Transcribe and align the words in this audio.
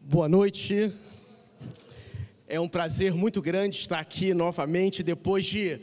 Boa 0.00 0.28
noite. 0.28 0.92
É 2.46 2.60
um 2.60 2.68
prazer 2.68 3.12
muito 3.12 3.42
grande 3.42 3.76
estar 3.76 3.98
aqui 3.98 4.32
novamente 4.32 5.02
depois 5.02 5.44
de, 5.44 5.80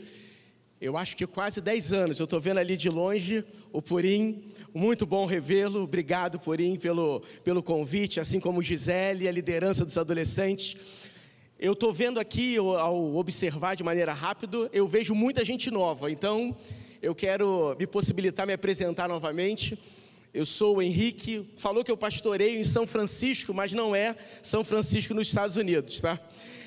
eu 0.80 0.96
acho 0.96 1.16
que 1.16 1.26
quase 1.26 1.60
10 1.60 1.92
anos. 1.92 2.18
Eu 2.18 2.24
estou 2.24 2.40
vendo 2.40 2.58
ali 2.58 2.76
de 2.76 2.88
longe 2.88 3.44
o 3.72 3.82
Purim. 3.82 4.44
Muito 4.72 5.04
bom 5.04 5.26
revê-lo. 5.26 5.82
Obrigado, 5.82 6.38
Purim, 6.38 6.76
pelo, 6.76 7.22
pelo 7.42 7.62
convite, 7.62 8.18
assim 8.18 8.40
como 8.40 8.62
Gisele, 8.62 9.28
a 9.28 9.32
liderança 9.32 9.84
dos 9.84 9.98
adolescentes. 9.98 10.76
Eu 11.58 11.74
estou 11.74 11.92
vendo 11.92 12.18
aqui, 12.18 12.56
ao 12.56 13.14
observar 13.16 13.76
de 13.76 13.84
maneira 13.84 14.12
rápida, 14.12 14.70
eu 14.72 14.88
vejo 14.88 15.14
muita 15.14 15.44
gente 15.44 15.70
nova. 15.70 16.10
Então, 16.10 16.56
eu 17.02 17.14
quero 17.14 17.76
me 17.78 17.86
possibilitar 17.86 18.46
me 18.46 18.54
apresentar 18.54 19.08
novamente. 19.08 19.78
Eu 20.34 20.44
sou 20.44 20.78
o 20.78 20.82
Henrique, 20.82 21.48
falou 21.56 21.84
que 21.84 21.92
eu 21.92 21.96
pastoreio 21.96 22.58
em 22.58 22.64
São 22.64 22.88
Francisco, 22.88 23.54
mas 23.54 23.72
não 23.72 23.94
é 23.94 24.16
São 24.42 24.64
Francisco 24.64 25.14
nos 25.14 25.28
Estados 25.28 25.54
Unidos, 25.54 26.00
tá? 26.00 26.20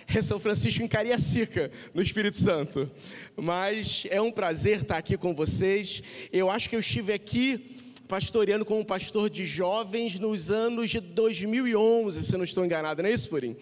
É 0.08 0.22
São 0.22 0.40
Francisco 0.40 0.82
em 0.82 0.88
Cariacica, 0.88 1.70
no 1.94 2.02
Espírito 2.02 2.38
Santo. 2.38 2.90
Mas 3.36 4.08
é 4.10 4.22
um 4.22 4.32
prazer 4.32 4.84
estar 4.84 4.96
aqui 4.96 5.18
com 5.18 5.36
vocês. 5.36 6.02
Eu 6.32 6.50
acho 6.50 6.70
que 6.70 6.78
eu 6.78 6.80
estive 6.80 7.12
aqui 7.12 7.76
pastoreando 8.08 8.64
como 8.64 8.86
pastor 8.86 9.30
de 9.30 9.46
jovens 9.46 10.18
nos 10.18 10.50
anos 10.50 10.90
de 10.90 11.02
2011, 11.02 12.24
se 12.24 12.34
eu 12.34 12.38
não 12.38 12.46
estou 12.46 12.64
enganado, 12.64 13.04
não 13.04 13.10
é 13.10 13.12
isso, 13.12 13.28
Purim? 13.28 13.58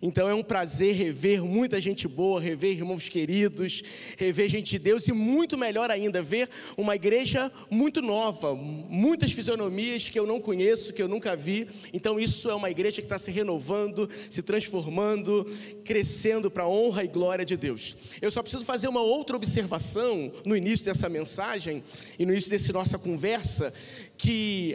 Então 0.00 0.28
é 0.28 0.34
um 0.34 0.42
prazer 0.42 0.94
rever 0.94 1.44
muita 1.44 1.80
gente 1.80 2.06
boa, 2.06 2.40
rever 2.40 2.72
irmãos 2.72 3.08
queridos, 3.08 3.82
rever 4.16 4.48
gente 4.48 4.70
de 4.70 4.78
Deus 4.78 5.06
e 5.08 5.12
muito 5.12 5.56
melhor 5.56 5.90
ainda, 5.90 6.22
ver 6.22 6.48
uma 6.76 6.94
igreja 6.94 7.50
muito 7.70 8.02
nova, 8.02 8.54
muitas 8.54 9.32
fisionomias 9.32 10.08
que 10.08 10.18
eu 10.18 10.26
não 10.26 10.40
conheço, 10.40 10.92
que 10.92 11.02
eu 11.02 11.08
nunca 11.08 11.34
vi. 11.34 11.68
Então 11.92 12.18
isso 12.18 12.50
é 12.50 12.54
uma 12.54 12.70
igreja 12.70 12.96
que 12.96 13.06
está 13.06 13.18
se 13.18 13.30
renovando, 13.30 14.08
se 14.28 14.42
transformando, 14.42 15.46
crescendo 15.84 16.50
para 16.50 16.64
a 16.64 16.68
honra 16.68 17.04
e 17.04 17.08
glória 17.08 17.44
de 17.44 17.56
Deus. 17.56 17.96
Eu 18.20 18.30
só 18.30 18.42
preciso 18.42 18.64
fazer 18.64 18.88
uma 18.88 19.00
outra 19.00 19.36
observação 19.36 20.32
no 20.44 20.56
início 20.56 20.84
dessa 20.84 21.08
mensagem 21.08 21.82
e 22.18 22.24
no 22.26 22.32
início 22.32 22.50
dessa 22.50 22.72
nossa 22.72 22.98
conversa, 22.98 23.72
que 24.18 24.74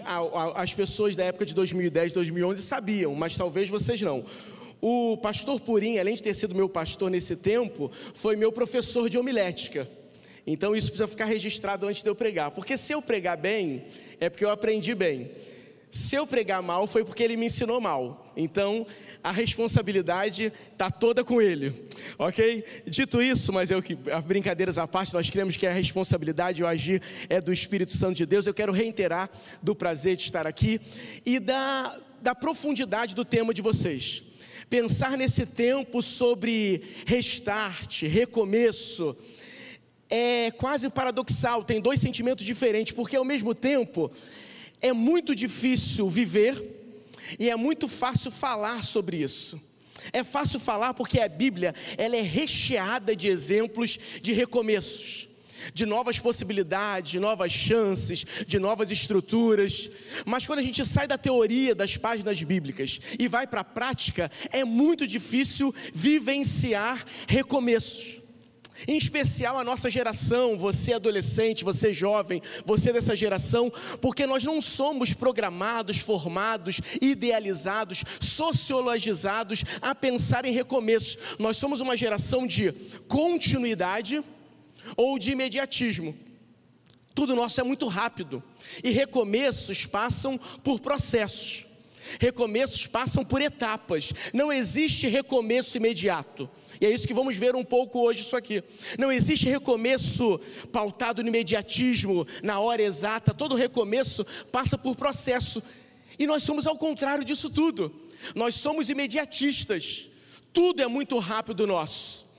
as 0.56 0.74
pessoas 0.74 1.16
da 1.16 1.24
época 1.24 1.46
de 1.46 1.54
2010, 1.56 2.14
2011 2.14 2.62
sabiam, 2.62 3.16
mas 3.16 3.36
talvez 3.36 3.70
vocês 3.70 4.02
não. 4.02 4.24
O 4.82 5.16
pastor 5.18 5.60
Purim, 5.60 6.00
além 6.00 6.16
de 6.16 6.24
ter 6.24 6.34
sido 6.34 6.56
meu 6.56 6.68
pastor 6.68 7.12
nesse 7.12 7.36
tempo, 7.36 7.92
foi 8.16 8.36
meu 8.36 8.52
professor 8.52 9.08
de 9.08 9.18
homilética. 9.18 9.88
Então 10.46 10.76
isso 10.76 10.88
precisa 10.88 11.08
ficar 11.08 11.26
registrado 11.26 11.86
antes 11.86 12.02
de 12.02 12.10
eu 12.10 12.16
pregar, 12.16 12.50
porque 12.52 12.76
se 12.76 12.92
eu 12.92 13.02
pregar 13.02 13.38
bem, 13.38 13.86
é 14.20 14.28
porque 14.28 14.44
eu 14.44 14.50
aprendi 14.50 14.96
bem. 14.96 15.30
Se 15.92 16.16
eu 16.16 16.26
pregar 16.26 16.64
mal, 16.64 16.88
foi 16.88 17.04
porque 17.04 17.22
ele 17.22 17.36
me 17.36 17.48
ensinou 17.48 17.82
mal. 17.82 18.32
Então, 18.36 18.88
a 19.22 19.30
responsabilidade 19.30 20.52
está 20.72 20.90
toda 20.90 21.22
com 21.22 21.42
ele, 21.42 21.86
ok? 22.18 22.64
Dito 22.88 23.22
isso, 23.22 23.52
mas 23.52 23.70
eu 23.70 23.84
que, 23.84 23.98
as 24.10 24.24
brincadeiras 24.24 24.78
à 24.78 24.88
parte, 24.88 25.14
nós 25.14 25.30
cremos 25.30 25.58
que 25.58 25.68
a 25.68 25.74
responsabilidade, 25.74 26.64
o 26.64 26.68
agir 26.68 27.02
é 27.30 27.42
do 27.42 27.52
Espírito 27.52 27.92
Santo 27.92 28.16
de 28.16 28.26
Deus. 28.26 28.48
Eu 28.48 28.54
quero 28.54 28.72
reiterar 28.72 29.30
do 29.62 29.76
prazer 29.76 30.16
de 30.16 30.24
estar 30.24 30.48
aqui 30.48 30.80
e 31.26 31.40
da, 31.40 32.00
da 32.22 32.34
profundidade 32.34 33.14
do 33.14 33.26
tema 33.26 33.54
de 33.54 33.62
vocês. 33.62 34.31
Pensar 34.72 35.18
nesse 35.18 35.46
tempo 35.46 36.02
sobre 36.02 36.82
restart, 37.06 38.04
recomeço, 38.04 39.18
é 40.10 40.50
quase 40.52 40.90
paradoxal, 40.90 41.66
tem 41.66 41.82
dois 41.82 42.00
sentimentos 42.00 42.46
diferentes, 42.46 42.94
porque 42.94 43.18
ao 43.18 43.26
mesmo 43.26 43.54
tempo 43.54 44.10
é 44.82 44.94
muito 44.94 45.36
difícil 45.36 46.10
viver 46.10 46.64
e 47.38 47.50
é 47.50 47.56
muito 47.58 47.90
fácil 47.90 48.32
falar 48.32 48.86
sobre 48.86 49.18
isso. 49.18 49.62
É 50.14 50.24
fácil 50.24 50.58
falar 50.58 50.94
porque 50.94 51.20
a 51.20 51.28
Bíblia 51.28 51.76
ela 51.98 52.16
é 52.16 52.22
recheada 52.22 53.14
de 53.14 53.28
exemplos 53.28 54.00
de 54.22 54.32
recomeços 54.32 55.28
de 55.74 55.86
novas 55.86 56.20
possibilidades, 56.20 57.12
de 57.12 57.20
novas 57.20 57.52
chances, 57.52 58.26
de 58.48 58.60
novas 58.60 58.92
estruturas. 58.92 59.90
Mas 60.26 60.46
quando 60.46 60.60
a 60.60 60.64
gente 60.64 60.84
sai 60.86 61.08
da 61.08 61.18
teoria 61.18 61.76
das 61.76 61.98
páginas 61.98 62.42
bíblicas 62.42 63.00
e 63.20 63.28
vai 63.28 63.46
para 63.48 63.62
a 63.62 63.66
prática, 63.66 64.32
é 64.52 64.64
muito 64.64 65.06
difícil 65.08 65.74
vivenciar 65.94 67.06
recomeços. 67.28 68.22
Em 68.88 68.98
especial 68.98 69.60
a 69.60 69.64
nossa 69.64 69.90
geração, 69.90 70.58
você 70.58 70.94
adolescente, 70.94 71.64
você 71.64 71.94
jovem, 71.94 72.42
você 72.66 72.92
dessa 72.92 73.16
geração, 73.16 73.72
porque 74.02 74.26
nós 74.26 74.44
não 74.44 74.62
somos 74.62 75.14
programados, 75.14 75.98
formados, 75.98 76.82
idealizados, 77.00 78.04
sociologizados 78.20 79.64
a 79.82 79.94
pensar 79.94 80.46
em 80.46 80.52
recomeços. 80.52 81.18
Nós 81.38 81.58
somos 81.58 81.80
uma 81.80 81.96
geração 81.96 82.48
de 82.48 82.72
continuidade 83.08 84.24
ou 84.96 85.18
de 85.18 85.32
imediatismo. 85.32 86.16
Tudo 87.14 87.36
nosso 87.36 87.60
é 87.60 87.64
muito 87.64 87.88
rápido 87.88 88.42
e 88.84 88.90
recomeços 88.90 89.86
passam 89.86 90.38
por 90.64 90.80
processos. 90.80 91.66
Recomeços 92.20 92.88
passam 92.88 93.24
por 93.24 93.42
etapas. 93.42 94.12
Não 94.34 94.52
existe 94.52 95.08
recomeço 95.08 95.78
imediato. 95.78 96.50
E 96.80 96.86
é 96.86 96.90
isso 96.90 97.08
que 97.08 97.14
vamos 97.14 97.38
ver 97.38 97.56
um 97.56 97.64
pouco 97.64 98.00
hoje 98.00 98.22
isso 98.22 98.36
aqui. 98.36 98.64
Não 98.98 99.12
existe 99.12 99.48
recomeço 99.48 100.40
pautado 100.72 101.22
no 101.22 101.30
imediatismo, 101.30 102.26
na 102.42 102.60
hora 102.60 102.82
exata. 102.82 103.34
Todo 103.34 103.56
recomeço 103.56 104.26
passa 104.52 104.78
por 104.78 104.96
processo. 104.96 105.62
E 106.18 106.26
nós 106.26 106.44
somos 106.44 106.66
ao 106.66 106.78
contrário 106.78 107.24
disso 107.24 107.50
tudo. 107.50 107.94
Nós 108.36 108.56
somos 108.56 108.90
imediatistas. 108.90 110.08
Tudo 110.52 110.82
é 110.82 110.88
muito 110.88 111.18
rápido 111.20 111.68
nosso. 111.68 112.31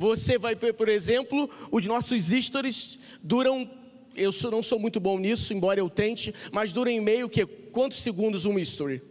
Você 0.00 0.38
vai 0.38 0.54
ver, 0.54 0.72
por 0.72 0.88
exemplo, 0.88 1.50
os 1.70 1.84
nossos 1.84 2.28
stories 2.28 3.00
duram, 3.22 3.70
eu 4.16 4.32
não 4.50 4.62
sou 4.62 4.78
muito 4.78 4.98
bom 4.98 5.18
nisso, 5.18 5.52
embora 5.52 5.78
eu 5.78 5.90
tente, 5.90 6.34
mas 6.50 6.72
duram 6.72 6.90
em 6.90 7.02
meio 7.02 7.28
que 7.28 7.44
quantos 7.44 7.98
segundos 7.98 8.46
um 8.46 8.58
history? 8.58 9.02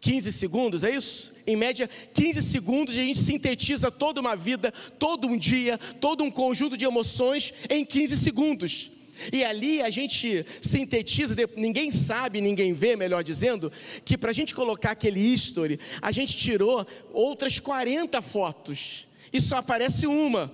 15 0.00 0.30
segundos, 0.30 0.84
é 0.84 0.94
isso? 0.94 1.32
Em 1.44 1.56
média, 1.56 1.90
15 2.14 2.42
segundos 2.42 2.94
a 2.96 3.02
gente 3.02 3.18
sintetiza 3.18 3.90
toda 3.90 4.20
uma 4.20 4.36
vida, 4.36 4.72
todo 5.00 5.26
um 5.26 5.36
dia, 5.36 5.78
todo 6.00 6.22
um 6.22 6.30
conjunto 6.30 6.76
de 6.76 6.84
emoções 6.84 7.52
em 7.68 7.84
15 7.84 8.16
segundos. 8.18 8.92
E 9.32 9.42
ali 9.42 9.82
a 9.82 9.90
gente 9.90 10.46
sintetiza, 10.62 11.34
ninguém 11.56 11.90
sabe, 11.90 12.40
ninguém 12.40 12.72
vê, 12.72 12.94
melhor 12.94 13.24
dizendo, 13.24 13.72
que 14.04 14.16
para 14.16 14.30
a 14.30 14.32
gente 14.32 14.54
colocar 14.54 14.92
aquele 14.92 15.18
history, 15.18 15.80
a 16.00 16.12
gente 16.12 16.36
tirou 16.36 16.86
outras 17.12 17.58
40 17.58 18.22
fotos 18.22 19.07
e 19.32 19.40
só 19.40 19.56
aparece 19.56 20.06
uma. 20.06 20.50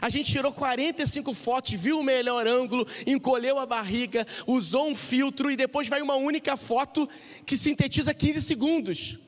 A 0.00 0.08
gente 0.08 0.30
tirou 0.30 0.52
45 0.52 1.34
fotos, 1.34 1.72
viu 1.72 1.98
o 1.98 2.02
melhor 2.02 2.46
ângulo, 2.46 2.86
encolheu 3.06 3.58
a 3.58 3.66
barriga, 3.66 4.26
usou 4.46 4.88
um 4.88 4.94
filtro 4.94 5.50
e 5.50 5.56
depois 5.56 5.88
vai 5.88 6.00
uma 6.02 6.16
única 6.16 6.56
foto 6.56 7.08
que 7.44 7.56
sintetiza 7.56 8.14
15 8.14 8.42
segundos. 8.42 9.18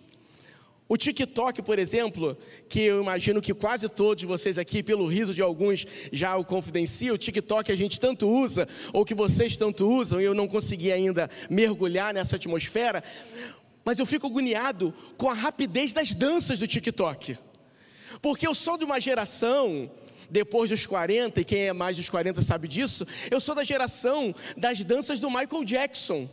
O 0.88 0.96
TikTok, 0.96 1.62
por 1.62 1.78
exemplo, 1.78 2.36
que 2.68 2.80
eu 2.80 3.00
imagino 3.00 3.40
que 3.40 3.54
quase 3.54 3.88
todos 3.88 4.24
vocês 4.24 4.58
aqui, 4.58 4.82
pelo 4.82 5.06
riso 5.06 5.32
de 5.32 5.40
alguns, 5.40 5.86
já 6.12 6.36
o 6.36 6.44
confidenciam, 6.44 7.14
o 7.14 7.18
TikTok 7.18 7.72
a 7.72 7.76
gente 7.76 7.98
tanto 7.98 8.28
usa, 8.28 8.68
ou 8.92 9.02
que 9.04 9.14
vocês 9.14 9.56
tanto 9.56 9.88
usam, 9.88 10.20
e 10.20 10.24
eu 10.24 10.34
não 10.34 10.46
consegui 10.46 10.92
ainda 10.92 11.30
mergulhar 11.48 12.12
nessa 12.12 12.36
atmosfera, 12.36 13.02
mas 13.84 13.98
eu 13.98 14.04
fico 14.04 14.26
agoniado 14.26 14.94
com 15.16 15.30
a 15.30 15.34
rapidez 15.34 15.94
das 15.94 16.14
danças 16.14 16.58
do 16.58 16.66
TikTok. 16.66 17.38
Porque 18.20 18.46
eu 18.46 18.54
sou 18.54 18.76
de 18.76 18.84
uma 18.84 19.00
geração, 19.00 19.90
depois 20.30 20.70
dos 20.70 20.86
40, 20.86 21.40
e 21.40 21.44
quem 21.44 21.68
é 21.68 21.72
mais 21.72 21.96
dos 21.96 22.08
40 22.08 22.42
sabe 22.42 22.68
disso, 22.68 23.06
eu 23.30 23.40
sou 23.40 23.54
da 23.54 23.64
geração 23.64 24.34
das 24.56 24.82
danças 24.82 25.20
do 25.20 25.30
Michael 25.30 25.64
Jackson 25.64 26.28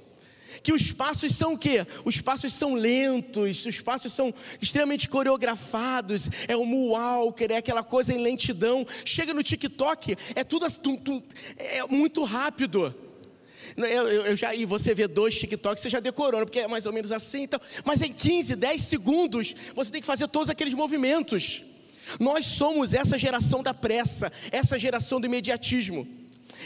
que 0.62 0.74
os 0.74 0.92
passos 0.92 1.34
são 1.36 1.54
o 1.54 1.58
quê? 1.58 1.86
Os 2.04 2.20
passos 2.22 2.54
são 2.54 2.74
lentos, 2.74 3.66
os 3.66 3.80
passos 3.80 4.12
são 4.12 4.34
extremamente 4.62 5.08
coreografados, 5.08 6.30
é 6.48 6.56
o 6.56 6.66
moonwalker, 6.66 7.52
é 7.52 7.58
aquela 7.58 7.84
coisa 7.84 8.14
em 8.14 8.22
lentidão. 8.22 8.86
Chega 9.06 9.34
no 9.34 9.44
TikTok, 9.44 10.18
é 10.36 10.44
tudo 10.44 10.66
assim, 10.66 11.02
é 11.58 11.86
muito 11.88 12.24
rápido. 12.24 12.94
Eu, 13.86 14.08
eu, 14.08 14.26
eu, 14.26 14.36
já, 14.36 14.54
e 14.54 14.66
você 14.66 14.94
vê 14.94 15.08
dois 15.08 15.38
TikToks, 15.40 15.82
você 15.82 15.90
já 15.90 16.00
decorou, 16.00 16.42
porque 16.46 16.60
é 16.60 16.68
mais 16.68 16.86
ou 16.86 16.92
menos 16.92 17.12
assim. 17.12 17.44
Então, 17.44 17.60
mas 17.86 18.02
em 18.02 18.12
15, 18.12 18.56
10 18.56 18.82
segundos, 18.82 19.56
você 19.74 19.90
tem 19.92 20.02
que 20.02 20.08
fazer 20.08 20.28
todos 20.28 20.50
aqueles 20.50 20.74
movimentos. 20.74 21.64
Nós 22.20 22.46
somos 22.46 22.94
essa 22.94 23.18
geração 23.18 23.64
da 23.64 23.74
pressa, 23.74 24.32
essa 24.52 24.78
geração 24.78 25.22
do 25.22 25.28
imediatismo. 25.28 26.08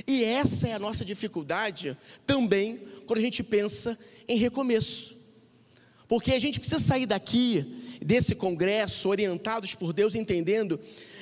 E 0.07 0.23
essa 0.23 0.67
é 0.67 0.73
a 0.73 0.79
nossa 0.79 1.05
dificuldade 1.05 1.95
também 2.25 2.79
quando 3.05 3.19
a 3.19 3.21
gente 3.21 3.43
pensa 3.43 3.97
em 4.27 4.37
recomeço. 4.37 5.15
Porque 6.07 6.31
a 6.31 6.39
gente 6.39 6.59
precisa 6.59 6.79
sair 6.79 7.05
daqui, 7.05 7.97
desse 8.01 8.33
congresso, 8.33 9.09
orientados 9.09 9.75
por 9.75 9.93
Deus, 9.93 10.15
entendendo 10.15 10.79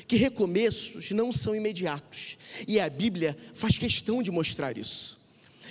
que 0.07 0.15
recomeços 0.15 1.11
não 1.11 1.33
são 1.33 1.55
imediatos. 1.55 2.37
E 2.67 2.79
a 2.79 2.89
Bíblia 2.89 3.37
faz 3.53 3.77
questão 3.77 4.23
de 4.23 4.31
mostrar 4.31 4.77
isso. 4.77 5.20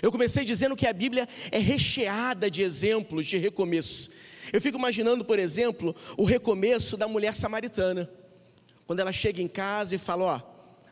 Eu 0.02 0.10
comecei 0.10 0.44
dizendo 0.44 0.76
que 0.76 0.86
a 0.86 0.92
Bíblia 0.92 1.28
é 1.50 1.58
recheada 1.58 2.50
de 2.50 2.62
exemplos 2.62 3.26
de 3.26 3.36
recomeço. 3.36 4.10
Eu 4.52 4.60
fico 4.60 4.78
imaginando, 4.78 5.24
por 5.24 5.38
exemplo, 5.38 5.94
o 6.16 6.24
recomeço 6.24 6.96
da 6.96 7.06
mulher 7.06 7.34
samaritana, 7.34 8.10
quando 8.86 9.00
ela 9.00 9.12
chega 9.12 9.40
em 9.40 9.48
casa 9.48 9.94
e 9.94 9.98
fala: 9.98 10.24
Ó, 10.24 10.40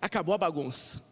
acabou 0.01 0.35
a 0.35 0.39
bagunça. 0.39 1.07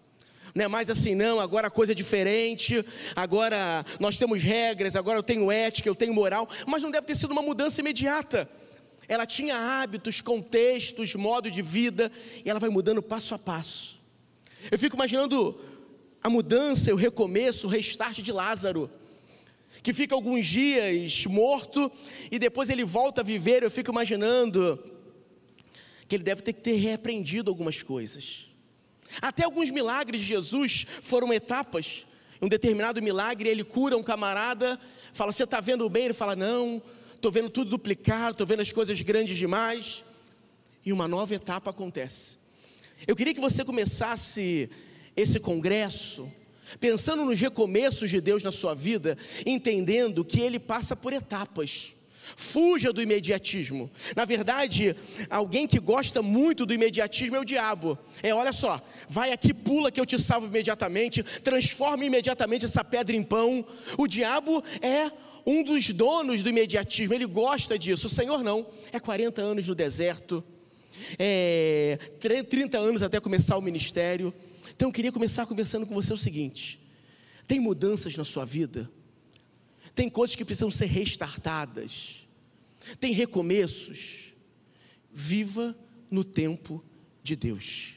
Não 0.55 0.65
é 0.65 0.69
mais 0.69 0.89
assim, 0.89 1.15
não, 1.15 1.39
agora 1.39 1.67
a 1.67 1.71
coisa 1.71 1.93
é 1.93 1.95
diferente, 1.95 2.83
agora 3.15 3.85
nós 4.01 4.17
temos 4.17 4.41
regras, 4.41 4.97
agora 4.97 5.19
eu 5.19 5.23
tenho 5.23 5.51
ética, 5.51 5.87
eu 5.87 5.95
tenho 5.95 6.15
moral, 6.15 6.49
mas 6.67 6.83
não 6.83 6.91
deve 6.91 7.07
ter 7.07 7.15
sido 7.15 7.33
uma 7.33 7.43
mudança 7.43 7.81
imediata. 7.81 8.49
Ela 9.07 9.27
tinha 9.27 9.55
hábitos, 9.55 10.23
contextos, 10.23 11.15
modo 11.15 11.51
de 11.51 11.61
vida, 11.61 12.11
e 12.43 12.49
ela 12.49 12.59
vai 12.59 12.71
mudando 12.71 13.03
passo 13.03 13.35
a 13.35 13.39
passo. 13.39 14.01
Eu 14.71 14.79
fico 14.79 14.97
imaginando 14.97 15.61
a 16.23 16.29
mudança, 16.29 16.93
o 16.93 16.97
recomeço, 16.97 17.67
o 17.67 17.71
restart 17.71 18.21
de 18.21 18.33
Lázaro, 18.33 18.91
que 19.83 19.93
fica 19.93 20.15
alguns 20.15 20.47
dias 20.47 21.25
morto 21.27 21.91
e 22.31 22.39
depois 22.39 22.69
ele 22.69 22.85
volta 22.85 23.21
a 23.21 23.25
viver. 23.25 23.63
Eu 23.63 23.71
fico 23.71 23.91
imaginando 23.91 24.83
que 26.09 26.17
ele 26.17 26.25
deve 26.25 26.43
ter 26.43 26.53
que 26.53 26.61
ter 26.61 26.75
repreendido 26.77 27.51
algumas 27.51 27.83
coisas. 27.83 28.47
Até 29.21 29.45
alguns 29.45 29.71
milagres 29.71 30.21
de 30.21 30.27
Jesus 30.27 30.87
foram 31.03 31.33
etapas. 31.33 32.07
Um 32.41 32.49
determinado 32.49 33.01
milagre, 33.01 33.49
ele 33.49 33.65
cura 33.65 33.97
um 33.97 34.03
camarada, 34.03 34.79
fala: 35.13 35.33
Você 35.33 35.45
está 35.45 35.61
vendo 35.61 35.89
bem? 35.89 36.07
Ele 36.07 36.15
fala: 36.15 36.37
Não, 36.37 36.83
estou 37.15 37.31
vendo 37.31 37.49
tudo 37.49 37.71
duplicado, 37.71 38.33
estou 38.33 38.47
vendo 38.47 38.61
as 38.61 38.73
coisas 38.73 39.01
grandes 39.01 39.37
demais. 39.37 40.03
E 40.85 40.93
uma 40.93 41.09
nova 41.09 41.35
etapa 41.35 41.71
acontece. 41.71 42.39
Eu 43.07 43.17
queria 43.17 43.35
que 43.35 43.41
você 43.41 43.65
começasse 43.65 44.71
esse 45.17 45.41
congresso 45.41 46.31
pensando 46.81 47.25
nos 47.25 47.39
recomeços 47.39 48.11
de 48.11 48.21
Deus 48.21 48.43
na 48.43 48.53
sua 48.53 48.75
vida, 48.75 49.17
entendendo 49.45 50.25
que 50.25 50.41
ele 50.41 50.59
passa 50.59 50.97
por 50.97 51.13
etapas. 51.13 51.95
Fuja 52.35 52.93
do 52.93 53.01
imediatismo. 53.01 53.89
Na 54.17 54.25
verdade, 54.25 54.97
alguém 55.31 55.67
que 55.67 55.79
gosta 55.79 56.21
muito 56.21 56.67
do 56.67 56.75
imediatismo 56.75 57.37
é 57.37 57.41
o 57.41 57.45
diabo. 57.45 57.97
É, 58.21 58.35
olha 58.35 58.53
só, 58.53 58.83
vai 59.09 59.31
aqui, 59.31 59.55
pula 59.55 59.93
que 59.93 60.01
eu 60.01 60.07
te 60.07 60.21
salvo 60.21 60.49
imediatamente, 60.49 61.23
transforma 61.23 62.05
imediatamente 62.05 62.65
essa 62.65 62.83
pedra 62.83 63.15
em 63.15 63.23
pão. 63.23 63.65
O 63.97 64.09
diabo 64.09 64.63
é 64.83 65.11
um 65.47 65.63
dos 65.63 65.91
donos 65.91 66.43
do 66.43 66.51
imediatismo, 66.51 67.15
ele 67.15 67.27
gosta 67.27 67.79
disso. 67.79 68.09
O 68.09 68.11
Senhor 68.11 68.43
não. 68.43 68.67
É 68.93 68.99
40 68.99 69.41
anos 69.41 69.69
no 69.69 69.75
deserto, 69.75 70.43
é 71.19 71.97
30 72.49 72.77
anos 72.77 73.03
até 73.05 73.21
começar 73.21 73.57
o 73.57 73.63
ministério. 73.63 74.35
Então 74.77 74.91
eu 74.91 74.93
queria 74.93 75.11
começar 75.11 75.47
conversando 75.47 75.87
com 75.87 75.95
você 75.95 76.13
o 76.13 76.19
seguinte: 76.19 76.79
tem 77.49 77.59
mudanças 77.59 78.15
na 78.15 78.27
sua 78.27 78.45
vida? 78.45 78.91
Tem 79.95 80.11
coisas 80.11 80.37
que 80.37 80.45
precisam 80.45 80.71
ser 80.71 80.87
restartadas. 80.87 82.29
Tem 83.01 83.13
recomeços. 83.13 84.35
Viva 85.11 85.75
no 86.11 86.23
tempo 86.23 86.85
de 87.23 87.35
Deus. 87.35 87.95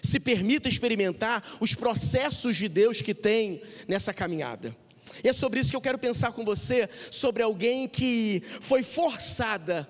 Se 0.00 0.20
permita 0.20 0.68
experimentar 0.68 1.58
os 1.60 1.74
processos 1.74 2.56
de 2.56 2.68
Deus 2.68 3.02
que 3.02 3.12
tem 3.12 3.60
nessa 3.88 4.14
caminhada. 4.14 4.76
E 5.24 5.28
é 5.28 5.32
sobre 5.32 5.58
isso 5.58 5.70
que 5.70 5.76
eu 5.76 5.80
quero 5.80 5.98
pensar 5.98 6.32
com 6.32 6.44
você, 6.44 6.88
sobre 7.10 7.42
alguém 7.42 7.88
que 7.88 8.40
foi 8.60 8.84
forçada 8.84 9.88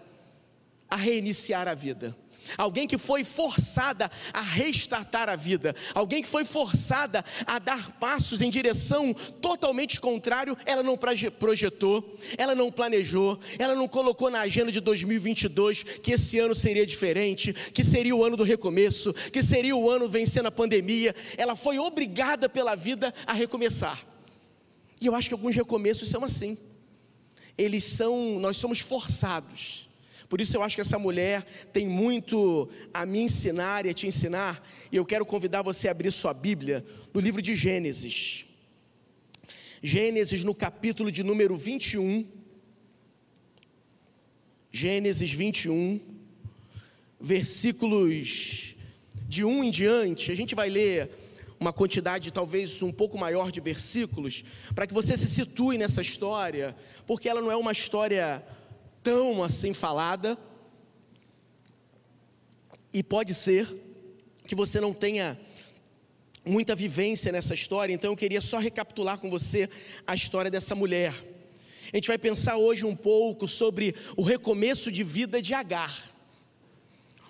a 0.89 0.97
reiniciar 0.97 1.69
a 1.69 1.75
vida 1.75 2.17
alguém 2.57 2.87
que 2.87 2.99
foi 2.99 3.25
forçada 3.25 4.11
a 4.33 4.41
restartar 4.41 5.29
a 5.29 5.37
vida, 5.37 5.75
alguém 5.95 6.23
que 6.23 6.29
foi 6.29 6.45
forçada 6.45 7.25
a 7.47 7.59
dar 7.59 7.93
passos 7.93 8.41
em 8.41 8.51
direção 8.51 9.15
totalmente 9.41 10.01
contrário, 10.01 10.57
ela 10.65 10.83
não 10.83 10.97
projetou, 10.97 12.19
ela 12.37 12.55
não 12.55 12.71
planejou, 12.71 13.39
ela 13.59 13.75
não 13.75 13.89
colocou 13.89 14.31
na 14.31 14.41
agenda 14.41 14.71
de 14.71 14.81
2022 14.81 15.83
que 15.83 16.13
esse 16.13 16.39
ano 16.39 16.55
seria 16.55 16.87
diferente, 16.87 17.53
que 17.53 17.85
seria 17.85 18.15
o 18.15 18.25
ano 18.25 18.37
do 18.37 18.45
recomeço, 18.45 19.13
que 19.13 19.43
seria 19.43 19.75
o 19.75 19.91
ano 19.91 20.09
vencendo 20.09 20.47
a 20.47 20.53
pandemia, 20.53 21.15
ela 21.37 21.57
foi 21.57 21.79
obrigada 21.79 22.49
pela 22.49 22.75
vida 22.75 23.13
a 23.27 23.33
recomeçar. 23.33 24.07
E 25.01 25.07
eu 25.07 25.15
acho 25.15 25.29
que 25.29 25.35
alguns 25.35 25.55
recomeços 25.55 26.09
são 26.09 26.25
assim. 26.25 26.59
Eles 27.57 27.85
são, 27.85 28.39
nós 28.39 28.57
somos 28.57 28.81
forçados 28.81 29.88
por 30.29 30.41
isso 30.41 30.57
eu 30.57 30.63
acho 30.63 30.75
que 30.75 30.81
essa 30.81 30.99
mulher 30.99 31.43
tem 31.73 31.87
muito 31.87 32.69
a 32.93 33.07
me 33.07 33.21
ensinar 33.21 33.87
e 33.87 33.89
a 33.89 33.95
te 33.95 34.07
ensinar, 34.07 34.63
e 34.93 34.97
eu 34.97 35.05
quero 35.05 35.25
convidar 35.25 35.63
você 35.63 35.89
a 35.89 35.91
abrir 35.91 36.13
sua 36.13 36.35
Bíblia 36.35 36.85
no 37.15 37.21
livro 37.21 37.41
de 37.41 37.57
Gênesis. 37.57 38.47
Gênesis 39.83 40.45
no 40.45 40.55
capítulo 40.55 41.11
de 41.11 41.23
número 41.23 41.57
21. 41.57 42.27
Gênesis 44.71 45.31
21, 45.31 45.99
versículos 47.19 48.77
de 49.27 49.45
1 49.45 49.65
em 49.65 49.71
diante. 49.71 50.31
A 50.31 50.37
gente 50.37 50.55
vai 50.55 50.69
ler 50.69 51.11
uma 51.59 51.73
quantidade 51.73 52.31
talvez 52.31 52.83
um 52.83 52.93
pouco 52.93 53.17
maior 53.19 53.51
de 53.51 53.61
versículos, 53.61 54.45
para 54.75 54.87
que 54.87 54.95
você 54.95 55.17
se 55.17 55.27
situe 55.27 55.79
nessa 55.79 56.03
história, 56.03 56.77
porque 57.07 57.29
ela 57.29 57.41
não 57.41 57.51
é 57.51 57.57
uma 57.57 57.73
história 57.73 58.45
tão 59.09 59.43
assim 59.43 59.73
falada, 59.73 60.37
e 62.93 63.03
pode 63.03 63.33
ser 63.33 63.67
que 64.47 64.55
você 64.55 64.83
não 64.83 64.93
tenha 64.93 65.41
muita 66.45 66.75
vivência 66.75 67.33
nessa 67.33 67.55
história, 67.55 67.95
então 67.95 68.13
eu 68.13 68.17
queria 68.17 68.43
só 68.43 68.59
recapitular 68.59 69.17
com 69.19 69.31
você 69.31 69.67
a 70.07 70.15
história 70.15 70.51
dessa 70.51 70.75
mulher. 70.75 71.15
A 71.91 71.97
gente 71.97 72.07
vai 72.07 72.19
pensar 72.19 72.59
hoje 72.59 72.85
um 72.85 72.95
pouco 72.95 73.49
sobre 73.49 73.95
o 74.15 74.23
recomeço 74.23 74.93
de 74.93 75.03
vida 75.03 75.41
de 75.41 75.55
Agar. 75.55 76.15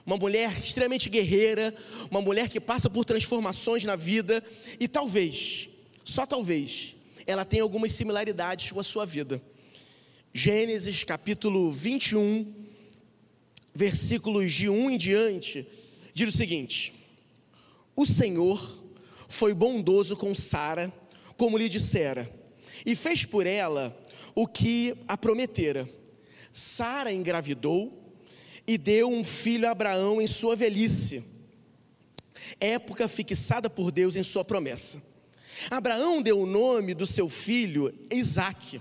Uma 0.05 0.17
mulher 0.17 0.51
extremamente 0.59 1.09
guerreira, 1.09 1.73
uma 2.11 2.21
mulher 2.21 2.49
que 2.49 2.59
passa 2.59 2.91
por 2.91 3.05
transformações 3.05 3.85
na 3.85 3.95
vida 3.95 4.43
e 4.81 4.89
talvez, 4.89 5.69
só 6.03 6.27
talvez, 6.27 6.97
ela 7.25 7.45
tenha 7.45 7.63
algumas 7.63 7.93
similaridades 7.93 8.73
com 8.73 8.81
a 8.81 8.85
sua 8.85 9.07
vida. 9.07 9.41
Gênesis 10.41 11.03
capítulo 11.03 11.73
21, 11.73 12.55
versículos 13.75 14.53
de 14.53 14.69
1 14.69 14.91
em 14.91 14.97
diante, 14.97 15.67
diz 16.15 16.33
o 16.33 16.37
seguinte: 16.37 16.95
O 17.97 18.07
Senhor 18.07 18.85
foi 19.29 19.53
bondoso 19.53 20.17
com 20.17 20.37
Sara, 20.37 20.95
como 21.37 21.59
lhe 21.59 21.69
dissera, 21.69 22.33
e 22.87 22.95
fez 22.95 23.25
por 23.25 23.49
ela 23.49 24.01
o 24.33 24.47
que 24.47 24.95
a 25.09 25.17
prometera. 25.19 25.91
Sara 26.53 27.13
engravidou 27.13 28.15
e 28.65 28.79
deu 28.79 29.11
um 29.11 29.25
filho 29.25 29.67
a 29.67 29.73
Abraão 29.73 30.23
em 30.23 30.29
sua 30.29 30.55
velhice, 30.55 31.21
época 32.61 33.09
fixada 33.09 33.69
por 33.69 33.91
Deus 33.91 34.15
em 34.15 34.23
sua 34.23 34.45
promessa. 34.45 35.03
Abraão 35.69 36.23
deu 36.23 36.39
o 36.39 36.47
nome 36.47 36.95
do 36.95 37.09
seu 37.09 37.29
filho 37.29 37.93
Isaque. 38.09 38.81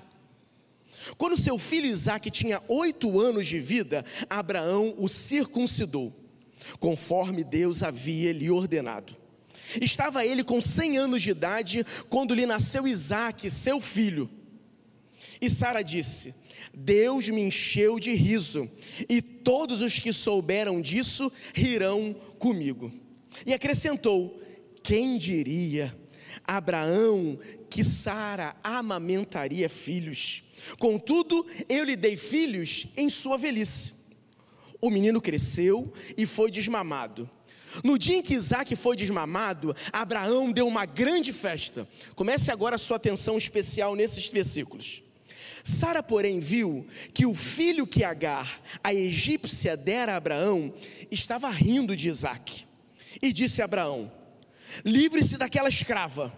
Quando 1.18 1.38
seu 1.38 1.58
filho 1.58 1.86
Isaque 1.86 2.32
tinha 2.32 2.62
oito 2.68 3.20
anos 3.20 3.48
de 3.48 3.60
vida, 3.60 4.04
Abraão 4.30 4.96
o 4.98 5.08
circuncidou, 5.08 6.14
conforme 6.80 7.44
Deus 7.44 7.84
havia 7.84 8.32
lhe 8.32 8.50
ordenado. 8.50 9.16
Estava 9.82 10.26
ele 10.26 10.44
com 10.44 10.62
cem 10.62 10.98
anos 10.98 11.22
de 11.22 11.32
idade 11.32 11.86
quando 12.10 12.34
lhe 12.34 12.46
nasceu 12.46 12.88
Isaque, 12.88 13.50
seu 13.50 13.80
filho. 13.80 14.30
E 15.42 15.50
Sara 15.50 15.82
disse: 15.82 16.34
Deus 16.74 17.28
me 17.28 17.42
encheu 17.42 18.00
de 18.00 18.14
riso, 18.14 18.70
e 19.10 19.22
todos 19.22 19.82
os 19.82 20.00
que 20.00 20.14
souberam 20.14 20.82
disso 20.82 21.32
rirão 21.54 22.16
comigo. 22.40 22.92
E 23.46 23.54
acrescentou: 23.54 24.42
Quem 24.84 25.18
diria, 25.18 25.96
Abraão, 26.46 27.38
que 27.70 27.84
Sara 27.84 28.56
amamentaria 28.64 29.68
filhos? 29.68 30.44
Contudo, 30.80 31.46
eu 31.70 31.84
lhe 31.84 31.96
dei 31.96 32.16
filhos 32.16 32.88
em 32.96 33.10
sua 33.10 33.38
velhice. 33.38 33.94
O 34.82 34.90
menino 34.90 35.22
cresceu 35.22 35.92
e 36.18 36.26
foi 36.26 36.52
desmamado. 36.52 37.30
No 37.84 37.98
dia 37.98 38.18
em 38.18 38.22
que 38.22 38.34
Isaac 38.34 38.76
foi 38.76 38.96
desmamado, 38.96 39.76
Abraão 39.92 40.52
deu 40.52 40.68
uma 40.68 40.86
grande 40.86 41.34
festa. 41.34 41.88
Comece 42.16 42.52
agora 42.52 42.76
a 42.76 42.80
sua 42.80 42.98
atenção 42.98 43.38
especial 43.38 43.96
nesses 43.96 44.28
versículos. 44.28 45.04
Sara, 45.64 46.02
porém, 46.02 46.40
viu 46.40 46.88
que 47.14 47.26
o 47.26 47.34
filho 47.34 47.86
que 47.86 48.04
Agar, 48.04 48.62
a 48.84 48.94
egípcia, 48.94 49.76
dera 49.76 50.14
a 50.14 50.16
Abraão, 50.16 50.74
estava 51.12 51.50
rindo 51.50 51.96
de 51.96 52.10
Isaac. 52.10 52.66
E 53.22 53.34
disse 53.34 53.62
a 53.62 53.66
Abraão: 53.66 54.12
Livre-se 54.86 55.38
daquela 55.38 55.70
escrava 55.70 56.34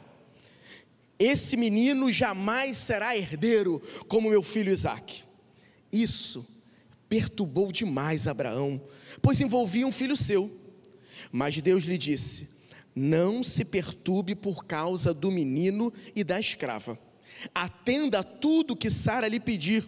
esse 1.19 1.57
menino 1.57 2.09
jamais 2.11 2.77
será 2.77 3.15
herdeiro 3.15 3.81
como 4.07 4.29
meu 4.29 4.41
filho 4.41 4.71
Isaque. 4.71 5.23
Isso 5.91 6.47
perturbou 7.09 7.71
demais 7.71 8.25
Abraão, 8.25 8.81
pois 9.21 9.41
envolvia 9.41 9.85
um 9.85 9.91
filho 9.91 10.15
seu. 10.15 10.49
Mas 11.31 11.57
Deus 11.57 11.83
lhe 11.83 11.97
disse: 11.97 12.49
Não 12.95 13.43
se 13.43 13.65
perturbe 13.65 14.33
por 14.33 14.65
causa 14.65 15.13
do 15.13 15.29
menino 15.29 15.91
e 16.15 16.23
da 16.23 16.39
escrava. 16.39 16.97
atenda 17.53 18.19
a 18.19 18.23
tudo 18.23 18.75
que 18.75 18.89
Sara 18.89 19.27
lhe 19.27 19.39
pedir, 19.39 19.85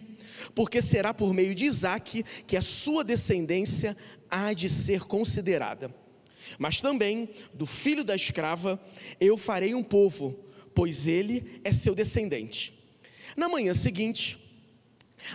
porque 0.54 0.80
será 0.82 1.12
por 1.14 1.32
meio 1.32 1.54
de 1.54 1.64
Isaque 1.64 2.24
que 2.46 2.56
a 2.56 2.62
sua 2.62 3.04
descendência 3.04 3.96
há 4.30 4.52
de 4.52 4.68
ser 4.68 5.02
considerada. 5.02 5.94
Mas 6.58 6.80
também 6.80 7.28
do 7.54 7.66
filho 7.66 8.04
da 8.04 8.14
escrava 8.14 8.80
eu 9.20 9.36
farei 9.36 9.74
um 9.74 9.82
povo, 9.82 10.38
pois 10.74 11.06
ele 11.06 11.60
é 11.64 11.72
seu 11.72 11.94
descendente. 11.94 12.72
Na 13.36 13.48
manhã 13.48 13.74
seguinte, 13.74 14.38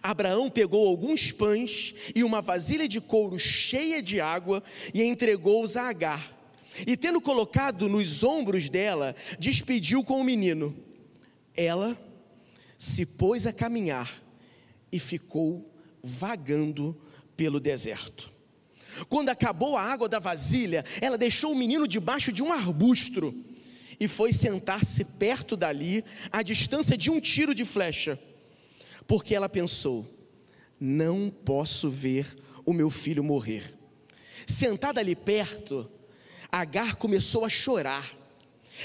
Abraão 0.02 0.50
pegou 0.50 0.88
alguns 0.88 1.32
pães 1.32 1.96
e 2.16 2.24
uma 2.24 2.42
vasilha 2.42 2.88
de 2.88 3.00
couro 3.00 3.40
cheia 3.40 4.02
de 4.02 4.20
água 4.20 4.64
e 4.94 5.04
entregou-os 5.04 5.78
a 5.78 5.90
Agar. 5.90 6.36
E 6.86 6.96
tendo 6.96 7.20
colocado 7.20 7.90
nos 7.90 8.24
ombros 8.24 8.70
dela, 8.70 9.16
despediu 9.40 10.04
com 10.04 10.22
o 10.22 10.24
menino. 10.24 10.76
Ela 11.56 11.98
se 12.78 13.06
pôs 13.06 13.48
a 13.48 13.54
caminhar 13.54 14.22
e 14.92 15.00
ficou 15.00 15.74
vagando 16.04 16.96
pelo 17.36 17.60
deserto. 17.60 18.32
Quando 19.10 19.30
acabou 19.30 19.76
a 19.76 19.82
água 19.82 20.08
da 20.08 20.20
vasilha, 20.20 20.86
ela 21.02 21.18
deixou 21.18 21.52
o 21.52 21.56
menino 21.56 21.88
debaixo 21.88 22.32
de 22.32 22.44
um 22.44 22.52
arbusto 22.52 23.34
e 24.00 24.08
foi 24.08 24.32
sentar-se 24.32 25.04
perto 25.04 25.56
dali, 25.56 26.04
à 26.32 26.44
distância 26.44 26.96
de 26.96 27.10
um 27.10 27.20
tiro 27.20 27.54
de 27.54 27.66
flecha, 27.66 28.20
porque 29.08 29.34
ela 29.34 29.50
pensou: 29.50 30.06
não 30.80 31.30
posso 31.30 31.90
ver 31.90 32.38
o 32.66 32.74
meu 32.74 32.90
filho 32.90 33.24
morrer. 33.24 33.76
Sentada 34.46 35.00
ali 35.00 35.16
perto, 35.16 35.90
Agar 36.52 36.96
começou 36.96 37.44
a 37.44 37.50
chorar. 37.50 38.10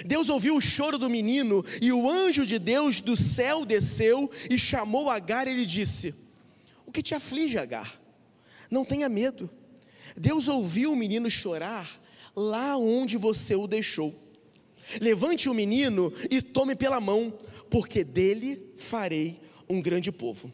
Deus 0.04 0.28
ouviu 0.28 0.57
o 0.57 0.61
choro 0.61 0.97
do 0.97 1.11
menino 1.11 1.64
e 1.81 1.92
o 1.92 2.09
anjo 2.09 2.47
de 2.47 2.59
Deus 2.59 3.00
do 3.00 3.14
céu 3.14 3.64
desceu 3.64 4.31
e 4.50 4.59
chamou 4.59 5.11
Agar 5.11 5.47
e 5.47 5.54
lhe 5.54 5.66
disse: 5.66 6.14
O 6.87 6.90
que 6.90 7.02
te 7.02 7.14
aflige, 7.14 7.59
Agar? 7.59 8.00
Não 8.71 8.85
tenha 8.85 9.09
medo. 9.09 9.50
Deus 10.16 10.49
ouviu 10.49 10.92
o 10.92 10.97
menino 10.97 11.31
chorar 11.31 12.00
lá 12.35 12.76
onde 12.76 13.16
você 13.16 13.54
o 13.54 13.66
deixou. 13.66 14.14
Levante 15.01 15.49
o 15.49 15.55
menino 15.55 16.12
e 16.31 16.43
tome 16.43 16.75
pela 16.75 17.01
mão, 17.01 17.33
porque 17.71 18.05
dele 18.05 18.73
farei 18.77 19.41
um 19.69 19.81
grande 19.81 20.12
povo. 20.12 20.53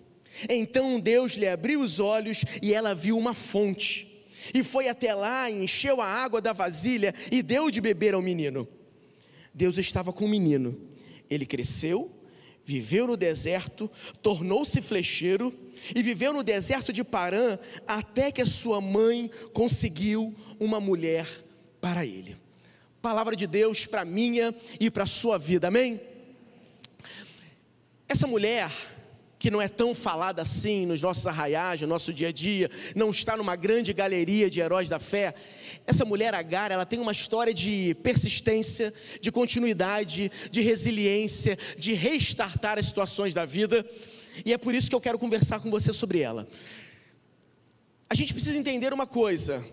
Então 0.49 1.01
Deus 1.01 1.33
lhe 1.33 1.49
abriu 1.49 1.81
os 1.81 1.99
olhos 1.99 2.45
e 2.63 2.73
ela 2.73 2.95
viu 2.95 3.17
uma 3.17 3.35
fonte. 3.35 4.07
E 4.55 4.63
foi 4.63 4.89
até 4.89 5.15
lá, 5.15 5.51
encheu 5.51 6.01
a 6.01 6.07
água 6.07 6.41
da 6.41 6.53
vasilha 6.53 7.15
e 7.31 7.43
deu 7.43 7.71
de 7.71 7.81
beber 7.81 8.15
ao 8.15 8.23
menino. 8.23 8.69
Deus 9.53 9.79
estava 9.79 10.13
com 10.13 10.25
o 10.25 10.29
menino. 10.29 10.79
Ele 11.29 11.45
cresceu, 11.45 12.11
viveu 12.65 13.07
no 13.07 13.17
deserto, 13.17 13.91
tornou-se 14.23 14.81
flecheiro 14.81 15.53
e 15.95 16.03
viveu 16.03 16.33
no 16.33 16.43
deserto 16.43 16.93
de 16.93 17.03
Parã 17.03 17.59
até 17.87 18.31
que 18.31 18.43
a 18.43 18.47
sua 18.47 18.81
mãe 18.81 19.31
conseguiu 19.53 20.35
uma 20.61 20.81
mulher 20.81 21.27
para 21.81 22.07
ele. 22.07 22.37
Palavra 23.09 23.35
de 23.35 23.47
Deus 23.47 23.87
para 23.87 24.05
minha 24.05 24.55
e 24.79 24.91
para 24.91 25.05
a 25.05 25.07
sua 25.07 25.39
vida, 25.39 25.69
amém? 25.69 25.99
Essa 28.07 28.27
mulher 28.27 28.71
que 29.39 29.51
não 29.51 29.63
é 29.63 29.67
tão 29.67 29.95
falada 29.95 30.43
assim 30.43 30.85
nos 30.85 31.01
nossos 31.01 31.27
arraiais, 31.27 31.81
no 31.81 31.87
nosso 31.87 32.13
dia 32.13 32.29
a 32.29 32.33
dia, 32.33 32.71
não 32.95 33.09
está 33.09 33.35
numa 33.35 33.57
grande 33.57 33.95
galeria 33.95 34.51
de 34.51 34.61
heróis 34.61 34.91
da 34.91 34.99
fé. 34.99 35.35
Essa 35.87 36.05
mulher 36.05 36.35
Agar, 36.35 36.71
ela 36.71 36.85
tem 36.85 36.99
uma 36.99 37.13
história 37.13 37.55
de 37.55 37.97
persistência, 38.03 38.93
de 39.23 39.33
continuidade, 39.33 40.31
de 40.51 40.61
resiliência, 40.61 41.59
de 41.79 41.95
restartar 41.95 42.79
as 42.79 42.85
situações 42.85 43.33
da 43.33 43.47
vida, 43.47 43.89
e 44.45 44.53
é 44.53 44.59
por 44.59 44.75
isso 44.75 44.91
que 44.91 44.95
eu 44.95 45.01
quero 45.01 45.19
conversar 45.19 45.61
com 45.61 45.71
você 45.71 45.95
sobre 45.95 46.21
ela. 46.21 46.47
A 48.11 48.15
gente 48.15 48.35
precisa 48.35 48.59
entender 48.59 48.93
uma 48.93 49.07
coisa: 49.07 49.65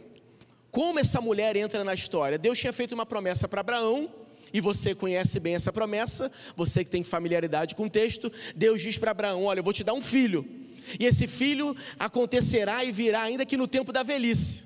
como 0.76 1.00
essa 1.00 1.22
mulher 1.22 1.56
entra 1.56 1.86
na 1.86 1.94
história? 1.94 2.38
Deus 2.38 2.60
tinha 2.60 2.74
feito 2.74 2.92
uma 2.92 3.06
promessa 3.06 3.48
para 3.48 3.62
Abraão, 3.62 4.14
e 4.52 4.60
você 4.60 4.94
conhece 4.94 5.40
bem 5.40 5.56
essa 5.56 5.72
promessa, 5.72 6.30
você 6.54 6.84
que 6.84 6.92
tem 6.92 7.02
familiaridade 7.02 7.74
com 7.76 7.86
o 7.86 7.90
texto, 7.90 8.30
Deus 8.54 8.82
diz 8.82 8.98
para 8.98 9.12
Abraão: 9.12 9.46
Olha, 9.46 9.60
eu 9.60 9.64
vou 9.64 9.72
te 9.72 9.86
dar 9.86 9.94
um 9.94 10.02
filho, 10.02 10.46
e 11.00 11.06
esse 11.06 11.28
filho 11.28 11.74
acontecerá 11.98 12.84
e 12.84 12.92
virá 12.92 13.22
ainda 13.22 13.46
que 13.46 13.56
no 13.56 13.70
tempo 13.70 13.94
da 13.94 14.04
velhice. 14.04 14.66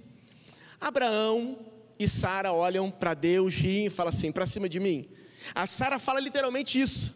Abraão 0.81 1.59
e 1.99 2.07
Sara 2.07 2.51
olham 2.51 2.89
para 2.89 3.13
Deus, 3.13 3.53
riem 3.53 3.85
e 3.85 3.89
falam 3.91 4.09
assim: 4.09 4.31
para 4.31 4.47
cima 4.47 4.67
de 4.67 4.79
mim. 4.79 5.07
A 5.53 5.67
Sara 5.67 5.99
fala 5.99 6.19
literalmente 6.19 6.81
isso. 6.81 7.15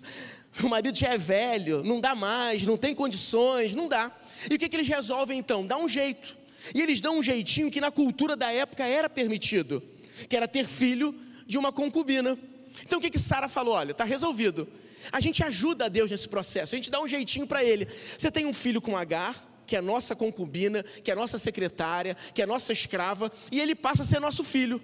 O 0.63 0.69
marido 0.69 0.95
já 0.95 1.15
é 1.15 1.17
velho, 1.17 1.83
não 1.83 1.99
dá 1.99 2.13
mais, 2.13 2.63
não 2.67 2.77
tem 2.77 2.93
condições, 2.93 3.73
não 3.73 3.87
dá. 3.87 4.11
E 4.51 4.53
o 4.53 4.59
que, 4.59 4.69
que 4.69 4.75
eles 4.75 4.87
resolvem 4.87 5.39
então? 5.39 5.65
Dá 5.65 5.77
um 5.77 5.89
jeito. 5.89 6.42
E 6.73 6.81
eles 6.81 7.01
dão 7.01 7.19
um 7.19 7.23
jeitinho 7.23 7.71
que 7.71 7.81
na 7.81 7.91
cultura 7.91 8.35
da 8.35 8.51
época 8.51 8.85
era 8.85 9.09
permitido, 9.09 9.81
que 10.29 10.35
era 10.35 10.47
ter 10.47 10.67
filho 10.67 11.15
de 11.45 11.57
uma 11.57 11.71
concubina. 11.71 12.37
Então 12.83 12.99
o 12.99 13.01
que, 13.01 13.09
que 13.09 13.19
Sara 13.19 13.47
falou? 13.47 13.73
Olha, 13.73 13.91
está 13.91 14.03
resolvido. 14.03 14.67
A 15.11 15.19
gente 15.19 15.43
ajuda 15.43 15.85
a 15.85 15.89
Deus 15.89 16.09
nesse 16.09 16.29
processo, 16.29 16.75
a 16.75 16.77
gente 16.77 16.89
dá 16.89 17.01
um 17.01 17.07
jeitinho 17.07 17.45
para 17.45 17.63
ele. 17.63 17.87
Você 18.17 18.31
tem 18.31 18.45
um 18.45 18.53
filho 18.53 18.81
com 18.81 18.95
Agar, 18.95 19.51
que 19.67 19.75
é 19.75 19.81
nossa 19.81 20.15
concubina, 20.15 20.83
que 20.83 21.11
é 21.11 21.15
nossa 21.15 21.37
secretária, 21.37 22.15
que 22.33 22.41
é 22.41 22.45
nossa 22.45 22.71
escrava, 22.71 23.31
e 23.51 23.59
ele 23.59 23.75
passa 23.75 24.03
a 24.03 24.05
ser 24.05 24.19
nosso 24.19 24.43
filho. 24.43 24.81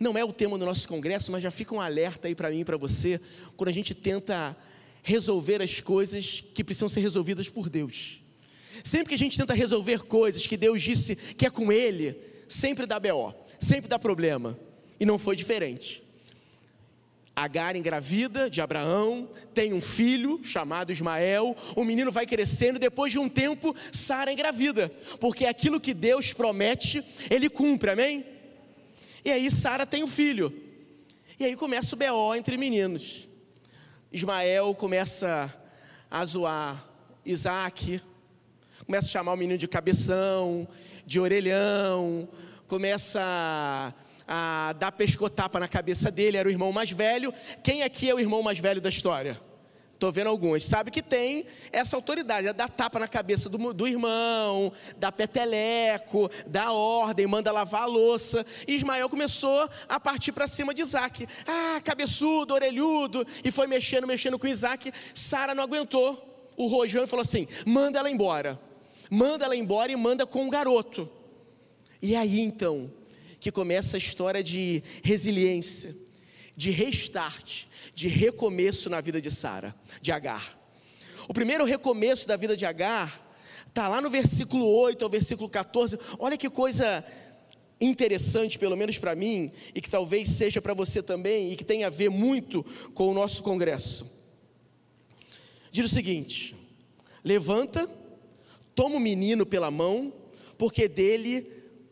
Não 0.00 0.16
é 0.16 0.24
o 0.24 0.32
tema 0.32 0.58
do 0.58 0.64
nosso 0.64 0.88
congresso, 0.88 1.30
mas 1.30 1.42
já 1.42 1.50
fica 1.50 1.74
um 1.74 1.80
alerta 1.80 2.28
aí 2.28 2.34
para 2.34 2.50
mim 2.50 2.60
e 2.60 2.64
para 2.64 2.76
você, 2.76 3.20
quando 3.56 3.68
a 3.68 3.72
gente 3.72 3.94
tenta 3.94 4.56
resolver 5.02 5.62
as 5.62 5.80
coisas 5.80 6.42
que 6.54 6.64
precisam 6.64 6.88
ser 6.88 7.00
resolvidas 7.00 7.48
por 7.48 7.68
Deus. 7.68 8.23
Sempre 8.84 9.08
que 9.08 9.14
a 9.14 9.18
gente 9.18 9.38
tenta 9.38 9.54
resolver 9.54 10.00
coisas 10.02 10.46
que 10.46 10.58
Deus 10.58 10.82
disse 10.82 11.16
que 11.16 11.46
é 11.46 11.50
com 11.50 11.72
Ele, 11.72 12.14
sempre 12.46 12.84
dá 12.84 13.00
BO, 13.00 13.34
sempre 13.58 13.88
dá 13.88 13.98
problema. 13.98 14.58
E 15.00 15.06
não 15.06 15.18
foi 15.18 15.34
diferente. 15.34 16.02
Agar 17.34 17.74
engravida 17.76 18.48
de 18.50 18.60
Abraão, 18.60 19.28
tem 19.54 19.72
um 19.72 19.80
filho 19.80 20.38
chamado 20.44 20.92
Ismael, 20.92 21.56
o 21.74 21.82
menino 21.82 22.12
vai 22.12 22.26
crescendo, 22.26 22.78
depois 22.78 23.10
de 23.10 23.18
um 23.18 23.26
tempo, 23.26 23.74
Sara 23.90 24.30
engravida, 24.30 24.92
porque 25.18 25.46
aquilo 25.46 25.80
que 25.80 25.94
Deus 25.94 26.34
promete, 26.34 27.02
ele 27.30 27.48
cumpre, 27.48 27.90
amém? 27.90 28.24
E 29.24 29.32
aí 29.32 29.50
Sara 29.50 29.86
tem 29.86 30.04
um 30.04 30.08
filho. 30.08 30.52
E 31.40 31.46
aí 31.46 31.56
começa 31.56 31.96
o 31.96 31.98
BO 31.98 32.34
entre 32.34 32.58
meninos. 32.58 33.26
Ismael 34.12 34.74
começa 34.74 35.52
a 36.10 36.24
zoar 36.26 36.86
Isaac, 37.24 38.00
começa 38.86 39.08
a 39.08 39.10
chamar 39.10 39.32
o 39.32 39.36
menino 39.36 39.58
de 39.58 39.68
cabeção, 39.68 40.66
de 41.06 41.20
orelhão, 41.20 42.28
começa 42.66 43.20
a, 43.22 44.68
a 44.68 44.72
dar 44.72 44.92
pescotapa 44.92 45.60
na 45.60 45.68
cabeça 45.68 46.10
dele, 46.10 46.36
era 46.36 46.48
o 46.48 46.50
irmão 46.50 46.72
mais 46.72 46.90
velho. 46.90 47.32
Quem 47.62 47.82
aqui 47.82 48.10
é 48.10 48.14
o 48.14 48.20
irmão 48.20 48.42
mais 48.42 48.58
velho 48.58 48.80
da 48.80 48.88
história? 48.88 49.40
Estou 49.92 50.10
vendo 50.10 50.26
algumas. 50.26 50.64
Sabe 50.64 50.90
que 50.90 51.00
tem 51.00 51.46
essa 51.72 51.96
autoridade, 51.96 52.48
é 52.48 52.52
dar 52.52 52.68
tapa 52.68 52.98
na 52.98 53.08
cabeça 53.08 53.48
do, 53.48 53.72
do 53.72 53.86
irmão, 53.86 54.72
dá 54.98 55.10
peteleco, 55.12 56.30
dá 56.46 56.72
ordem, 56.72 57.26
manda 57.26 57.52
lavar 57.52 57.82
a 57.82 57.86
louça. 57.86 58.44
E 58.66 58.74
Ismael 58.74 59.08
começou 59.08 59.68
a 59.88 60.00
partir 60.00 60.32
para 60.32 60.46
cima 60.48 60.74
de 60.74 60.82
Isaac. 60.82 61.26
Ah, 61.46 61.80
cabeçudo, 61.82 62.54
orelhudo. 62.54 63.26
E 63.44 63.50
foi 63.50 63.66
mexendo, 63.66 64.06
mexendo 64.06 64.38
com 64.38 64.46
Isaac. 64.46 64.92
Sara 65.14 65.54
não 65.54 65.62
aguentou 65.62 66.33
o 66.56 66.66
rojão 66.66 67.04
e 67.04 67.06
falou 67.06 67.22
assim: 67.22 67.46
manda 67.66 67.98
ela 67.98 68.10
embora. 68.10 68.60
Manda 69.10 69.44
ela 69.44 69.56
embora 69.56 69.92
e 69.92 69.96
manda 69.96 70.26
com 70.26 70.44
um 70.44 70.50
garoto. 70.50 71.08
E 72.00 72.16
aí 72.16 72.40
então, 72.40 72.90
que 73.38 73.52
começa 73.52 73.96
a 73.96 73.98
história 73.98 74.42
de 74.42 74.82
resiliência 75.02 76.04
de 76.56 76.70
restart, 76.70 77.64
de 77.94 78.08
recomeço 78.08 78.88
na 78.88 79.00
vida 79.00 79.20
de 79.20 79.30
Sara, 79.30 79.74
de 80.00 80.12
Agar. 80.12 80.58
O 81.28 81.34
primeiro 81.34 81.64
recomeço 81.64 82.28
da 82.28 82.36
vida 82.36 82.56
de 82.56 82.64
Agar 82.64 83.20
está 83.66 83.88
lá 83.88 84.00
no 84.00 84.10
versículo 84.10 84.66
8 84.66 85.02
ao 85.02 85.10
versículo 85.10 85.48
14. 85.48 85.98
Olha 86.18 86.36
que 86.36 86.48
coisa 86.48 87.04
interessante, 87.80 88.58
pelo 88.58 88.76
menos 88.76 88.98
para 88.98 89.14
mim, 89.14 89.50
e 89.74 89.80
que 89.80 89.90
talvez 89.90 90.28
seja 90.28 90.62
para 90.62 90.74
você 90.74 91.02
também, 91.02 91.52
e 91.52 91.56
que 91.56 91.64
tem 91.64 91.82
a 91.82 91.90
ver 91.90 92.08
muito 92.08 92.64
com 92.94 93.08
o 93.08 93.14
nosso 93.14 93.42
congresso. 93.42 94.10
Diz 95.74 95.86
o 95.86 95.92
seguinte: 95.92 96.54
levanta, 97.24 97.90
toma 98.76 98.94
o 98.94 99.00
menino 99.00 99.44
pela 99.44 99.72
mão, 99.72 100.12
porque 100.56 100.86
dele, 100.86 101.42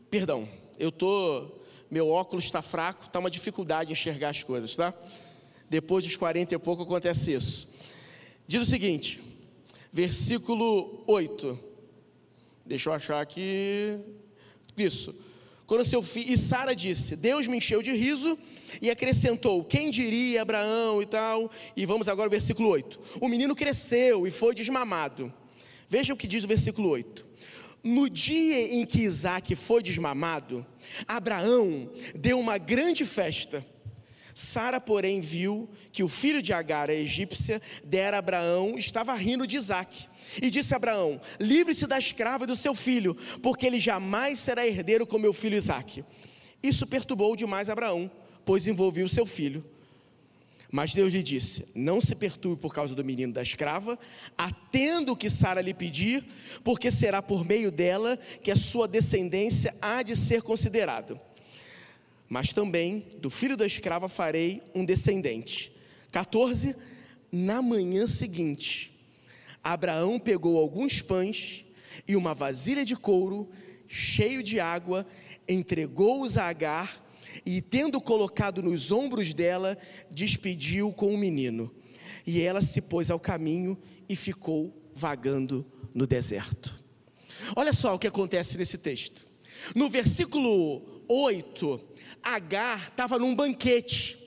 perdão, 0.09 0.49
eu 0.79 0.91
estou 0.91 1.61
meu 1.91 2.09
óculos 2.09 2.45
está 2.45 2.62
fraco, 2.62 3.07
está 3.07 3.19
uma 3.19 3.29
dificuldade 3.29 3.91
em 3.91 3.95
enxergar 3.95 4.29
as 4.29 4.45
coisas, 4.45 4.77
tá? 4.77 4.95
Depois 5.69 6.05
dos 6.05 6.17
40 6.17 6.55
e 6.55 6.59
pouco 6.59 6.85
acontece 6.85 7.33
isso. 7.33 7.75
Diz 8.47 8.62
o 8.62 8.67
seguinte, 8.67 9.21
versículo 9.93 11.03
8. 11.09 11.59
Deixa 12.65 12.89
eu 12.89 12.95
achar 12.95 13.21
aqui. 13.21 13.99
Isso. 14.77 15.12
Quando 15.73 15.87
seu 15.87 16.02
filho. 16.02 16.35
E 16.35 16.37
Sara 16.37 16.76
disse: 16.76 17.17
Deus 17.17 17.47
me 17.47 17.57
encheu 17.57 17.83
de 17.83 17.93
riso 17.93 18.38
e 18.83 18.91
acrescentou: 18.91 19.64
Quem 19.64 19.91
diria 19.91 20.43
Abraão 20.43 21.00
e 21.00 21.07
tal? 21.07 21.50
E 21.75 21.87
vamos 21.87 22.09
agora 22.09 22.26
ao 22.26 22.31
versículo 22.31 22.69
8. 22.69 23.00
O 23.23 23.26
menino 23.26 23.57
cresceu 23.57 24.26
e 24.26 24.31
foi 24.31 24.55
desmamado. 24.55 25.33
Veja 25.88 26.12
o 26.12 26.17
que 26.17 26.26
diz 26.26 26.45
o 26.45 26.47
versículo 26.47 26.91
8. 26.91 27.25
No 27.83 28.11
dia 28.11 28.75
em 28.75 28.85
que 28.85 29.00
Isaac 29.00 29.57
foi 29.57 29.83
desmamado, 29.83 30.64
Abraão 31.09 31.91
deu 32.14 32.38
uma 32.38 32.59
grande 32.59 33.07
festa. 33.07 33.64
Sara, 34.35 34.79
porém, 34.79 35.21
viu 35.21 35.71
que 35.91 36.02
o 36.02 36.09
filho 36.09 36.43
de 36.43 36.52
Agar, 36.52 36.91
a 36.91 36.95
egípcia, 36.95 37.62
dera 37.83 38.19
a 38.19 38.19
Abraão, 38.19 38.76
estava 38.76 39.14
rindo 39.14 39.47
de 39.47 39.57
Isaac. 39.57 40.07
E 40.41 40.51
disse 40.51 40.73
a 40.73 40.77
Abraão: 40.77 41.21
Livre-se 41.41 41.87
da 41.87 41.99
escrava 41.99 42.47
do 42.47 42.57
seu 42.57 42.75
filho, 42.75 43.17
porque 43.43 43.67
ele 43.67 43.81
jamais 43.81 44.39
será 44.39 44.67
herdeiro 44.67 45.07
com 45.07 45.19
meu 45.19 45.33
filho 45.33 45.57
Isaac. 45.57 46.05
Isso 46.62 46.87
perturbou 46.87 47.35
demais 47.35 47.69
Abraão, 47.69 48.11
pois 48.45 48.67
envolvia 48.67 49.05
o 49.05 49.09
seu 49.09 49.27
filho. 49.27 49.65
Mas 50.71 50.95
Deus 50.95 51.12
lhe 51.12 51.23
disse: 51.23 51.67
Não 51.75 52.01
se 52.01 52.15
perturbe 52.15 52.62
por 52.62 52.75
causa 52.75 52.95
do 52.95 53.05
menino 53.05 53.33
da 53.33 53.43
escrava, 53.43 53.99
atendo 54.39 55.12
o 55.12 55.17
que 55.17 55.29
Sara 55.29 55.61
lhe 55.61 55.75
pedir, 55.75 56.25
porque 56.65 56.91
será 56.91 57.21
por 57.21 57.45
meio 57.45 57.71
dela 57.71 58.19
que 58.43 58.51
a 58.51 58.57
sua 58.57 58.89
descendência 58.89 59.75
há 59.83 60.03
de 60.03 60.17
ser 60.17 60.41
considerada. 60.41 61.21
Mas 62.27 62.55
também 62.55 63.07
do 63.19 63.29
filho 63.29 63.59
da 63.59 63.67
escrava 63.67 64.09
farei 64.09 64.62
um 64.75 64.83
descendente. 64.83 65.71
14. 66.11 66.75
Na 67.31 67.61
manhã 67.61 68.07
seguinte, 68.07 68.92
Abraão 69.62 70.19
pegou 70.19 70.59
alguns 70.59 71.00
pães 71.00 71.64
e 72.07 72.16
uma 72.16 72.35
vasilha 72.35 72.85
de 72.85 72.97
couro, 72.97 73.50
cheio 73.87 74.42
de 74.42 74.59
água, 74.59 75.07
entregou-os 75.49 76.37
a 76.37 76.49
Agar 76.49 77.00
e, 77.47 77.61
tendo 77.61 78.00
colocado 78.00 78.62
nos 78.62 78.90
ombros 78.90 79.33
dela, 79.33 79.78
despediu 80.11 80.92
com 80.92 81.14
o 81.14 81.19
menino. 81.19 81.73
E 82.26 82.40
ela 82.40 82.61
se 82.61 82.81
pôs 82.81 83.11
ao 83.11 83.19
caminho 83.19 83.78
e 84.09 84.16
ficou 84.16 84.73
vagando 84.95 85.66
no 85.95 86.07
deserto. 86.07 86.83
Olha 87.57 87.73
só 87.73 87.95
o 87.95 87.99
que 87.99 88.07
acontece 88.07 88.57
nesse 88.59 88.78
texto. 88.78 89.26
No 89.75 89.88
versículo 89.88 91.04
8, 91.09 91.81
Agar 92.23 92.88
estava 92.88 93.19
num 93.19 93.35
banquete. 93.35 94.19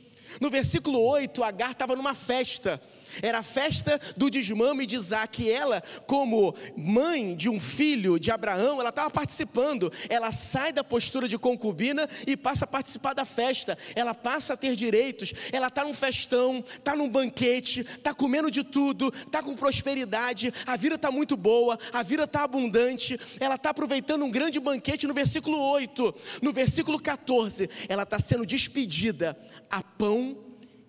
No 0.41 0.49
versículo 0.49 0.99
8, 0.99 1.43
Agar 1.43 1.71
estava 1.71 1.95
numa 1.95 2.13
festa. 2.13 2.81
Era 3.21 3.39
a 3.39 3.43
festa 3.43 3.99
do 4.15 4.29
desmame 4.29 4.85
de 4.85 4.95
Isaac. 4.95 5.43
E 5.43 5.49
ela, 5.49 5.81
como 6.07 6.55
mãe 6.75 7.35
de 7.35 7.49
um 7.49 7.59
filho 7.59 8.19
de 8.19 8.31
Abraão, 8.31 8.79
ela 8.79 8.89
estava 8.89 9.09
participando. 9.09 9.91
Ela 10.09 10.31
sai 10.31 10.71
da 10.71 10.83
postura 10.83 11.27
de 11.27 11.37
concubina 11.37 12.09
e 12.25 12.35
passa 12.35 12.65
a 12.65 12.67
participar 12.67 13.13
da 13.13 13.25
festa. 13.25 13.77
Ela 13.95 14.13
passa 14.13 14.53
a 14.53 14.57
ter 14.57 14.75
direitos. 14.75 15.33
Ela 15.51 15.67
está 15.67 15.83
num 15.83 15.93
festão, 15.93 16.63
está 16.77 16.95
num 16.95 17.09
banquete, 17.09 17.81
está 17.81 18.13
comendo 18.13 18.51
de 18.51 18.63
tudo, 18.63 19.13
está 19.25 19.41
com 19.41 19.55
prosperidade. 19.55 20.53
A 20.65 20.75
vida 20.75 20.95
está 20.95 21.11
muito 21.11 21.37
boa, 21.37 21.79
a 21.91 22.03
vida 22.03 22.23
está 22.23 22.43
abundante. 22.43 23.19
Ela 23.39 23.55
está 23.55 23.69
aproveitando 23.69 24.23
um 24.23 24.31
grande 24.31 24.59
banquete 24.59 25.07
no 25.07 25.13
versículo 25.13 25.59
8. 25.59 26.15
No 26.41 26.51
versículo 26.51 26.99
14, 26.99 27.69
ela 27.87 28.03
está 28.03 28.19
sendo 28.19 28.45
despedida 28.45 29.37
a 29.69 29.81
pão 29.81 30.37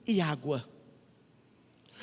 e 0.07 0.21
água. 0.21 0.76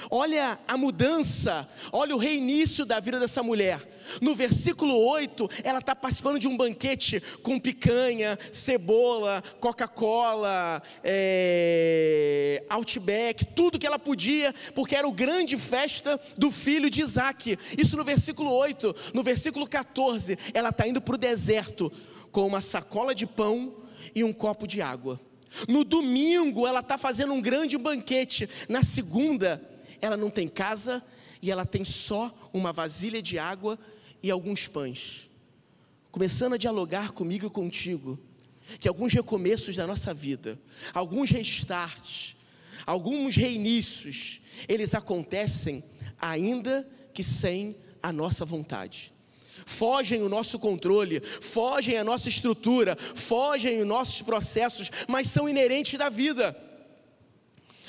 Olha 0.09 0.59
a 0.67 0.77
mudança, 0.77 1.67
olha 1.91 2.15
o 2.15 2.19
reinício 2.19 2.85
da 2.85 2.99
vida 2.99 3.19
dessa 3.19 3.41
mulher. 3.41 3.79
No 4.21 4.35
versículo 4.35 4.97
8, 4.97 5.49
ela 5.63 5.79
está 5.79 5.95
participando 5.95 6.39
de 6.39 6.47
um 6.47 6.57
banquete 6.57 7.21
com 7.41 7.59
picanha, 7.59 8.37
cebola, 8.51 9.43
Coca-Cola, 9.59 10.81
é, 11.03 12.63
Outback, 12.69 13.45
tudo 13.55 13.79
que 13.79 13.87
ela 13.87 13.99
podia, 13.99 14.53
porque 14.75 14.95
era 14.95 15.07
o 15.07 15.11
grande 15.11 15.57
festa 15.57 16.19
do 16.37 16.51
filho 16.51 16.89
de 16.89 17.01
Isaac. 17.01 17.57
Isso 17.77 17.95
no 17.95 18.03
versículo 18.03 18.51
8. 18.51 18.95
No 19.13 19.23
versículo 19.23 19.67
14, 19.67 20.37
ela 20.53 20.69
está 20.69 20.87
indo 20.87 21.01
para 21.01 21.15
o 21.15 21.17
deserto 21.17 21.91
com 22.31 22.45
uma 22.45 22.61
sacola 22.61 23.15
de 23.15 23.25
pão 23.25 23.73
e 24.13 24.23
um 24.23 24.33
copo 24.33 24.67
de 24.67 24.81
água. 24.81 25.19
No 25.67 25.83
domingo, 25.83 26.67
ela 26.67 26.79
está 26.79 26.97
fazendo 26.97 27.33
um 27.33 27.41
grande 27.41 27.77
banquete. 27.77 28.49
Na 28.67 28.81
segunda, 28.81 29.61
ela 30.05 30.17
não 30.17 30.29
tem 30.29 30.49
casa 30.49 31.01
e 31.41 31.49
ela 31.49 31.65
tem 31.65 31.85
só 31.85 32.33
uma 32.51 32.73
vasilha 32.73 33.21
de 33.21 33.39
água 33.39 33.79
e 34.21 34.29
alguns 34.29 34.67
pães. 34.67 35.29
Começando 36.11 36.53
a 36.53 36.57
dialogar 36.57 37.13
comigo 37.13 37.47
e 37.47 37.49
contigo, 37.49 38.19
que 38.79 38.87
alguns 38.89 39.13
recomeços 39.13 39.77
da 39.77 39.87
nossa 39.87 40.13
vida, 40.13 40.59
alguns 40.93 41.29
restarts, 41.31 42.35
alguns 42.85 43.37
reinícios, 43.37 44.41
eles 44.67 44.93
acontecem 44.93 45.81
ainda 46.19 46.87
que 47.13 47.23
sem 47.23 47.75
a 48.01 48.11
nossa 48.11 48.43
vontade. 48.43 49.13
Fogem 49.65 50.21
o 50.21 50.27
nosso 50.27 50.59
controle, 50.59 51.21
fogem 51.21 51.97
a 51.97 52.03
nossa 52.03 52.27
estrutura, 52.27 52.97
fogem 52.97 53.81
os 53.81 53.87
nossos 53.87 54.21
processos, 54.21 54.91
mas 55.07 55.29
são 55.29 55.47
inerentes 55.47 55.97
da 55.97 56.09
vida. 56.09 56.72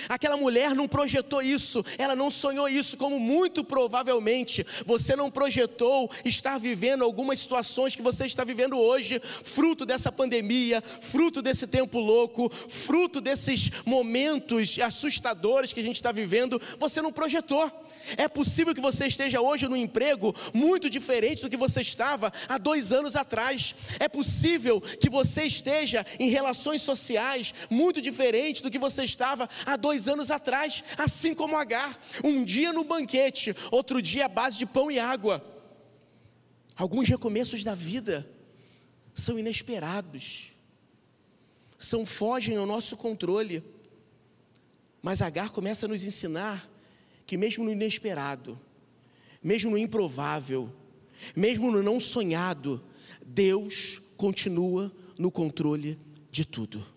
Aquela 0.08 0.36
mulher 0.36 0.74
não 0.74 0.88
projetou 0.88 1.42
isso, 1.42 1.84
ela 1.98 2.16
não 2.16 2.30
sonhou 2.30 2.68
isso, 2.68 2.96
como 2.96 3.18
muito 3.18 3.64
provavelmente 3.64 4.66
você 4.84 5.16
não 5.16 5.30
projetou 5.30 6.10
estar 6.24 6.58
vivendo 6.58 7.04
algumas 7.04 7.38
situações 7.38 7.96
que 7.96 8.02
você 8.02 8.26
está 8.26 8.44
vivendo 8.44 8.78
hoje, 8.78 9.20
fruto 9.44 9.86
dessa 9.86 10.10
pandemia, 10.10 10.82
fruto 11.00 11.40
desse 11.40 11.66
tempo 11.66 11.98
louco, 11.98 12.50
fruto 12.68 13.20
desses 13.20 13.70
momentos 13.84 14.78
assustadores 14.78 15.72
que 15.72 15.80
a 15.80 15.84
gente 15.84 15.96
está 15.96 16.12
vivendo, 16.12 16.60
você 16.78 17.00
não 17.00 17.12
projetou. 17.12 17.70
É 18.16 18.28
possível 18.28 18.74
que 18.74 18.80
você 18.80 19.06
esteja 19.06 19.40
hoje 19.40 19.68
no 19.68 19.76
emprego 19.76 20.34
muito 20.52 20.90
diferente 20.90 21.42
do 21.42 21.48
que 21.48 21.56
você 21.56 21.80
estava 21.80 22.32
há 22.48 22.58
dois 22.58 22.92
anos 22.92 23.16
atrás. 23.16 23.74
É 23.98 24.08
possível 24.08 24.80
que 24.80 25.08
você 25.08 25.44
esteja 25.44 26.04
em 26.18 26.28
relações 26.28 26.82
sociais 26.82 27.54
muito 27.70 28.00
diferente 28.00 28.62
do 28.62 28.70
que 28.70 28.78
você 28.78 29.04
estava 29.04 29.48
há 29.64 29.76
dois 29.84 30.08
anos 30.08 30.30
atrás, 30.30 30.82
assim 30.96 31.34
como 31.34 31.58
Agar. 31.58 32.00
Um 32.24 32.42
dia 32.42 32.72
no 32.72 32.84
banquete, 32.84 33.54
outro 33.70 34.00
dia 34.00 34.24
à 34.24 34.28
base 34.28 34.56
de 34.56 34.64
pão 34.64 34.90
e 34.90 34.98
água. 34.98 35.44
Alguns 36.74 37.06
recomeços 37.06 37.62
da 37.62 37.74
vida 37.74 38.26
são 39.14 39.38
inesperados, 39.38 40.52
são 41.76 42.06
fogem 42.06 42.56
ao 42.56 42.64
nosso 42.64 42.96
controle. 42.96 43.62
Mas 45.02 45.20
Agar 45.20 45.50
começa 45.50 45.84
a 45.84 45.88
nos 45.88 46.02
ensinar 46.02 46.66
que, 47.26 47.36
mesmo 47.36 47.62
no 47.62 47.70
inesperado, 47.70 48.58
mesmo 49.42 49.70
no 49.72 49.76
improvável, 49.76 50.74
mesmo 51.36 51.70
no 51.70 51.82
não 51.82 52.00
sonhado, 52.00 52.82
Deus 53.22 54.00
continua 54.16 54.90
no 55.18 55.30
controle 55.30 55.98
de 56.30 56.46
tudo. 56.46 56.93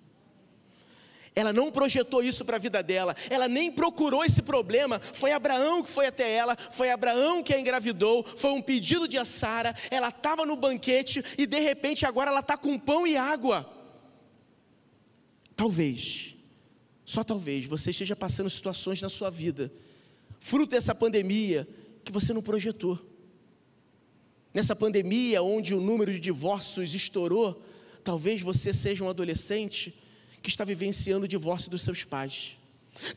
Ela 1.38 1.54
não 1.54 1.72
projetou 1.72 2.24
isso 2.24 2.44
para 2.44 2.56
a 2.56 2.60
vida 2.60 2.82
dela, 2.82 3.16
ela 3.30 3.48
nem 3.48 3.72
procurou 3.72 4.26
esse 4.26 4.42
problema. 4.42 5.00
Foi 5.14 5.32
Abraão 5.32 5.84
que 5.84 5.90
foi 5.92 6.08
até 6.08 6.34
ela, 6.34 6.58
foi 6.72 6.90
Abraão 6.90 7.44
que 7.44 7.54
a 7.54 7.60
engravidou, 7.60 8.26
foi 8.36 8.50
um 8.50 8.60
pedido 8.60 9.08
de 9.08 9.24
Sara. 9.24 9.76
Ela 9.92 10.10
estava 10.10 10.48
no 10.48 10.56
banquete 10.56 11.24
e 11.38 11.46
de 11.46 11.60
repente 11.60 12.08
agora 12.08 12.32
ela 12.32 12.40
está 12.40 12.58
com 12.58 12.80
pão 12.80 13.06
e 13.06 13.16
água. 13.16 13.72
Talvez, 15.56 16.36
só 17.06 17.24
talvez, 17.24 17.66
você 17.66 17.92
esteja 17.92 18.16
passando 18.16 18.50
situações 18.50 19.00
na 19.00 19.08
sua 19.08 19.30
vida 19.30 19.72
fruto 20.40 20.72
dessa 20.72 20.96
pandemia 20.96 21.68
que 22.04 22.12
você 22.12 22.34
não 22.34 22.42
projetou. 22.42 23.00
Nessa 24.52 24.76
pandemia, 24.76 25.44
onde 25.44 25.76
o 25.76 25.80
número 25.80 26.12
de 26.12 26.20
divórcios 26.20 26.96
estourou, 26.96 27.64
talvez 28.04 28.42
você 28.42 28.74
seja 28.74 29.04
um 29.04 29.10
adolescente 29.10 29.94
que 30.48 30.52
está 30.52 30.64
vivenciando 30.64 31.26
o 31.26 31.28
divórcio 31.28 31.70
dos 31.70 31.82
seus 31.82 32.06
pais. 32.06 32.58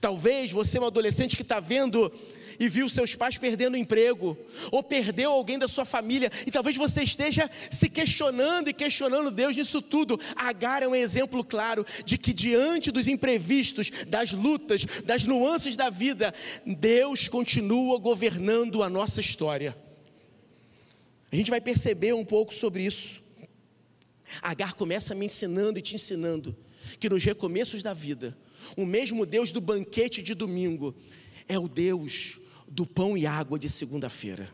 Talvez 0.00 0.50
você 0.50 0.78
é 0.78 0.80
um 0.80 0.86
adolescente 0.86 1.36
que 1.36 1.42
está 1.42 1.60
vendo 1.60 2.12
e 2.58 2.68
viu 2.68 2.88
seus 2.88 3.14
pais 3.14 3.38
perdendo 3.38 3.74
o 3.74 3.76
emprego, 3.76 4.36
ou 4.70 4.82
perdeu 4.82 5.30
alguém 5.30 5.58
da 5.58 5.68
sua 5.68 5.84
família, 5.84 6.30
e 6.44 6.50
talvez 6.50 6.76
você 6.76 7.04
esteja 7.04 7.48
se 7.70 7.88
questionando 7.88 8.68
e 8.68 8.74
questionando 8.74 9.30
Deus 9.30 9.56
nisso 9.56 9.80
tudo. 9.80 10.20
Agar 10.34 10.82
é 10.82 10.88
um 10.88 10.94
exemplo 10.94 11.42
claro 11.42 11.86
de 12.04 12.18
que, 12.18 12.34
diante 12.34 12.90
dos 12.90 13.06
imprevistos, 13.06 13.90
das 14.08 14.32
lutas, 14.32 14.84
das 15.04 15.22
nuances 15.22 15.76
da 15.76 15.88
vida, 15.88 16.34
Deus 16.66 17.28
continua 17.28 17.96
governando 17.98 18.82
a 18.82 18.90
nossa 18.90 19.20
história. 19.20 19.74
A 21.32 21.36
gente 21.36 21.50
vai 21.50 21.60
perceber 21.60 22.12
um 22.12 22.24
pouco 22.24 22.52
sobre 22.52 22.84
isso. 22.84 23.22
Agar 24.42 24.74
começa 24.74 25.14
me 25.14 25.26
ensinando 25.26 25.78
e 25.78 25.82
te 25.82 25.94
ensinando 25.94 26.54
que 26.98 27.08
nos 27.08 27.24
recomeços 27.24 27.82
da 27.82 27.94
vida, 27.94 28.36
o 28.76 28.84
mesmo 28.84 29.26
Deus 29.26 29.52
do 29.52 29.60
banquete 29.60 30.22
de 30.22 30.34
domingo 30.34 30.94
é 31.48 31.58
o 31.58 31.68
Deus 31.68 32.38
do 32.68 32.86
pão 32.86 33.16
e 33.16 33.26
água 33.26 33.58
de 33.58 33.68
segunda-feira. 33.68 34.48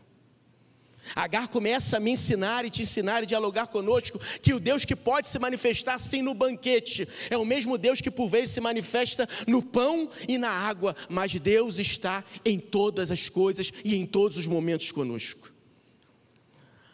Agar 1.15 1.47
começa 1.47 1.97
a 1.97 1.99
me 1.99 2.11
ensinar 2.11 2.65
e 2.65 2.69
te 2.69 2.81
ensinar 2.81 3.23
e 3.23 3.25
dialogar 3.25 3.67
conosco 3.67 4.19
que 4.41 4.53
o 4.53 4.59
Deus 4.59 4.83
que 4.83 4.95
pode 4.95 5.27
se 5.27 5.39
manifestar 5.39 5.97
sim 5.99 6.21
no 6.21 6.33
banquete 6.33 7.07
é 7.29 7.37
o 7.37 7.45
mesmo 7.45 7.77
Deus 7.77 8.01
que 8.01 8.11
por 8.11 8.27
vezes 8.27 8.51
se 8.51 8.59
manifesta 8.59 9.27
no 9.45 9.61
pão 9.61 10.09
e 10.27 10.37
na 10.37 10.49
água, 10.49 10.95
mas 11.09 11.33
Deus 11.33 11.79
está 11.79 12.23
em 12.43 12.59
todas 12.59 13.11
as 13.11 13.29
coisas 13.29 13.71
e 13.83 13.95
em 13.95 14.05
todos 14.05 14.37
os 14.37 14.47
momentos 14.47 14.91
conosco. 14.91 15.53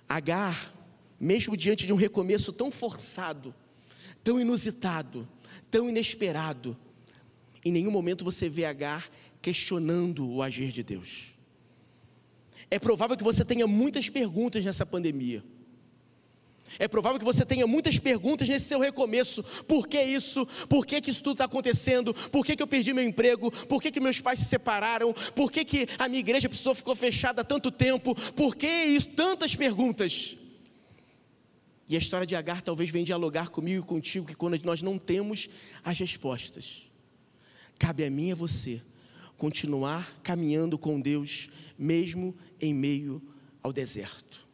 Agar, 0.08 0.72
mesmo 1.19 1.58
diante 1.58 1.86
de 1.86 1.93
um 1.93 1.98
recomeço 1.98 2.54
tão 2.54 2.69
forçado, 2.69 3.56
tão 4.24 4.40
inusitado, 4.40 5.28
tão 5.70 5.90
inesperado, 5.90 6.78
em 7.66 7.72
nenhum 7.72 7.92
momento 7.92 8.26
você 8.26 8.50
vê 8.50 8.66
Agar 8.66 9.10
questionando 9.42 10.30
o 10.30 10.42
agir 10.42 10.72
de 10.72 10.84
Deus. 10.84 11.34
É 12.72 12.80
provável 12.80 13.16
que 13.18 13.24
você 13.24 13.44
tenha 13.44 13.68
muitas 13.68 14.10
perguntas 14.10 14.64
nessa 14.64 14.86
pandemia. 14.86 15.44
É 16.80 16.88
provável 16.88 17.20
que 17.20 17.26
você 17.26 17.46
tenha 17.46 17.68
muitas 17.68 18.00
perguntas 18.00 18.50
nesse 18.50 18.66
seu 18.66 18.80
recomeço. 18.80 19.44
Por 19.68 19.88
que 19.88 20.02
isso? 20.02 20.46
Por 20.68 20.86
que, 20.86 21.00
que 21.02 21.12
isso 21.12 21.24
tudo 21.24 21.34
está 21.34 21.46
acontecendo? 21.46 22.14
Por 22.14 22.46
que, 22.46 22.56
que 22.56 22.64
eu 22.64 22.68
perdi 22.68 22.94
meu 22.94 23.04
emprego? 23.04 23.52
Por 23.68 23.82
que, 23.82 23.92
que 23.92 24.00
meus 24.00 24.20
pais 24.20 24.40
se 24.40 24.46
separaram? 24.46 25.14
Por 25.36 25.52
que, 25.52 25.64
que 25.64 25.88
a 26.00 26.08
minha 26.08 26.20
igreja 26.20 26.50
precisou 26.50 26.74
ficou 26.74 26.96
fechada 26.96 27.42
há 27.42 27.46
tanto 27.46 27.70
tempo? 27.70 28.16
Por 28.34 28.56
que 28.56 28.68
isso? 28.68 29.10
Tantas 29.10 29.56
perguntas. 29.56 30.36
E 31.88 31.96
a 31.96 32.00
história 32.00 32.26
de 32.26 32.36
Agar 32.36 32.62
talvez 32.62 32.89
venha 32.89 33.06
dialogar 33.06 33.50
comigo 33.50 33.84
e 33.84 33.88
contigo, 33.88 34.26
que 34.26 34.36
quando 34.36 34.58
nós 34.63 34.82
não 34.82 34.98
temos 34.98 35.50
as 35.84 36.00
respostas, 36.00 36.89
cabe 37.78 38.06
a 38.06 38.10
mim 38.10 38.30
e 38.30 38.32
a 38.32 38.36
você 38.36 38.82
continuar 39.38 40.22
caminhando 40.24 40.78
com 40.78 41.00
Deus, 41.00 41.50
mesmo 41.78 42.36
em 42.62 42.74
meio 42.74 43.22
ao 43.62 43.74
deserto. 43.74 44.48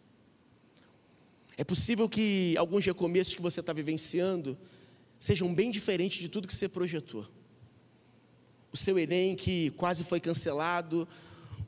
É 1.58 1.64
possível 1.64 2.08
que 2.08 2.56
alguns 2.58 2.86
recomeços 2.86 3.36
que 3.36 3.42
você 3.42 3.60
está 3.60 3.74
vivenciando 3.74 4.58
sejam 5.20 5.54
bem 5.54 5.70
diferentes 5.70 6.20
de 6.20 6.30
tudo 6.30 6.48
que 6.48 6.54
você 6.54 6.70
projetou. 6.70 7.28
O 8.72 8.78
seu 8.78 8.98
Enem 8.98 9.36
que 9.36 9.70
quase 9.72 10.04
foi 10.04 10.20
cancelado, 10.20 11.08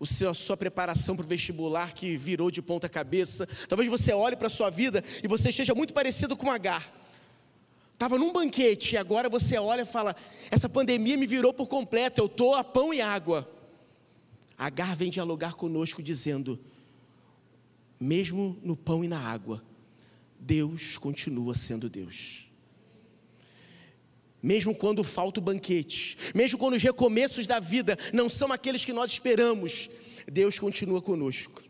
o 0.02 0.06
seu, 0.08 0.32
a 0.32 0.34
sua 0.34 0.58
preparação 0.58 1.16
para 1.16 1.24
o 1.24 1.28
vestibular 1.28 1.94
que 1.94 2.18
virou 2.18 2.50
de 2.50 2.60
ponta 2.60 2.90
cabeça. 2.90 3.48
Talvez 3.70 3.88
você 3.88 4.12
olhe 4.12 4.36
para 4.36 4.48
a 4.48 4.50
sua 4.50 4.72
vida 4.72 5.04
e 5.24 5.28
você 5.28 5.50
esteja 5.50 5.76
muito 5.76 5.94
parecido 5.94 6.36
com 6.36 6.50
Agar. 6.50 6.92
Estava 7.94 8.18
num 8.18 8.34
banquete 8.34 8.96
e 8.96 8.98
agora 8.98 9.30
você 9.30 9.60
olha 9.60 9.84
e 9.84 9.86
fala: 9.86 10.16
essa 10.50 10.68
pandemia 10.68 11.16
me 11.16 11.28
virou 11.28 11.54
por 11.54 11.68
completo, 11.68 12.20
eu 12.20 12.26
estou 12.26 12.56
a 12.56 12.64
pão 12.64 12.92
e 12.92 13.00
água. 13.00 13.48
Agar 14.58 14.96
vem 14.96 15.12
dialogar 15.12 15.54
conosco 15.54 16.02
dizendo: 16.02 16.60
mesmo 18.00 18.58
no 18.64 18.76
pão 18.76 19.04
e 19.04 19.08
na 19.08 19.20
água, 19.20 19.64
Deus 20.40 20.98
continua 20.98 21.54
sendo 21.54 21.88
Deus. 21.88 22.51
Mesmo 24.42 24.76
quando 24.76 25.04
falta 25.04 25.40
o 25.40 25.44
banquete, 25.44 26.18
mesmo 26.34 26.58
quando 26.58 26.76
os 26.76 26.82
recomeços 26.84 27.46
da 27.46 27.60
vida 27.60 27.98
não 28.12 28.28
são 28.28 28.52
aqueles 28.52 28.84
que 28.84 28.94
nós 28.94 29.12
esperamos, 29.12 29.90
Deus 30.32 30.58
continua 30.58 31.02
conosco. 31.02 31.64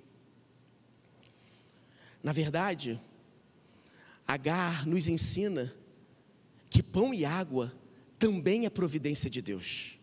Na 2.24 2.32
verdade, 2.32 3.00
Agar 4.32 4.88
nos 4.88 5.10
ensina 5.10 5.74
que 6.70 6.82
pão 6.82 7.14
e 7.14 7.26
água 7.26 7.74
também 8.18 8.66
é 8.66 8.70
providência 8.70 9.30
de 9.30 9.42
Deus. 9.42 10.00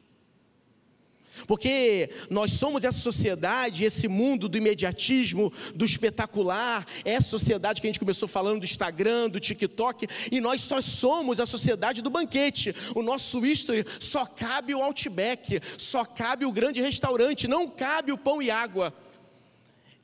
Porque 1.46 2.10
nós 2.28 2.52
somos 2.52 2.84
essa 2.84 2.98
sociedade, 2.98 3.84
esse 3.84 4.08
mundo 4.08 4.48
do 4.48 4.58
imediatismo, 4.58 5.52
do 5.74 5.84
espetacular, 5.84 6.86
essa 7.04 7.28
sociedade 7.28 7.80
que 7.80 7.86
a 7.86 7.90
gente 7.90 8.00
começou 8.00 8.28
falando 8.28 8.60
do 8.60 8.64
Instagram, 8.64 9.28
do 9.28 9.40
TikTok, 9.40 10.06
e 10.30 10.40
nós 10.40 10.60
só 10.62 10.80
somos 10.80 11.40
a 11.40 11.46
sociedade 11.46 12.02
do 12.02 12.10
banquete. 12.10 12.74
O 12.94 13.02
nosso 13.02 13.44
history 13.44 13.84
só 14.00 14.24
cabe 14.24 14.74
o 14.74 14.82
outback, 14.82 15.60
só 15.76 16.04
cabe 16.04 16.44
o 16.44 16.52
grande 16.52 16.80
restaurante, 16.80 17.48
não 17.48 17.68
cabe 17.68 18.12
o 18.12 18.18
pão 18.18 18.42
e 18.42 18.50
água. 18.50 18.94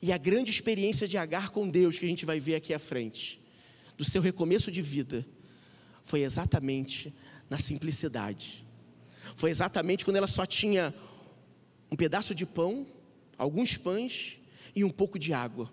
E 0.01 0.11
a 0.11 0.17
grande 0.17 0.51
experiência 0.51 1.07
de 1.07 1.17
Agar 1.17 1.49
com 1.49 1.67
Deus 1.67 1.97
que 1.97 2.05
a 2.05 2.09
gente 2.09 2.25
vai 2.25 2.39
ver 2.39 2.55
aqui 2.55 2.73
à 2.73 2.79
frente, 2.79 3.41
do 3.97 4.03
seu 4.03 4.21
recomeço 4.21 4.71
de 4.71 4.81
vida, 4.81 5.25
foi 6.03 6.21
exatamente 6.21 7.13
na 7.49 7.57
simplicidade. 7.57 8.65
Foi 9.35 9.49
exatamente 9.49 10.05
quando 10.05 10.17
ela 10.17 10.27
só 10.27 10.45
tinha 10.45 10.93
um 11.91 11.95
pedaço 11.95 12.33
de 12.33 12.45
pão, 12.45 12.85
alguns 13.37 13.77
pães 13.77 14.37
e 14.75 14.83
um 14.83 14.89
pouco 14.89 15.17
de 15.17 15.33
água. 15.33 15.71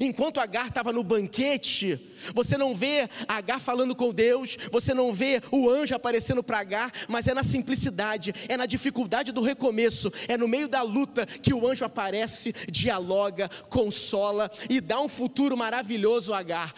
Enquanto 0.00 0.40
Agar 0.40 0.68
estava 0.68 0.92
no 0.92 1.02
banquete, 1.02 1.98
você 2.34 2.56
não 2.58 2.74
vê 2.74 3.08
Agar 3.26 3.58
falando 3.58 3.94
com 3.94 4.12
Deus, 4.12 4.56
você 4.70 4.92
não 4.92 5.12
vê 5.12 5.40
o 5.50 5.70
anjo 5.70 5.94
aparecendo 5.94 6.42
para 6.42 6.58
Agar, 6.58 6.92
mas 7.08 7.26
é 7.26 7.34
na 7.34 7.42
simplicidade, 7.42 8.34
é 8.48 8.56
na 8.56 8.66
dificuldade 8.66 9.32
do 9.32 9.40
recomeço, 9.40 10.12
é 10.28 10.36
no 10.36 10.46
meio 10.46 10.68
da 10.68 10.82
luta 10.82 11.24
que 11.24 11.54
o 11.54 11.66
anjo 11.66 11.84
aparece, 11.84 12.52
dialoga, 12.70 13.48
consola 13.70 14.50
e 14.68 14.80
dá 14.80 15.00
um 15.00 15.08
futuro 15.08 15.56
maravilhoso 15.56 16.34
a 16.34 16.38
Agar. 16.38 16.74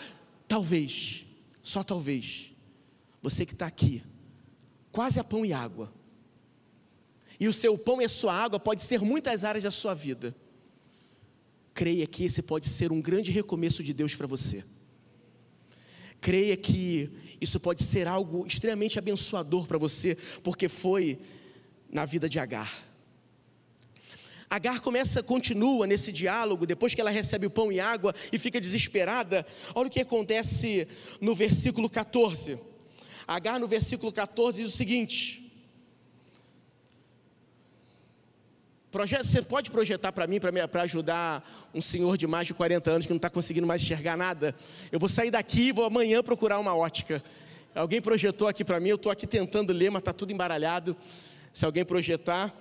Talvez, 0.47 1.27
só 1.63 1.83
talvez, 1.83 2.53
você 3.21 3.45
que 3.45 3.53
está 3.53 3.67
aqui, 3.67 4.03
quase 4.93 5.19
a 5.19 5.25
pão 5.25 5.45
e 5.45 5.53
água, 5.53 5.93
e 7.43 7.49
o 7.49 7.53
seu 7.53 7.77
pão 7.77 8.01
e 8.01 8.05
a 8.05 8.09
sua 8.09 8.33
água 8.33 8.61
pode 8.61 8.83
ser 8.83 9.01
muitas 9.01 9.43
áreas 9.43 9.65
da 9.65 9.71
sua 9.73 9.95
vida. 9.95 10.33
Creia 11.75 12.07
que 12.07 12.23
esse 12.23 12.41
pode 12.41 12.69
ser 12.69 12.93
um 12.93 13.03
grande 13.03 13.33
recomeço 13.33 13.83
de 13.83 13.93
Deus 13.93 14.15
para 14.15 14.29
você. 14.29 14.63
Creia 16.21 16.57
que 16.57 17.11
isso 17.41 17.59
pode 17.59 17.83
ser 17.83 18.07
algo 18.07 18.47
extremamente 18.47 18.97
abençoador 18.97 19.67
para 19.67 19.77
você, 19.77 20.17
porque 20.45 20.69
foi 20.69 21.19
na 21.91 22.05
vida 22.05 22.29
de 22.29 22.39
Agar. 22.39 22.73
Agar 24.49 24.79
começa, 24.79 25.21
continua 25.21 25.85
nesse 25.85 26.13
diálogo, 26.13 26.65
depois 26.65 26.95
que 26.95 27.01
ela 27.01 27.11
recebe 27.11 27.45
o 27.45 27.51
pão 27.51 27.73
e 27.73 27.81
água 27.81 28.15
e 28.33 28.39
fica 28.39 28.61
desesperada. 28.61 29.45
Olha 29.75 29.89
o 29.89 29.91
que 29.91 29.99
acontece 30.01 30.87
no 31.21 31.35
versículo 31.35 31.91
14. 31.91 32.57
Agar, 33.27 33.59
no 33.59 33.67
versículo 33.67 34.13
14, 34.13 34.63
diz 34.63 34.73
o 34.73 34.77
seguinte: 34.77 35.42
Você 38.93 39.41
pode 39.41 39.71
projetar 39.71 40.13
para 40.13 40.27
mim, 40.27 40.39
para 40.39 40.83
ajudar 40.83 41.71
um 41.75 41.81
senhor 41.81 42.19
de 42.19 42.27
mais 42.27 42.47
de 42.47 42.53
40 42.53 42.91
anos 42.91 43.07
que 43.07 43.13
não 43.13 43.17
está 43.17 43.31
conseguindo 43.31 43.67
mais 43.67 43.83
enxergar 43.83 44.19
nada? 44.19 44.55
Eu 44.93 45.01
vou 45.01 45.09
sair 45.09 45.31
daqui 45.31 45.69
e 45.69 45.73
vou 45.73 45.87
amanhã 45.87 46.23
procurar 46.23 46.59
uma 46.59 46.77
ótica. 46.77 47.25
Alguém 47.75 48.03
projetou 48.03 48.49
aqui 48.49 48.63
para 48.63 48.79
mim, 48.79 48.91
eu 48.91 48.97
estou 48.97 49.11
aqui 49.11 49.27
tentando 49.27 49.73
ler, 49.73 49.91
mas 49.91 50.01
está 50.01 50.13
tudo 50.13 50.31
embaralhado. 50.31 50.95
Se 51.55 51.65
alguém 51.65 51.87
projetar, 51.87 52.55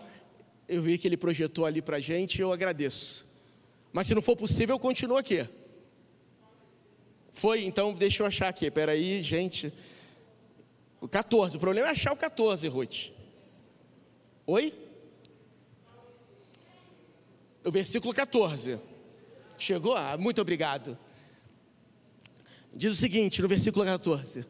eu 0.69 0.81
vi 0.81 0.97
que 0.97 1.05
ele 1.05 1.17
projetou 1.17 1.65
ali 1.65 1.81
para 1.81 1.97
a 1.97 1.99
gente, 1.99 2.39
eu 2.39 2.53
agradeço. 2.53 3.25
Mas 3.91 4.07
se 4.07 4.15
não 4.15 4.21
for 4.21 4.37
possível, 4.37 4.75
eu 4.75 4.79
continuo 4.79 5.17
aqui. 5.17 5.45
Foi, 7.33 7.65
então 7.65 7.93
deixa 7.93 8.23
eu 8.23 8.27
achar 8.27 8.47
aqui. 8.47 8.67
Espera 8.67 8.93
aí, 8.93 9.21
gente. 9.21 9.73
O 11.01 11.09
14. 11.09 11.57
O 11.57 11.59
problema 11.59 11.89
é 11.89 11.91
achar 11.91 12.13
o 12.13 12.17
14, 12.17 12.69
Ruth. 12.69 13.09
Oi? 14.47 14.73
O 17.63 17.71
versículo 17.71 18.13
14. 18.13 18.79
Chegou? 19.57 19.95
Ah, 19.95 20.17
muito 20.17 20.41
obrigado. 20.41 20.97
Diz 22.73 22.93
o 22.93 22.95
seguinte, 22.95 23.41
no 23.41 23.47
versículo 23.47 23.85
14. 23.85 24.45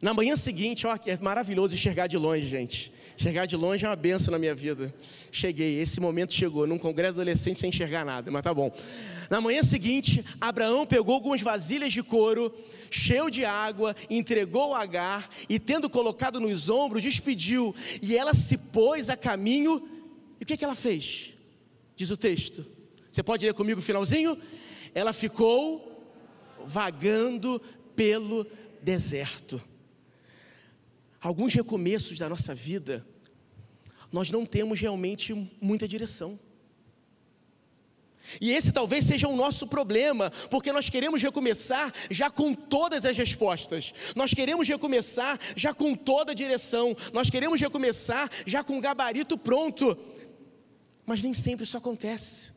Na 0.00 0.12
manhã 0.12 0.36
seguinte, 0.36 0.86
ó, 0.86 0.98
é 1.06 1.16
maravilhoso 1.18 1.74
enxergar 1.74 2.08
de 2.08 2.18
longe, 2.18 2.46
gente. 2.46 2.92
Enxergar 3.18 3.46
de 3.46 3.56
longe 3.56 3.84
é 3.84 3.88
uma 3.88 3.96
benção 3.96 4.32
na 4.32 4.38
minha 4.38 4.54
vida. 4.54 4.92
Cheguei, 5.30 5.80
esse 5.80 6.00
momento 6.00 6.34
chegou, 6.34 6.66
num 6.66 6.78
congresso 6.78 7.14
adolescente 7.14 7.58
sem 7.58 7.70
enxergar 7.70 8.04
nada, 8.04 8.30
mas 8.30 8.42
tá 8.42 8.52
bom. 8.52 8.74
Na 9.30 9.40
manhã 9.40 9.62
seguinte, 9.62 10.24
Abraão 10.40 10.84
pegou 10.84 11.14
algumas 11.14 11.40
vasilhas 11.40 11.92
de 11.92 12.02
couro, 12.02 12.52
cheio 12.90 13.30
de 13.30 13.44
água, 13.44 13.96
entregou 14.10 14.74
a 14.74 14.82
Agar 14.82 15.30
e, 15.48 15.58
tendo 15.58 15.88
colocado 15.88 16.40
nos 16.40 16.68
ombros, 16.68 17.02
despediu. 17.02 17.74
E 18.02 18.16
ela 18.16 18.34
se 18.34 18.58
pôs 18.58 19.08
a 19.08 19.16
caminho. 19.16 19.88
E 20.40 20.42
o 20.42 20.46
que, 20.46 20.56
que 20.56 20.64
ela 20.64 20.74
fez? 20.74 21.32
Diz 21.96 22.10
o 22.10 22.16
texto. 22.16 22.64
Você 23.10 23.22
pode 23.22 23.44
ler 23.44 23.54
comigo 23.54 23.80
o 23.80 23.82
finalzinho? 23.82 24.38
Ela 24.94 25.12
ficou 25.12 25.92
vagando 26.64 27.60
pelo 27.94 28.46
deserto. 28.82 29.60
Alguns 31.20 31.54
recomeços 31.54 32.18
da 32.18 32.28
nossa 32.28 32.54
vida, 32.54 33.06
nós 34.10 34.30
não 34.30 34.44
temos 34.44 34.80
realmente 34.80 35.32
muita 35.60 35.86
direção. 35.86 36.38
E 38.40 38.50
esse 38.50 38.72
talvez 38.72 39.04
seja 39.04 39.28
o 39.28 39.36
nosso 39.36 39.66
problema, 39.66 40.30
porque 40.50 40.72
nós 40.72 40.88
queremos 40.88 41.22
recomeçar 41.22 41.92
já 42.10 42.30
com 42.30 42.54
todas 42.54 43.04
as 43.04 43.16
respostas, 43.16 43.92
nós 44.14 44.32
queremos 44.32 44.66
recomeçar 44.66 45.38
já 45.56 45.74
com 45.74 45.94
toda 45.94 46.32
a 46.32 46.34
direção, 46.34 46.96
nós 47.12 47.28
queremos 47.28 47.60
recomeçar 47.60 48.30
já 48.46 48.62
com 48.62 48.78
o 48.78 48.80
gabarito 48.80 49.36
pronto, 49.36 49.96
mas 51.06 51.22
nem 51.22 51.34
sempre 51.34 51.64
isso 51.64 51.76
acontece. 51.76 52.52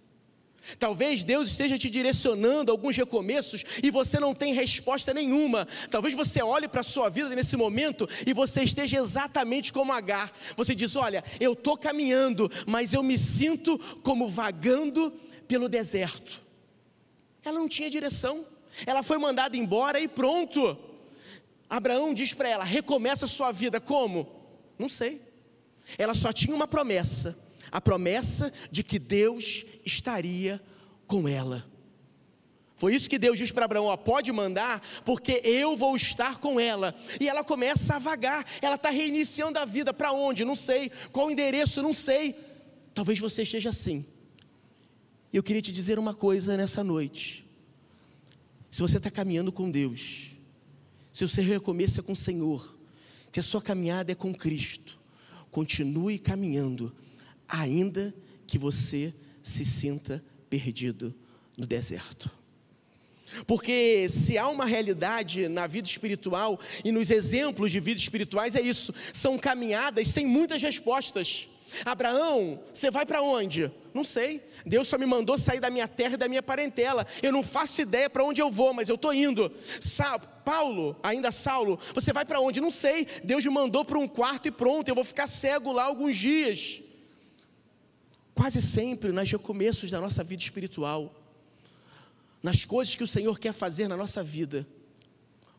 Talvez 0.80 1.24
Deus 1.24 1.52
esteja 1.52 1.78
te 1.78 1.90
direcionando 1.90 2.72
a 2.72 2.74
alguns 2.74 2.98
recomeços 2.98 3.64
e 3.84 3.92
você 3.92 4.20
não 4.20 4.34
tem 4.34 4.54
resposta 4.54 5.14
nenhuma. 5.14 5.68
Talvez 5.92 6.16
você 6.16 6.42
olhe 6.42 6.68
para 6.68 6.82
a 6.82 6.84
sua 6.84 7.08
vida 7.08 7.30
nesse 7.30 7.56
momento 7.56 8.10
e 8.26 8.34
você 8.34 8.64
esteja 8.64 8.98
exatamente 8.98 9.72
como 9.72 9.94
Agar. 9.94 10.32
Você 10.58 10.74
diz: 10.74 10.96
Olha, 10.96 11.24
eu 11.40 11.54
estou 11.54 11.78
caminhando, 11.78 12.52
mas 12.66 12.94
eu 12.94 13.04
me 13.04 13.18
sinto 13.18 13.78
como 14.02 14.28
vagando 14.28 15.12
pelo 15.48 15.70
deserto. 15.70 16.42
Ela 17.44 17.60
não 17.60 17.70
tinha 17.70 17.90
direção, 17.90 18.46
ela 18.88 19.04
foi 19.04 19.20
mandada 19.20 19.56
embora 19.56 20.00
e 20.00 20.08
pronto. 20.08 20.78
Abraão 21.70 22.14
diz 22.14 22.34
para 22.34 22.50
ela: 22.50 22.64
recomeça 22.64 23.26
a 23.26 23.30
sua 23.30 23.52
vida. 23.52 23.80
Como? 23.80 24.28
Não 24.80 24.90
sei. 24.90 25.22
Ela 25.96 26.16
só 26.16 26.34
tinha 26.34 26.56
uma 26.56 26.68
promessa 26.68 27.45
a 27.72 27.80
promessa 27.82 28.52
de 28.72 28.84
que 28.84 29.00
Deus 29.00 29.66
estaria 29.86 30.62
com 31.08 31.28
ela. 31.28 31.66
Foi 32.76 32.94
isso 32.94 33.10
que 33.10 33.18
Deus 33.18 33.38
diz 33.38 33.52
para 33.52 33.66
Abraão: 33.66 33.86
ó, 33.86 33.96
pode 33.96 34.32
mandar, 34.32 34.82
porque 35.06 35.42
eu 35.44 35.78
vou 35.78 35.96
estar 35.96 36.38
com 36.40 36.60
ela. 36.60 36.94
E 37.20 37.28
ela 37.28 37.44
começa 37.44 37.96
a 37.96 38.00
vagar, 38.00 38.46
ela 38.62 38.76
está 38.76 38.90
reiniciando 38.90 39.58
a 39.58 39.66
vida. 39.66 39.94
Para 39.94 40.12
onde? 40.12 40.44
Não 40.44 40.56
sei. 40.56 40.92
Qual 41.12 41.28
o 41.28 41.32
endereço? 41.32 41.82
Não 41.82 41.94
sei. 41.94 42.36
Talvez 42.94 43.18
você 43.20 43.44
esteja 43.44 43.70
assim. 43.70 44.06
E 45.32 45.38
eu 45.38 45.44
queria 45.44 45.62
te 45.62 45.72
dizer 45.72 45.98
uma 45.98 46.14
coisa 46.14 46.56
nessa 46.58 46.84
noite. 46.84 47.46
Se 48.70 48.82
você 48.82 48.98
está 48.98 49.10
caminhando 49.10 49.52
com 49.52 49.72
Deus, 49.72 50.32
se 51.12 51.26
você 51.26 51.42
recomeça 51.42 52.04
com 52.04 52.12
o 52.12 52.16
Senhor, 52.16 52.78
se 53.32 53.40
a 53.40 53.44
sua 53.44 53.62
caminhada 53.62 54.12
é 54.12 54.16
com 54.16 54.34
Cristo, 54.34 55.00
continue 55.50 56.20
caminhando, 56.20 56.94
ainda 57.48 58.14
que 58.48 58.58
você 58.58 59.14
se 59.42 59.66
sinta 59.66 60.24
perdido 60.50 61.14
no 61.58 61.66
deserto. 61.66 62.30
Porque 63.46 64.08
se 64.10 64.38
há 64.38 64.48
uma 64.48 64.66
realidade 64.66 65.48
na 65.48 65.68
vida 65.68 65.88
espiritual 65.88 66.60
e 66.84 66.92
nos 66.92 67.10
exemplos 67.10 67.72
de 67.72 67.80
vida 67.80 68.00
espirituais 68.00 68.56
é 68.56 68.62
isso, 68.62 68.94
são 69.12 69.38
caminhadas 69.38 70.08
sem 70.08 70.26
muitas 70.26 70.62
respostas. 70.62 71.48
Abraão, 71.84 72.62
você 72.74 72.90
vai 72.90 73.06
para 73.06 73.22
onde? 73.22 73.70
Não 73.94 74.04
sei. 74.04 74.42
Deus 74.66 74.88
só 74.88 74.98
me 74.98 75.06
mandou 75.06 75.38
sair 75.38 75.60
da 75.60 75.70
minha 75.70 75.88
terra 75.88 76.14
e 76.14 76.18
da 76.18 76.30
minha 76.30 76.44
parentela. 76.44 77.06
Eu 77.22 77.32
não 77.32 77.44
faço 77.44 77.82
ideia 77.82 78.10
para 78.10 78.24
onde 78.24 78.42
eu 78.42 78.52
vou, 78.52 78.74
mas 78.74 78.88
eu 78.88 78.96
estou 78.96 79.14
indo. 79.14 79.52
Sa 79.82 80.18
Paulo, 80.20 80.96
ainda 81.02 81.32
Saulo, 81.32 81.80
você 81.94 82.14
vai 82.14 82.24
para 82.24 82.40
onde? 82.40 82.62
Não 82.62 82.72
sei. 82.72 83.08
Deus 83.24 83.44
me 83.44 83.52
mandou 83.52 83.84
para 83.84 83.98
um 83.98 84.08
quarto 84.08 84.48
e 84.48 84.52
pronto. 84.52 84.88
Eu 84.88 84.96
vou 84.96 85.04
ficar 85.04 85.28
cego 85.28 85.74
lá 85.74 85.86
alguns 85.86 86.16
dias. 86.16 86.82
Quase 88.36 88.62
sempre, 88.62 89.14
nos 89.14 89.32
recomeços 89.32 89.90
da 89.90 90.02
nossa 90.02 90.22
vida 90.22 90.44
espiritual, 90.44 91.16
nas 92.44 92.66
coisas 92.66 92.94
que 92.94 93.04
o 93.04 93.08
Senhor 93.08 93.40
quer 93.40 93.54
fazer 93.54 93.88
na 93.88 93.96
nossa 93.96 94.22
vida, 94.22 94.68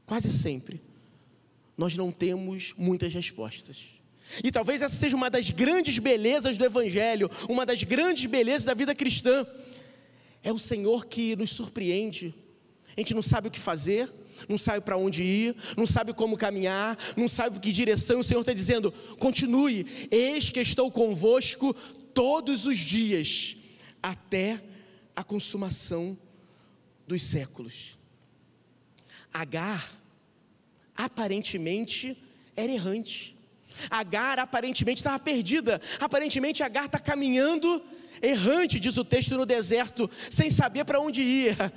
quase 0.04 0.30
sempre, 0.30 0.80
nós 1.76 1.96
não 1.96 2.12
temos 2.12 2.74
muitas 2.76 3.12
respostas. 3.14 3.96
E 4.44 4.52
talvez 4.52 4.82
essa 4.82 4.94
seja 4.94 5.16
uma 5.16 5.30
das 5.30 5.50
grandes 5.50 5.98
belezas 5.98 6.58
do 6.58 6.64
Evangelho, 6.64 7.30
uma 7.48 7.64
das 7.64 7.82
grandes 7.82 8.26
belezas 8.26 8.64
da 8.64 8.74
vida 8.74 8.94
cristã. 8.94 9.46
É 10.42 10.52
o 10.52 10.58
Senhor 10.58 11.06
que 11.06 11.34
nos 11.34 11.50
surpreende. 11.50 12.34
A 12.96 13.00
gente 13.00 13.14
não 13.14 13.22
sabe 13.22 13.48
o 13.48 13.50
que 13.50 13.58
fazer, 13.58 14.12
não 14.48 14.58
sabe 14.58 14.80
para 14.82 14.96
onde 14.96 15.22
ir, 15.22 15.56
não 15.76 15.86
sabe 15.86 16.12
como 16.12 16.36
caminhar, 16.36 16.98
não 17.16 17.28
sabe 17.28 17.58
que 17.58 17.72
direção. 17.72 18.20
O 18.20 18.24
Senhor 18.24 18.40
está 18.40 18.52
dizendo: 18.52 18.92
continue, 19.18 20.08
eis 20.10 20.50
que 20.50 20.60
estou 20.60 20.90
convosco 20.90 21.74
todos 22.16 22.64
os 22.64 22.78
dias, 22.78 23.58
até 24.02 24.58
a 25.14 25.22
consumação 25.22 26.18
dos 27.06 27.20
séculos. 27.20 27.98
Agar, 29.30 29.92
aparentemente, 30.96 32.16
era 32.56 32.72
errante. 32.72 33.36
Agar 33.90 34.38
aparentemente 34.38 35.00
estava 35.00 35.18
perdida. 35.18 35.78
Aparentemente, 36.00 36.62
Agar 36.62 36.86
está 36.86 36.98
caminhando 36.98 37.82
errante, 38.22 38.80
diz 38.80 38.96
o 38.96 39.04
texto, 39.04 39.36
no 39.36 39.44
deserto, 39.44 40.10
sem 40.30 40.50
saber 40.50 40.86
para 40.86 40.98
onde 40.98 41.20
ia. 41.22 41.70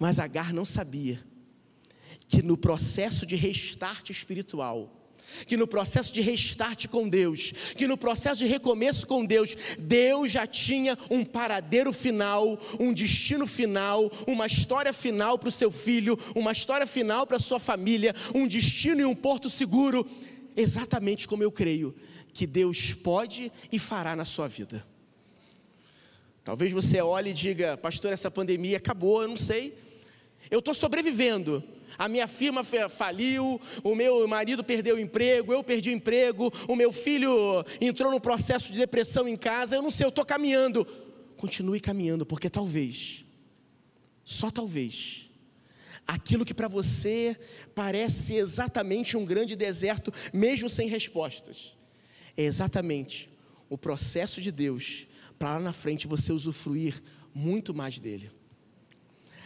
Mas 0.00 0.18
Agar 0.18 0.52
não 0.52 0.64
sabia 0.64 1.24
que 2.26 2.42
no 2.42 2.56
processo 2.56 3.24
de 3.24 3.36
restart 3.36 4.10
espiritual, 4.10 4.99
que 5.46 5.56
no 5.56 5.66
processo 5.66 6.12
de 6.12 6.20
restart 6.20 6.86
com 6.88 7.08
Deus, 7.08 7.52
que 7.76 7.86
no 7.86 7.96
processo 7.96 8.38
de 8.38 8.46
recomeço 8.46 9.06
com 9.06 9.24
Deus, 9.24 9.56
Deus 9.78 10.30
já 10.30 10.46
tinha 10.46 10.96
um 11.10 11.24
paradeiro 11.24 11.92
final, 11.92 12.58
um 12.78 12.92
destino 12.92 13.46
final, 13.46 14.10
uma 14.26 14.46
história 14.46 14.92
final 14.92 15.38
para 15.38 15.48
o 15.48 15.52
seu 15.52 15.70
filho, 15.70 16.18
uma 16.34 16.52
história 16.52 16.86
final 16.86 17.26
para 17.26 17.36
a 17.36 17.40
sua 17.40 17.58
família, 17.58 18.14
um 18.34 18.46
destino 18.46 19.00
e 19.00 19.04
um 19.04 19.14
porto 19.14 19.48
seguro, 19.50 20.06
exatamente 20.56 21.26
como 21.26 21.42
eu 21.42 21.52
creio 21.52 21.94
que 22.32 22.46
Deus 22.46 22.94
pode 22.94 23.52
e 23.70 23.78
fará 23.78 24.14
na 24.14 24.24
sua 24.24 24.48
vida. 24.48 24.84
Talvez 26.44 26.72
você 26.72 27.00
olhe 27.00 27.30
e 27.30 27.34
diga, 27.34 27.76
pastor, 27.76 28.12
essa 28.12 28.30
pandemia 28.30 28.78
acabou, 28.78 29.22
eu 29.22 29.28
não 29.28 29.36
sei, 29.36 29.76
eu 30.50 30.60
estou 30.60 30.74
sobrevivendo 30.74 31.62
a 32.00 32.08
minha 32.08 32.26
firma 32.26 32.64
faliu, 32.64 33.60
o 33.84 33.94
meu 33.94 34.26
marido 34.26 34.64
perdeu 34.64 34.96
o 34.96 34.98
emprego, 34.98 35.52
eu 35.52 35.62
perdi 35.62 35.90
o 35.90 35.92
emprego, 35.92 36.50
o 36.66 36.74
meu 36.74 36.90
filho 36.90 37.62
entrou 37.78 38.10
no 38.10 38.18
processo 38.18 38.72
de 38.72 38.78
depressão 38.78 39.28
em 39.28 39.36
casa, 39.36 39.76
eu 39.76 39.82
não 39.82 39.90
sei, 39.90 40.06
eu 40.06 40.08
estou 40.08 40.24
caminhando. 40.24 40.86
Continue 41.36 41.78
caminhando, 41.78 42.24
porque 42.24 42.48
talvez, 42.48 43.22
só 44.24 44.50
talvez, 44.50 45.28
aquilo 46.06 46.42
que 46.42 46.54
para 46.54 46.68
você 46.68 47.38
parece 47.74 48.34
exatamente 48.34 49.18
um 49.18 49.24
grande 49.26 49.54
deserto, 49.54 50.10
mesmo 50.32 50.70
sem 50.70 50.88
respostas, 50.88 51.76
é 52.34 52.44
exatamente 52.44 53.28
o 53.68 53.76
processo 53.76 54.40
de 54.40 54.50
Deus 54.50 55.06
para 55.38 55.58
lá 55.58 55.60
na 55.60 55.72
frente 55.72 56.06
você 56.06 56.32
usufruir 56.32 57.02
muito 57.34 57.74
mais 57.74 57.98
dele. 57.98 58.30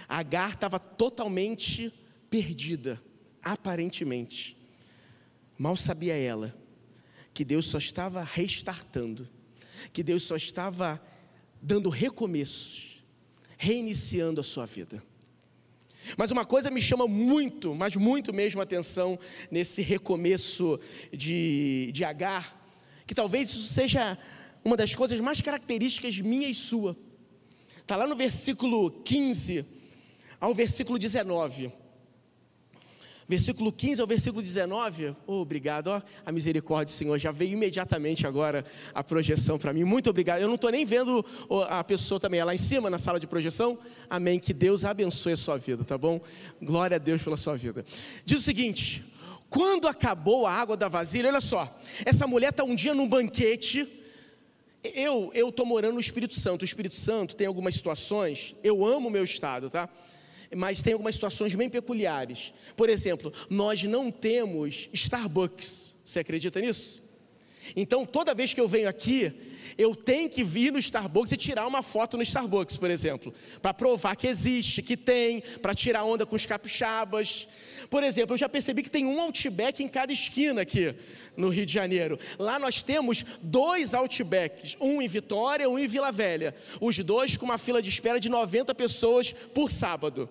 Agar 0.09 0.53
estava 0.53 0.79
totalmente 0.79 1.93
perdida, 2.35 3.01
aparentemente. 3.41 4.57
Mal 5.57 5.77
sabia 5.77 6.17
ela 6.17 6.53
que 7.33 7.45
Deus 7.45 7.69
só 7.69 7.79
estava 7.79 8.25
restartando, 8.25 9.29
que 9.93 10.03
Deus 10.03 10.25
só 10.25 10.35
estava 10.35 11.01
dando 11.63 11.89
recomeços, 11.89 13.05
reiniciando 13.57 14.41
a 14.41 14.43
sua 14.43 14.67
vida. 14.67 15.01
Mas 16.17 16.33
uma 16.33 16.45
coisa 16.45 16.73
me 16.73 16.83
chama 16.83 17.07
muito, 17.07 17.73
mas 17.73 17.95
muito 17.95 18.35
mesmo 18.35 18.61
atenção 18.61 19.17
nesse 19.49 19.81
recomeço 19.81 20.81
de, 21.13 21.93
de 21.93 22.03
Agar, 22.03 22.69
que 23.07 23.15
talvez 23.15 23.49
isso 23.51 23.73
seja 23.73 24.19
uma 24.65 24.77
das 24.77 24.93
coisas 24.93 25.21
mais 25.21 25.41
características 25.41 26.19
minha 26.19 26.49
e 26.49 26.55
sua. 26.55 26.97
Está 27.79 27.95
lá 27.95 28.09
no 28.09 28.17
versículo 28.17 28.91
15 28.91 29.65
ao 30.41 30.53
versículo 30.53 30.99
19 30.99 31.84
versículo 33.29 33.73
15 33.73 34.01
ao 34.01 34.07
versículo 34.07 34.43
19. 34.43 35.17
Oh, 35.27 35.41
obrigado, 35.41 35.89
ó, 35.89 36.03
a 36.25 36.33
misericórdia, 36.33 36.95
Senhor, 36.95 37.19
já 37.19 37.31
veio 37.31 37.53
imediatamente 37.53 38.27
agora 38.27 38.65
a 38.93 39.03
projeção 39.03 39.59
para 39.59 39.73
mim. 39.73 39.85
Muito 39.85 40.11
obrigado. 40.11 40.41
Eu 40.41 40.49
não 40.49 40.57
estou 40.57 40.71
nem 40.71 40.85
vendo 40.85 41.25
a 41.69 41.83
pessoa 41.83 42.21
também, 42.21 42.41
é 42.41 42.45
lá 42.45 42.55
em 42.55 42.59
cima 42.59 42.91
na 42.91 42.99
sala 42.99 43.19
de 43.19 43.27
projeção. 43.27 43.79
Amém. 44.09 44.39
Que 44.39 44.53
Deus 44.53 44.85
abençoe 44.85 45.33
a 45.33 45.37
sua 45.37 45.57
vida, 45.57 45.85
tá 45.85 45.97
bom? 45.97 46.21
Glória 46.61 46.97
a 46.97 46.99
Deus 46.99 47.23
pela 47.23 47.37
sua 47.37 47.57
vida. 47.57 47.85
Diz 48.25 48.39
o 48.39 48.43
seguinte: 48.43 49.05
quando 49.49 49.87
acabou 49.87 50.47
a 50.47 50.53
água 50.53 50.77
da 50.77 50.89
vasilha, 50.89 51.29
olha 51.29 51.41
só, 51.41 51.79
essa 52.05 52.27
mulher 52.27 52.51
está 52.51 52.65
um 52.65 52.75
dia 52.75 52.95
num 52.95 53.09
banquete. 53.09 54.01
Eu 54.83 55.33
estou 55.33 55.65
morando 55.65 55.95
no 55.95 56.01
Espírito 56.01 56.35
Santo. 56.35 56.61
O 56.61 56.65
Espírito 56.67 56.95
Santo 56.95 57.35
tem 57.35 57.47
algumas 57.47 57.75
situações. 57.75 58.55
Eu 58.63 58.85
amo 58.85 59.09
o 59.09 59.11
meu 59.11 59.25
estado, 59.25 59.71
tá? 59.71 59.89
Mas 60.57 60.83
tem 60.83 60.93
algumas 60.93 61.15
situações 61.15 61.55
bem 61.55 61.69
peculiares. 61.69 62.53
Por 62.77 62.89
exemplo, 62.89 63.33
nós 63.49 63.83
não 63.85 64.11
temos 64.11 64.89
Starbucks. 64.93 65.97
Você 66.05 66.21
acredita 66.21 66.61
nisso? 66.61 67.03
Então, 67.75 68.05
toda 68.05 68.35
vez 68.35 68.53
que 68.53 68.61
eu 68.61 68.69
venho 68.69 68.89
aqui, 68.89 69.33
eu 69.77 69.95
tenho 69.95 70.29
que 70.29 70.45
vir 70.45 70.73
no 70.73 70.79
Starbucks 70.79 71.33
e 71.33 71.37
tirar 71.37 71.67
uma 71.67 71.83
foto 71.83 72.17
no 72.17 72.23
Starbucks, 72.23 72.77
por 72.77 72.91
exemplo, 72.91 73.35
para 73.61 73.75
provar 73.75 74.17
que 74.17 74.27
existe, 74.27 74.83
que 74.83 74.97
tem, 74.97 75.43
para 75.61 75.75
tirar 75.75 76.05
onda 76.05 76.25
com 76.25 76.37
os 76.37 76.47
capixabas. 76.47 77.49
Por 77.91 78.03
exemplo, 78.03 78.35
eu 78.35 78.39
já 78.39 78.49
percebi 78.49 78.83
que 78.83 78.91
tem 78.91 79.07
um 79.07 79.21
Outback 79.21 79.83
em 79.83 79.89
cada 79.89 80.13
esquina 80.13 80.63
aqui 80.63 80.95
no 81.37 81.49
Rio 81.49 81.67
de 81.67 81.73
Janeiro. 81.73 82.19
Lá 82.39 82.59
nós 82.59 82.83
temos 82.83 83.25
dois 83.43 83.95
Outbacks, 83.95 84.77
um 84.81 85.03
em 85.03 85.09
Vitória, 85.09 85.69
um 85.69 85.79
em 85.79 85.89
Vila 85.89 86.13
Velha. 86.13 86.55
Os 86.81 86.99
dois 86.99 87.37
com 87.37 87.45
uma 87.45 87.59
fila 87.59 87.83
de 87.83 87.89
espera 87.89 88.21
de 88.21 88.29
90 88.29 88.75
pessoas 88.75 89.33
por 89.33 89.71
sábado. 89.71 90.29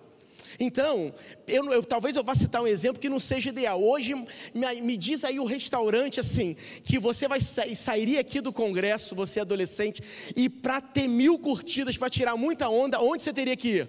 Então, 0.58 1.12
eu, 1.46 1.64
eu, 1.72 1.82
talvez 1.82 2.16
eu 2.16 2.24
vá 2.24 2.34
citar 2.34 2.62
um 2.62 2.66
exemplo 2.66 3.00
que 3.00 3.08
não 3.08 3.20
seja 3.20 3.50
ideal. 3.50 3.82
Hoje, 3.82 4.14
me, 4.14 4.80
me 4.80 4.96
diz 4.96 5.24
aí 5.24 5.38
o 5.38 5.44
restaurante 5.44 6.20
assim, 6.20 6.56
que 6.82 6.98
você 6.98 7.26
vai 7.28 7.40
sairia 7.40 8.20
aqui 8.20 8.40
do 8.40 8.52
congresso, 8.52 9.14
você 9.14 9.40
adolescente, 9.40 10.02
e 10.36 10.48
para 10.48 10.80
ter 10.80 11.08
mil 11.08 11.38
curtidas, 11.38 11.96
para 11.96 12.10
tirar 12.10 12.36
muita 12.36 12.68
onda, 12.68 13.00
onde 13.00 13.22
você 13.22 13.32
teria 13.32 13.56
que 13.56 13.68
ir? 13.68 13.88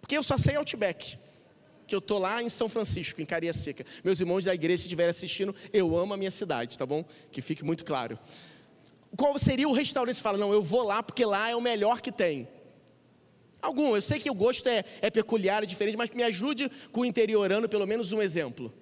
Porque 0.00 0.16
eu 0.16 0.22
só 0.22 0.36
sei 0.36 0.56
Outback, 0.56 1.18
que 1.86 1.94
eu 1.94 2.00
estou 2.00 2.18
lá 2.18 2.42
em 2.42 2.48
São 2.48 2.68
Francisco, 2.68 3.20
em 3.20 3.26
Caria 3.26 3.52
Seca. 3.52 3.84
Meus 4.04 4.20
irmãos 4.20 4.44
da 4.44 4.54
igreja, 4.54 4.78
se 4.78 4.84
estiverem 4.84 5.10
assistindo, 5.10 5.54
eu 5.72 5.96
amo 5.96 6.14
a 6.14 6.16
minha 6.16 6.30
cidade, 6.30 6.76
tá 6.76 6.86
bom? 6.86 7.04
Que 7.30 7.40
fique 7.40 7.64
muito 7.64 7.84
claro. 7.84 8.18
Qual 9.16 9.38
seria 9.38 9.68
o 9.68 9.72
restaurante? 9.72 10.16
Você 10.16 10.22
fala, 10.22 10.38
não, 10.38 10.52
eu 10.52 10.62
vou 10.62 10.82
lá 10.82 11.02
porque 11.02 11.24
lá 11.24 11.48
é 11.48 11.56
o 11.56 11.60
melhor 11.60 12.00
que 12.00 12.12
tem. 12.12 12.48
Algum, 13.60 13.94
eu 13.94 14.02
sei 14.02 14.18
que 14.18 14.30
o 14.30 14.34
gosto 14.34 14.68
é, 14.68 14.84
é 15.00 15.10
peculiar, 15.10 15.62
é 15.62 15.66
diferente, 15.66 15.96
mas 15.96 16.10
me 16.10 16.22
ajude 16.22 16.70
com 16.92 17.00
o 17.00 17.04
interiorano, 17.04 17.68
pelo 17.68 17.86
menos 17.86 18.12
um 18.12 18.22
exemplo. 18.22 18.72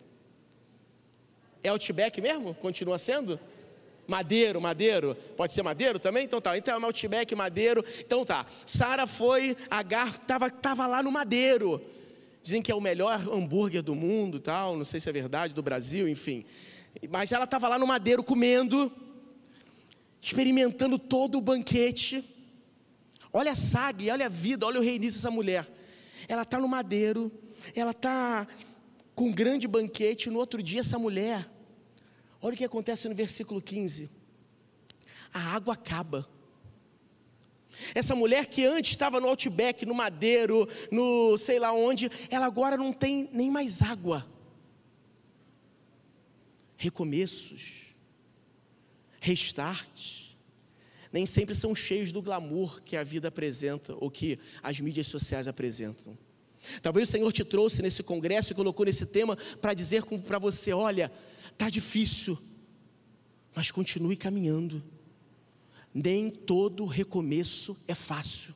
É 1.63 1.69
Outback 1.69 2.21
mesmo? 2.21 2.55
Continua 2.55 2.99
sendo? 2.99 3.39
Madeiro, 4.07 4.59
Madeiro, 4.59 5.15
pode 5.37 5.53
ser 5.53 5.63
Madeiro 5.63 5.99
também? 5.99 6.25
Então 6.25 6.41
tá, 6.41 6.57
então 6.57 6.81
é 6.81 6.85
Outback, 6.85 7.35
Madeiro, 7.35 7.85
então 7.99 8.25
tá. 8.25 8.47
Sara 8.65 9.07
foi, 9.07 9.55
Agar 9.71 10.09
estava 10.09 10.49
tava 10.49 10.87
lá 10.87 11.03
no 11.03 11.13
Madeiro. 11.13 11.81
Dizem 12.43 12.63
que 12.63 12.73
é 12.73 12.75
o 12.75 12.81
melhor 12.81 13.21
hambúrguer 13.29 13.83
do 13.83 13.95
mundo, 13.95 14.41
tal, 14.41 14.77
não 14.77 14.85
sei 14.85 15.01
se 15.01 15.11
é 15.11 15.13
verdade, 15.13 15.53
do 15.53 15.63
Brasil, 15.63 16.09
enfim. 16.09 16.45
Mas 17.11 17.33
ela 17.33 17.45
estava 17.45 17.69
lá 17.69 17.79
no 17.79 17.87
Madeiro 17.87 18.25
comendo, 18.25 18.91
experimentando 20.23 20.99
todo 20.99 21.37
o 21.37 21.41
banquete. 21.43 22.25
Olha 23.33 23.53
a 23.53 23.55
saga, 23.55 24.13
olha 24.13 24.27
a 24.27 24.29
vida, 24.29 24.67
olha 24.67 24.81
o 24.81 24.83
reinício 24.83 25.21
dessa 25.21 25.31
mulher. 25.31 25.69
Ela 26.27 26.43
está 26.43 26.59
no 26.59 26.69
madeiro, 26.69 27.31
ela 27.75 27.91
está 27.91 28.47
com 29.15 29.27
um 29.27 29.33
grande 29.33 29.69
banquete. 29.69 30.31
No 30.31 30.39
outro 30.39 30.63
dia, 30.63 30.81
essa 30.81 30.99
mulher, 30.99 31.49
olha 32.41 32.55
o 32.55 32.57
que 32.57 32.65
acontece 32.65 33.09
no 33.09 33.15
versículo 33.15 33.61
15: 33.61 34.11
a 35.33 35.41
água 35.55 35.75
acaba. 35.75 36.27
Essa 37.95 38.15
mulher 38.15 38.47
que 38.47 38.65
antes 38.65 38.91
estava 38.91 39.21
no 39.21 39.29
outback, 39.29 39.87
no 39.87 39.95
madeiro, 39.95 40.69
no 40.91 41.37
sei 41.39 41.59
lá 41.59 41.73
onde, 41.73 42.11
ela 42.29 42.47
agora 42.47 42.77
não 42.77 42.93
tem 42.93 43.29
nem 43.33 43.51
mais 43.51 43.83
água. 43.83 44.27
Recomeços, 46.77 47.95
restart 49.21 50.28
nem 51.19 51.27
sempre 51.27 51.53
são 51.53 51.75
cheios 51.75 52.13
do 52.13 52.23
glamour 52.23 52.81
que 52.81 52.97
a 52.97 53.03
vida 53.03 53.27
apresenta 53.27 53.93
ou 53.99 54.09
que 54.09 54.39
as 54.63 54.79
mídias 54.79 55.09
sociais 55.09 55.49
apresentam. 55.49 56.17
Talvez 56.81 57.09
o 57.09 57.11
Senhor 57.11 57.33
te 57.33 57.43
trouxe 57.43 57.83
nesse 57.83 58.05
congresso 58.05 58.53
e 58.53 58.55
colocou 58.55 58.87
nesse 58.87 59.05
tema 59.05 59.37
para 59.61 59.75
dizer 59.75 60.05
para 60.25 60.39
você: 60.39 60.73
olha, 60.73 61.11
tá 61.57 61.69
difícil, 61.69 62.39
mas 63.53 63.73
continue 63.73 64.17
caminhando. 64.17 64.81
Nem 65.93 66.31
todo 66.31 66.85
recomeço 66.85 67.77
é 67.89 67.97
fácil. 67.97 68.55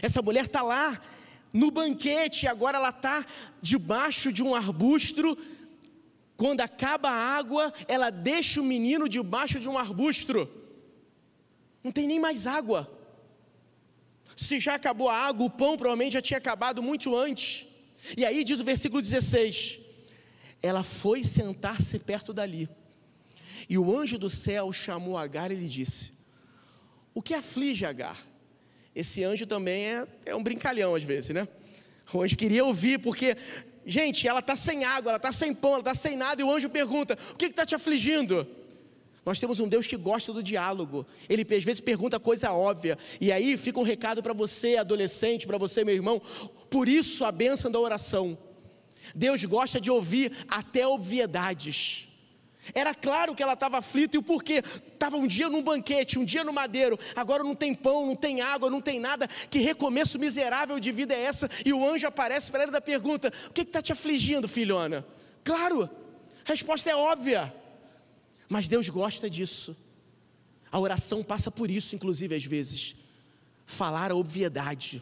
Essa 0.00 0.22
mulher 0.22 0.44
está 0.44 0.62
lá 0.62 1.02
no 1.52 1.72
banquete, 1.72 2.46
agora 2.46 2.78
ela 2.78 2.90
está 2.90 3.26
debaixo 3.60 4.32
de 4.32 4.40
um 4.40 4.54
arbusto. 4.54 5.36
Quando 6.36 6.60
acaba 6.60 7.10
a 7.10 7.36
água, 7.36 7.74
ela 7.88 8.08
deixa 8.08 8.60
o 8.60 8.64
menino 8.64 9.08
debaixo 9.08 9.58
de 9.58 9.68
um 9.68 9.76
arbusto. 9.76 10.59
Não 11.82 11.90
tem 11.90 12.06
nem 12.06 12.20
mais 12.20 12.46
água. 12.46 12.90
Se 14.36 14.60
já 14.60 14.74
acabou 14.74 15.08
a 15.08 15.16
água, 15.16 15.46
o 15.46 15.50
pão 15.50 15.76
provavelmente 15.76 16.14
já 16.14 16.22
tinha 16.22 16.38
acabado 16.38 16.82
muito 16.82 17.14
antes. 17.16 17.66
E 18.16 18.24
aí 18.24 18.44
diz 18.44 18.60
o 18.60 18.64
versículo 18.64 19.02
16: 19.02 19.78
Ela 20.62 20.82
foi 20.82 21.22
sentar-se 21.24 21.98
perto 21.98 22.32
dali. 22.32 22.68
E 23.68 23.78
o 23.78 23.96
anjo 23.96 24.18
do 24.18 24.30
céu 24.30 24.72
chamou 24.72 25.16
Agar 25.16 25.50
e 25.50 25.54
lhe 25.54 25.68
disse: 25.68 26.12
O 27.14 27.22
que 27.22 27.34
aflige 27.34 27.84
Agar? 27.84 28.18
Esse 28.94 29.22
anjo 29.22 29.46
também 29.46 29.84
é, 29.84 30.06
é 30.26 30.34
um 30.34 30.42
brincalhão 30.42 30.94
às 30.94 31.02
vezes, 31.02 31.30
né? 31.30 31.46
O 32.12 32.22
anjo 32.22 32.36
queria 32.36 32.64
ouvir, 32.64 32.98
porque, 32.98 33.36
gente, 33.86 34.26
ela 34.26 34.40
está 34.40 34.56
sem 34.56 34.84
água, 34.84 35.10
ela 35.10 35.16
está 35.16 35.30
sem 35.30 35.54
pão, 35.54 35.72
ela 35.72 35.80
está 35.80 35.94
sem 35.94 36.16
nada, 36.16 36.40
e 36.40 36.44
o 36.44 36.52
anjo 36.52 36.68
pergunta: 36.68 37.16
O 37.32 37.36
que 37.36 37.46
está 37.46 37.64
te 37.64 37.74
afligindo? 37.74 38.46
Nós 39.24 39.38
temos 39.38 39.60
um 39.60 39.68
Deus 39.68 39.86
que 39.86 39.96
gosta 39.96 40.32
do 40.32 40.42
diálogo. 40.42 41.06
Ele 41.28 41.46
às 41.54 41.64
vezes 41.64 41.80
pergunta 41.80 42.18
coisa 42.18 42.52
óbvia. 42.52 42.98
E 43.20 43.30
aí 43.30 43.56
fica 43.56 43.78
um 43.78 43.84
recado 43.84 44.22
para 44.22 44.32
você, 44.32 44.76
adolescente, 44.76 45.46
para 45.46 45.58
você, 45.58 45.84
meu 45.84 45.94
irmão. 45.94 46.20
Por 46.70 46.88
isso 46.88 47.24
a 47.24 47.32
bênção 47.32 47.70
da 47.70 47.78
oração. 47.78 48.38
Deus 49.14 49.44
gosta 49.44 49.80
de 49.80 49.90
ouvir 49.90 50.32
até 50.48 50.86
obviedades. 50.86 52.06
Era 52.74 52.94
claro 52.94 53.34
que 53.34 53.42
ela 53.42 53.54
estava 53.54 53.78
aflita 53.78 54.16
e 54.16 54.18
o 54.18 54.22
porquê. 54.22 54.62
Estava 54.92 55.16
um 55.16 55.26
dia 55.26 55.48
num 55.48 55.62
banquete, 55.62 56.18
um 56.18 56.24
dia 56.24 56.44
no 56.44 56.52
madeiro, 56.52 56.98
agora 57.16 57.42
não 57.42 57.54
tem 57.54 57.74
pão, 57.74 58.06
não 58.06 58.14
tem 58.14 58.40
água, 58.40 58.70
não 58.70 58.80
tem 58.80 59.00
nada. 59.00 59.26
Que 59.28 59.58
recomeço 59.58 60.18
miserável 60.18 60.78
de 60.78 60.92
vida 60.92 61.14
é 61.14 61.22
essa? 61.22 61.50
E 61.64 61.72
o 61.72 61.86
anjo 61.86 62.06
aparece 62.06 62.50
para 62.50 62.64
ela 62.64 62.72
da 62.72 62.80
pergunta: 62.80 63.32
O 63.48 63.52
que 63.52 63.62
está 63.62 63.80
te 63.82 63.92
afligindo, 63.92 64.46
filhona? 64.46 65.04
Claro, 65.42 65.88
a 66.46 66.50
resposta 66.50 66.90
é 66.90 66.94
óbvia. 66.94 67.52
Mas 68.50 68.68
Deus 68.68 68.88
gosta 68.88 69.30
disso. 69.30 69.76
A 70.72 70.78
oração 70.80 71.22
passa 71.22 71.52
por 71.52 71.70
isso, 71.70 71.94
inclusive, 71.94 72.34
às 72.34 72.44
vezes. 72.44 72.96
Falar 73.64 74.10
a 74.10 74.16
obviedade. 74.16 75.00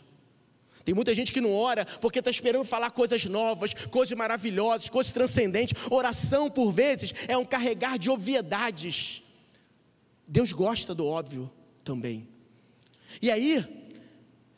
Tem 0.84 0.94
muita 0.94 1.14
gente 1.14 1.32
que 1.32 1.40
não 1.40 1.54
ora 1.54 1.86
porque 1.98 2.18
está 2.18 2.30
esperando 2.30 2.64
falar 2.64 2.90
coisas 2.90 3.24
novas, 3.24 3.72
coisas 3.90 4.16
maravilhosas, 4.16 4.90
coisas 4.90 5.10
transcendentes. 5.10 5.74
Oração, 5.90 6.50
por 6.50 6.70
vezes, 6.70 7.14
é 7.26 7.38
um 7.38 7.44
carregar 7.44 7.98
de 7.98 8.10
obviedades. 8.10 9.22
Deus 10.28 10.52
gosta 10.52 10.94
do 10.94 11.06
óbvio 11.06 11.50
também. 11.82 12.28
E 13.22 13.30
aí, 13.30 13.64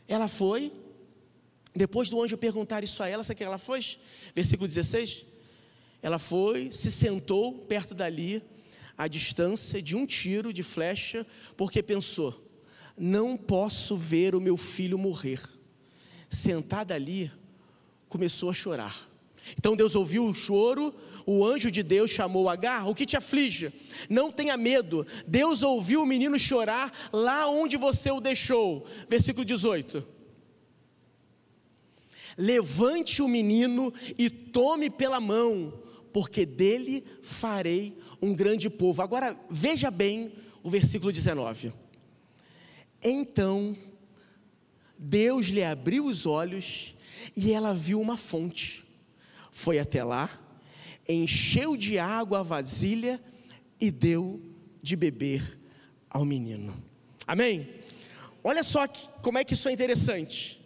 ela 0.09 0.26
foi, 0.26 0.72
depois 1.72 2.11
do 2.11 2.20
anjo 2.20 2.37
perguntar 2.37 2.83
isso 2.83 3.05
a 3.05 3.09
ela, 3.09 3.22
sabe 3.22 3.35
o 3.35 3.38
que 3.38 3.44
ela 3.44 3.59
foi? 3.59 3.81
Versículo 4.35 4.66
16. 4.66 5.24
Ela 6.03 6.18
foi, 6.18 6.72
se 6.72 6.90
sentou 6.90 7.53
perto 7.53 7.94
dali 7.94 8.42
a 9.00 9.08
distância 9.08 9.80
de 9.80 9.96
um 9.96 10.04
tiro 10.04 10.52
de 10.52 10.62
flecha, 10.62 11.26
porque 11.56 11.82
pensou: 11.82 12.46
não 12.98 13.34
posso 13.34 13.96
ver 13.96 14.34
o 14.34 14.40
meu 14.42 14.58
filho 14.58 14.98
morrer. 14.98 15.40
Sentada 16.28 16.94
ali, 16.94 17.32
começou 18.10 18.50
a 18.50 18.52
chorar. 18.52 19.10
Então 19.56 19.74
Deus 19.74 19.94
ouviu 19.94 20.26
o 20.26 20.34
choro, 20.34 20.94
o 21.24 21.42
anjo 21.42 21.70
de 21.70 21.82
Deus 21.82 22.10
chamou 22.10 22.46
Agar, 22.46 22.86
o 22.86 22.94
que 22.94 23.06
te 23.06 23.16
aflige? 23.16 23.72
Não 24.06 24.30
tenha 24.30 24.54
medo, 24.54 25.06
Deus 25.26 25.62
ouviu 25.62 26.02
o 26.02 26.06
menino 26.06 26.38
chorar 26.38 26.92
lá 27.10 27.48
onde 27.48 27.78
você 27.78 28.10
o 28.10 28.20
deixou. 28.20 28.86
Versículo 29.08 29.46
18. 29.46 30.06
Levante 32.36 33.22
o 33.22 33.28
menino 33.28 33.94
e 34.18 34.28
tome 34.28 34.90
pela 34.90 35.18
mão, 35.20 35.72
porque 36.12 36.44
dele 36.44 37.02
farei 37.22 37.96
um 38.20 38.35
grande 38.35 38.68
povo. 38.68 39.02
Agora 39.02 39.37
veja 39.48 39.90
bem 39.90 40.33
o 40.62 40.70
versículo 40.70 41.12
19. 41.12 41.72
Então 43.02 43.76
Deus 44.98 45.46
lhe 45.46 45.64
abriu 45.64 46.04
os 46.04 46.26
olhos 46.26 46.94
e 47.37 47.52
ela 47.52 47.72
viu 47.72 48.00
uma 48.00 48.16
fonte. 48.16 48.85
Foi 49.50 49.78
até 49.78 50.04
lá, 50.04 50.30
encheu 51.09 51.76
de 51.76 51.98
água 51.98 52.40
a 52.40 52.42
vasilha 52.42 53.20
e 53.80 53.90
deu 53.90 54.40
de 54.83 54.96
beber 54.96 55.59
ao 56.09 56.24
menino. 56.24 56.74
Amém? 57.26 57.68
Olha 58.42 58.62
só 58.62 58.87
como 59.22 59.38
é 59.38 59.44
que 59.44 59.54
isso 59.54 59.68
é 59.68 59.72
interessante. 59.72 60.61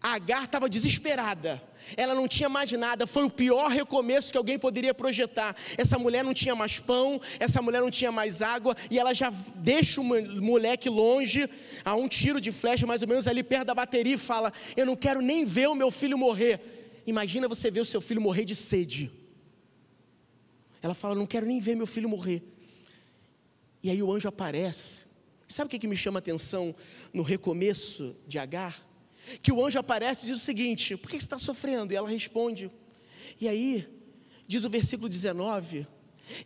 A 0.00 0.14
Agar 0.14 0.44
estava 0.44 0.68
desesperada 0.68 1.62
ela 1.96 2.14
não 2.14 2.26
tinha 2.26 2.48
mais 2.48 2.70
nada, 2.72 3.06
foi 3.06 3.24
o 3.24 3.30
pior 3.30 3.68
recomeço 3.70 4.32
que 4.32 4.38
alguém 4.38 4.58
poderia 4.58 4.94
projetar. 4.94 5.54
Essa 5.76 5.98
mulher 5.98 6.24
não 6.24 6.32
tinha 6.32 6.54
mais 6.54 6.78
pão, 6.78 7.20
essa 7.38 7.60
mulher 7.60 7.80
não 7.80 7.90
tinha 7.90 8.10
mais 8.10 8.40
água, 8.40 8.76
e 8.90 8.98
ela 8.98 9.12
já 9.12 9.30
deixa 9.56 10.00
o 10.00 10.04
moleque 10.04 10.88
longe, 10.88 11.48
a 11.84 11.94
um 11.94 12.08
tiro 12.08 12.40
de 12.40 12.50
flecha, 12.50 12.86
mais 12.86 13.02
ou 13.02 13.08
menos 13.08 13.28
ali 13.28 13.42
perto 13.42 13.66
da 13.66 13.74
bateria, 13.74 14.14
e 14.14 14.18
fala: 14.18 14.52
Eu 14.76 14.86
não 14.86 14.96
quero 14.96 15.20
nem 15.20 15.44
ver 15.44 15.68
o 15.68 15.74
meu 15.74 15.90
filho 15.90 16.16
morrer. 16.16 17.02
Imagina 17.06 17.46
você 17.46 17.70
ver 17.70 17.80
o 17.80 17.84
seu 17.84 18.00
filho 18.00 18.20
morrer 18.20 18.44
de 18.44 18.54
sede. 18.54 19.10
Ela 20.82 20.94
fala: 20.94 21.14
Não 21.14 21.26
quero 21.26 21.46
nem 21.46 21.60
ver 21.60 21.76
meu 21.76 21.86
filho 21.86 22.08
morrer. 22.08 22.42
E 23.82 23.90
aí 23.90 24.02
o 24.02 24.12
anjo 24.12 24.28
aparece. 24.28 25.04
Sabe 25.48 25.68
o 25.68 25.70
que, 25.70 25.78
que 25.78 25.86
me 25.86 25.96
chama 25.96 26.18
a 26.18 26.20
atenção 26.20 26.74
no 27.12 27.22
recomeço 27.22 28.16
de 28.26 28.38
Agar? 28.38 28.85
Que 29.42 29.52
o 29.52 29.64
anjo 29.64 29.78
aparece 29.78 30.24
e 30.24 30.30
diz 30.30 30.40
o 30.40 30.44
seguinte: 30.44 30.96
Por 30.96 31.10
que 31.10 31.16
você 31.16 31.24
está 31.24 31.38
sofrendo? 31.38 31.92
E 31.92 31.96
ela 31.96 32.08
responde. 32.08 32.70
E 33.40 33.48
aí, 33.48 33.86
diz 34.46 34.64
o 34.64 34.70
versículo 34.70 35.08
19: 35.08 35.86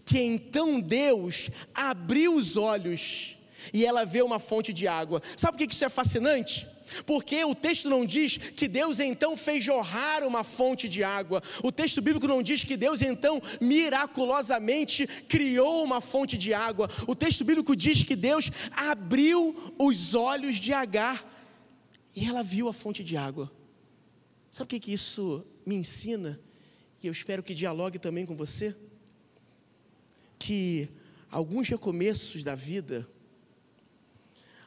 Que 0.04 0.20
então 0.20 0.80
Deus 0.80 1.50
abriu 1.74 2.34
os 2.34 2.56
olhos 2.56 3.36
e 3.72 3.84
ela 3.84 4.04
vê 4.04 4.22
uma 4.22 4.38
fonte 4.38 4.72
de 4.72 4.88
água. 4.88 5.22
Sabe 5.36 5.58
por 5.58 5.66
que 5.66 5.74
isso 5.74 5.84
é 5.84 5.88
fascinante? 5.88 6.66
Porque 7.06 7.44
o 7.44 7.54
texto 7.54 7.88
não 7.88 8.04
diz 8.04 8.36
que 8.36 8.66
Deus 8.66 8.98
então 8.98 9.36
fez 9.36 9.62
jorrar 9.62 10.26
uma 10.26 10.42
fonte 10.42 10.88
de 10.88 11.04
água. 11.04 11.42
O 11.62 11.70
texto 11.70 12.02
bíblico 12.02 12.26
não 12.26 12.42
diz 12.42 12.64
que 12.64 12.76
Deus 12.76 13.00
então 13.00 13.40
miraculosamente 13.60 15.06
criou 15.28 15.84
uma 15.84 16.00
fonte 16.00 16.36
de 16.36 16.52
água. 16.52 16.90
O 17.06 17.14
texto 17.14 17.44
bíblico 17.44 17.76
diz 17.76 18.02
que 18.02 18.16
Deus 18.16 18.50
abriu 18.72 19.74
os 19.78 20.14
olhos 20.14 20.56
de 20.56 20.72
Agar 20.72 21.24
e 22.14 22.26
ela 22.26 22.42
viu 22.42 22.68
a 22.68 22.72
fonte 22.72 23.04
de 23.04 23.16
água. 23.16 23.50
Sabe 24.50 24.64
o 24.64 24.68
que, 24.68 24.80
que 24.80 24.92
isso 24.92 25.46
me 25.64 25.76
ensina? 25.76 26.40
E 27.02 27.06
eu 27.06 27.12
espero 27.12 27.42
que 27.42 27.54
dialogue 27.54 27.98
também 27.98 28.26
com 28.26 28.34
você. 28.34 28.74
Que 30.38 30.88
alguns 31.30 31.68
recomeços 31.68 32.42
da 32.42 32.54
vida, 32.54 33.08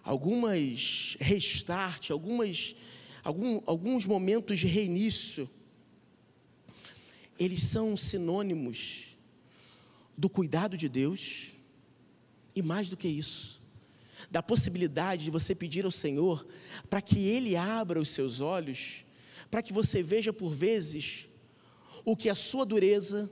algumas 0.04 1.18
restart, 1.20 2.12
algumas, 2.12 2.76
algum, 3.24 3.62
alguns 3.66 4.06
momentos 4.06 4.60
de 4.60 4.68
reinício, 4.68 5.50
eles 7.38 7.62
são 7.64 7.98
sinônimos 7.98 9.18
do 10.18 10.30
cuidado 10.30 10.78
de 10.78 10.88
Deus 10.88 11.52
e 12.56 12.62
mais 12.62 12.90
do 12.90 12.96
que 12.96 13.08
isso, 13.08 13.60
da 14.30 14.42
possibilidade 14.42 15.26
de 15.26 15.32
você 15.32 15.54
pedir 15.54 15.86
ao 15.86 15.92
Senhor 15.92 16.46
para 16.90 17.02
que 17.02 17.28
Ele 17.28 17.56
abra 17.56 18.00
os 18.00 18.10
seus 18.10 18.42
olhos, 18.42 19.06
para 19.50 19.62
que 19.62 19.74
você 19.74 20.02
veja 20.02 20.32
por 20.34 20.54
vezes 20.54 21.28
o 22.06 22.16
que 22.16 22.30
a 22.30 22.36
sua 22.36 22.66
dureza, 22.66 23.32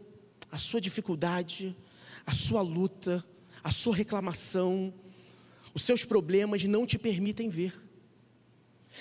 a 0.52 0.58
sua 0.58 0.80
dificuldade, 0.80 1.76
a 2.26 2.32
sua 2.32 2.62
luta, 2.62 3.24
a 3.64 3.72
sua 3.72 3.96
reclamação, 3.96 4.94
os 5.74 5.84
seus 5.84 6.04
problemas 6.04 6.64
não 6.66 6.86
te 6.86 6.98
permitem 6.98 7.50
ver. 7.50 7.74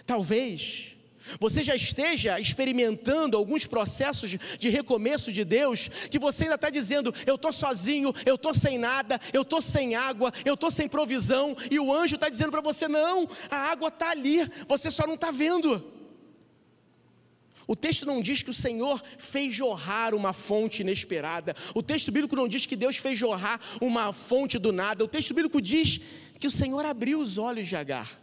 Talvez 0.07 0.97
você 1.39 1.63
já 1.63 1.77
esteja 1.77 2.41
experimentando 2.41 3.37
alguns 3.37 3.67
processos 3.67 4.31
de 4.59 4.69
recomeço 4.69 5.33
de 5.33 5.45
Deus, 5.45 5.89
que 6.11 6.19
você 6.19 6.45
ainda 6.45 6.57
está 6.57 6.71
dizendo: 6.71 7.15
eu 7.27 7.37
estou 7.37 7.53
sozinho, 7.53 8.15
eu 8.25 8.35
estou 8.35 8.55
sem 8.55 8.79
nada, 8.79 9.21
eu 9.33 9.43
estou 9.43 9.61
sem 9.61 9.95
água, 9.95 10.33
eu 10.45 10.55
estou 10.55 10.71
sem 10.71 10.89
provisão, 10.89 11.57
e 11.71 11.79
o 11.79 11.93
anjo 11.93 12.17
está 12.17 12.29
dizendo 12.29 12.51
para 12.51 12.61
você: 12.61 12.89
não, 12.89 13.29
a 13.51 13.57
água 13.57 13.89
está 13.89 14.11
ali, 14.11 14.41
você 14.67 14.91
só 14.91 15.07
não 15.07 15.15
está 15.15 15.31
vendo. 15.31 16.01
O 17.71 17.77
texto 17.77 18.05
não 18.05 18.21
diz 18.21 18.43
que 18.43 18.51
o 18.51 18.55
Senhor 18.55 19.01
fez 19.17 19.55
jorrar 19.55 20.13
uma 20.13 20.33
fonte 20.33 20.81
inesperada. 20.81 21.55
O 21.73 21.81
texto 21.81 22.11
bíblico 22.11 22.35
não 22.35 22.49
diz 22.49 22.67
que 22.67 22.75
Deus 22.75 22.97
fez 22.97 23.17
jorrar 23.17 23.61
uma 23.81 24.13
fonte 24.13 24.59
do 24.59 24.73
nada. 24.73 25.05
O 25.05 25.09
texto 25.09 25.33
bíblico 25.33 25.63
diz 25.63 26.01
que 26.41 26.49
o 26.49 26.51
Senhor 26.51 26.85
abriu 26.85 27.21
os 27.21 27.39
olhos 27.39 27.69
de 27.69 27.77
Agar. 27.77 28.21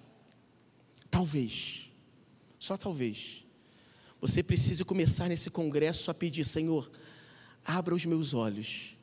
Talvez, 1.09 1.86
só 2.67 2.75
talvez, 2.75 3.45
você 4.19 4.43
precise 4.43 4.83
começar 4.83 5.29
nesse 5.29 5.49
congresso 5.49 6.11
a 6.11 6.13
pedir: 6.13 6.43
Senhor, 6.43 6.91
abra 7.63 7.95
os 7.95 8.05
meus 8.05 8.33
olhos, 8.33 8.97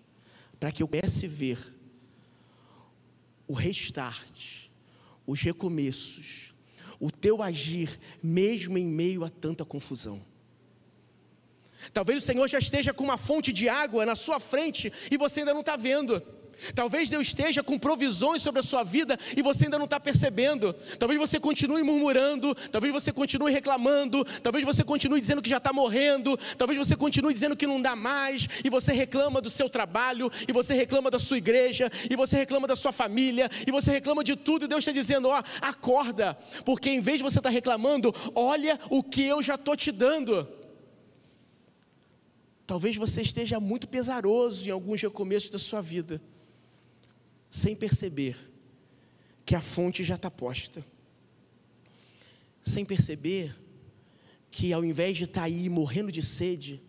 para 0.61 0.71
que 0.71 0.83
eu 0.83 0.89
comece 0.89 1.25
a 1.25 1.29
ver 1.31 1.59
o 3.49 3.55
restart, 3.55 4.69
os 5.27 5.41
recomeços, 5.41 6.53
o 7.01 7.11
teu 7.11 7.43
agir, 7.43 7.99
mesmo 8.23 8.77
em 8.77 8.85
meio 8.85 9.25
a 9.25 9.31
tanta 9.31 9.65
confusão. 9.65 10.23
Talvez 11.91 12.23
o 12.23 12.27
Senhor 12.27 12.47
já 12.47 12.59
esteja 12.59 12.93
com 12.93 13.03
uma 13.03 13.17
fonte 13.17 13.51
de 13.51 13.67
água 13.67 14.05
na 14.05 14.15
sua 14.15 14.39
frente 14.39 14.93
e 15.11 15.17
você 15.17 15.41
ainda 15.41 15.55
não 15.55 15.61
está 15.61 15.75
vendo. 15.75 16.23
Talvez 16.74 17.11
Deus 17.11 17.28
esteja 17.28 17.62
com 17.62 17.78
provisões 17.78 18.42
sobre 18.42 18.61
a 18.61 18.62
sua 18.62 18.82
vida 18.82 19.18
e 19.36 19.42
você 19.42 19.64
ainda 19.64 19.78
não 19.78 19.84
está 19.84 19.98
percebendo. 20.00 20.72
Talvez 20.98 21.18
você 21.18 21.38
continue 21.38 21.82
murmurando, 21.82 22.55
talvez 22.70 22.92
você 22.92 23.12
continue 23.12 23.52
reclamando, 23.52 24.24
talvez 24.42 24.64
você 24.64 24.82
continue 24.82 25.20
dizendo 25.20 25.42
que 25.42 25.50
já 25.50 25.59
está 25.59 25.72
morrendo, 25.72 26.38
talvez 26.57 26.78
você 26.78 26.96
continue 26.96 27.32
dizendo 27.32 27.57
que 27.57 27.66
não 27.66 27.80
dá 27.80 27.94
mais, 27.96 28.48
e 28.64 28.70
você 28.70 28.92
reclama 28.92 29.40
do 29.40 29.50
seu 29.50 29.68
trabalho, 29.68 30.30
e 30.46 30.52
você 30.52 30.74
reclama 30.74 31.11
da 31.11 31.18
sua 31.18 31.38
igreja, 31.38 31.90
e 32.11 32.16
você 32.16 32.36
reclama 32.36 32.66
da 32.66 32.76
sua 32.76 32.92
família, 32.92 33.50
e 33.66 33.70
você 33.70 33.90
reclama 33.90 34.24
de 34.24 34.36
tudo, 34.36 34.64
e 34.64 34.68
Deus 34.68 34.80
está 34.80 34.92
dizendo: 34.92 35.28
ó, 35.28 35.42
acorda, 35.61 36.34
porque 36.64 36.90
em 36.90 37.00
vez 37.00 37.18
de 37.18 37.22
você 37.22 37.38
estar 37.38 37.50
tá 37.50 37.55
reclamando, 37.55 38.14
olha 38.34 38.78
o 38.90 39.02
que 39.02 39.22
eu 39.22 39.42
já 39.42 39.55
estou 39.55 39.76
te 39.76 39.90
dando. 39.90 40.46
Talvez 42.66 42.96
você 42.96 43.20
esteja 43.20 43.61
muito 43.61 43.86
pesaroso 43.86 44.66
em 44.66 44.70
alguns 44.70 45.00
recomeços 45.00 45.50
da 45.50 45.59
sua 45.59 45.82
vida, 45.82 46.20
sem 47.55 47.76
perceber 47.76 48.36
que 49.46 49.55
a 49.55 49.61
fonte 49.61 50.02
já 50.02 50.16
está 50.16 50.28
posta, 50.28 50.84
sem 52.64 52.84
perceber 52.84 53.57
que 54.50 54.72
ao 54.72 54.84
invés 54.84 55.16
de 55.16 55.22
estar 55.22 55.42
tá 55.42 55.46
aí 55.46 55.68
morrendo 55.68 56.11
de 56.11 56.20
sede, 56.20 56.82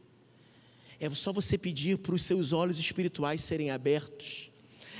é 1.00 1.08
só 1.12 1.32
você 1.32 1.56
pedir 1.56 2.00
para 2.00 2.16
os 2.16 2.24
seus 2.24 2.52
olhos 2.52 2.80
espirituais 2.80 3.44
serem 3.44 3.70
abertos, 3.70 4.50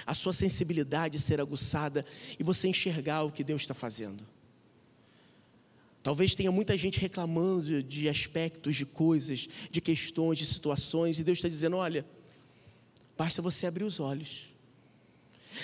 a 0.06 0.14
sua 0.14 0.34
sensibilidade 0.34 1.18
ser 1.18 1.42
aguçada 1.42 2.06
e 2.38 2.44
você 2.44 2.68
enxergar 2.68 3.24
o 3.24 3.32
que 3.32 3.44
Deus 3.44 3.64
está 3.64 3.74
fazendo. 3.74 4.24
Talvez 6.04 6.36
tenha 6.36 6.52
muita 6.52 6.78
gente 6.78 7.00
reclamando 7.00 7.82
de 7.82 8.08
aspectos, 8.08 8.76
de 8.76 8.86
coisas, 8.86 9.50
de 9.72 9.82
questões, 9.82 10.38
de 10.38 10.46
situações, 10.46 11.18
e 11.20 11.24
Deus 11.24 11.40
está 11.40 11.50
dizendo: 11.50 11.78
olha, 11.78 12.06
basta 13.18 13.42
você 13.42 13.66
abrir 13.66 13.84
os 13.84 14.00
olhos. 14.00 14.54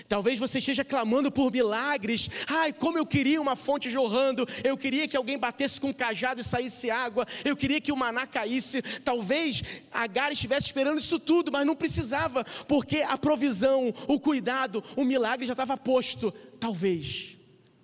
Talvez 0.07 0.39
você 0.39 0.59
esteja 0.59 0.83
clamando 0.83 1.31
por 1.31 1.51
milagres. 1.51 2.29
Ai, 2.47 2.73
como 2.73 2.97
eu 2.97 3.05
queria 3.05 3.41
uma 3.41 3.55
fonte 3.55 3.89
jorrando. 3.89 4.47
Eu 4.63 4.77
queria 4.77 5.07
que 5.07 5.17
alguém 5.17 5.37
batesse 5.37 5.79
com 5.79 5.89
um 5.89 5.93
cajado 5.93 6.41
e 6.41 6.43
saísse 6.43 6.89
água. 6.89 7.27
Eu 7.43 7.55
queria 7.55 7.81
que 7.81 7.91
o 7.91 7.97
maná 7.97 8.25
caísse. 8.25 8.81
Talvez 9.03 9.63
Agar 9.91 10.31
estivesse 10.31 10.67
esperando 10.67 10.99
isso 10.99 11.19
tudo, 11.19 11.51
mas 11.51 11.65
não 11.65 11.75
precisava, 11.75 12.45
porque 12.67 12.97
a 12.97 13.17
provisão, 13.17 13.93
o 14.07 14.19
cuidado, 14.19 14.83
o 14.95 15.03
milagre 15.03 15.45
já 15.45 15.53
estava 15.53 15.77
posto. 15.77 16.31
Talvez, 16.59 17.37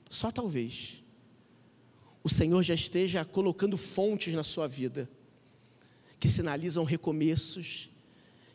só 0.10 0.32
talvez 0.32 1.04
o 2.24 2.30
Senhor 2.30 2.62
já 2.64 2.74
esteja 2.74 3.24
colocando 3.24 3.78
fontes 3.78 4.34
na 4.34 4.44
sua 4.44 4.68
vida, 4.68 5.10
que 6.20 6.28
sinalizam 6.28 6.84
recomeços, 6.84 7.90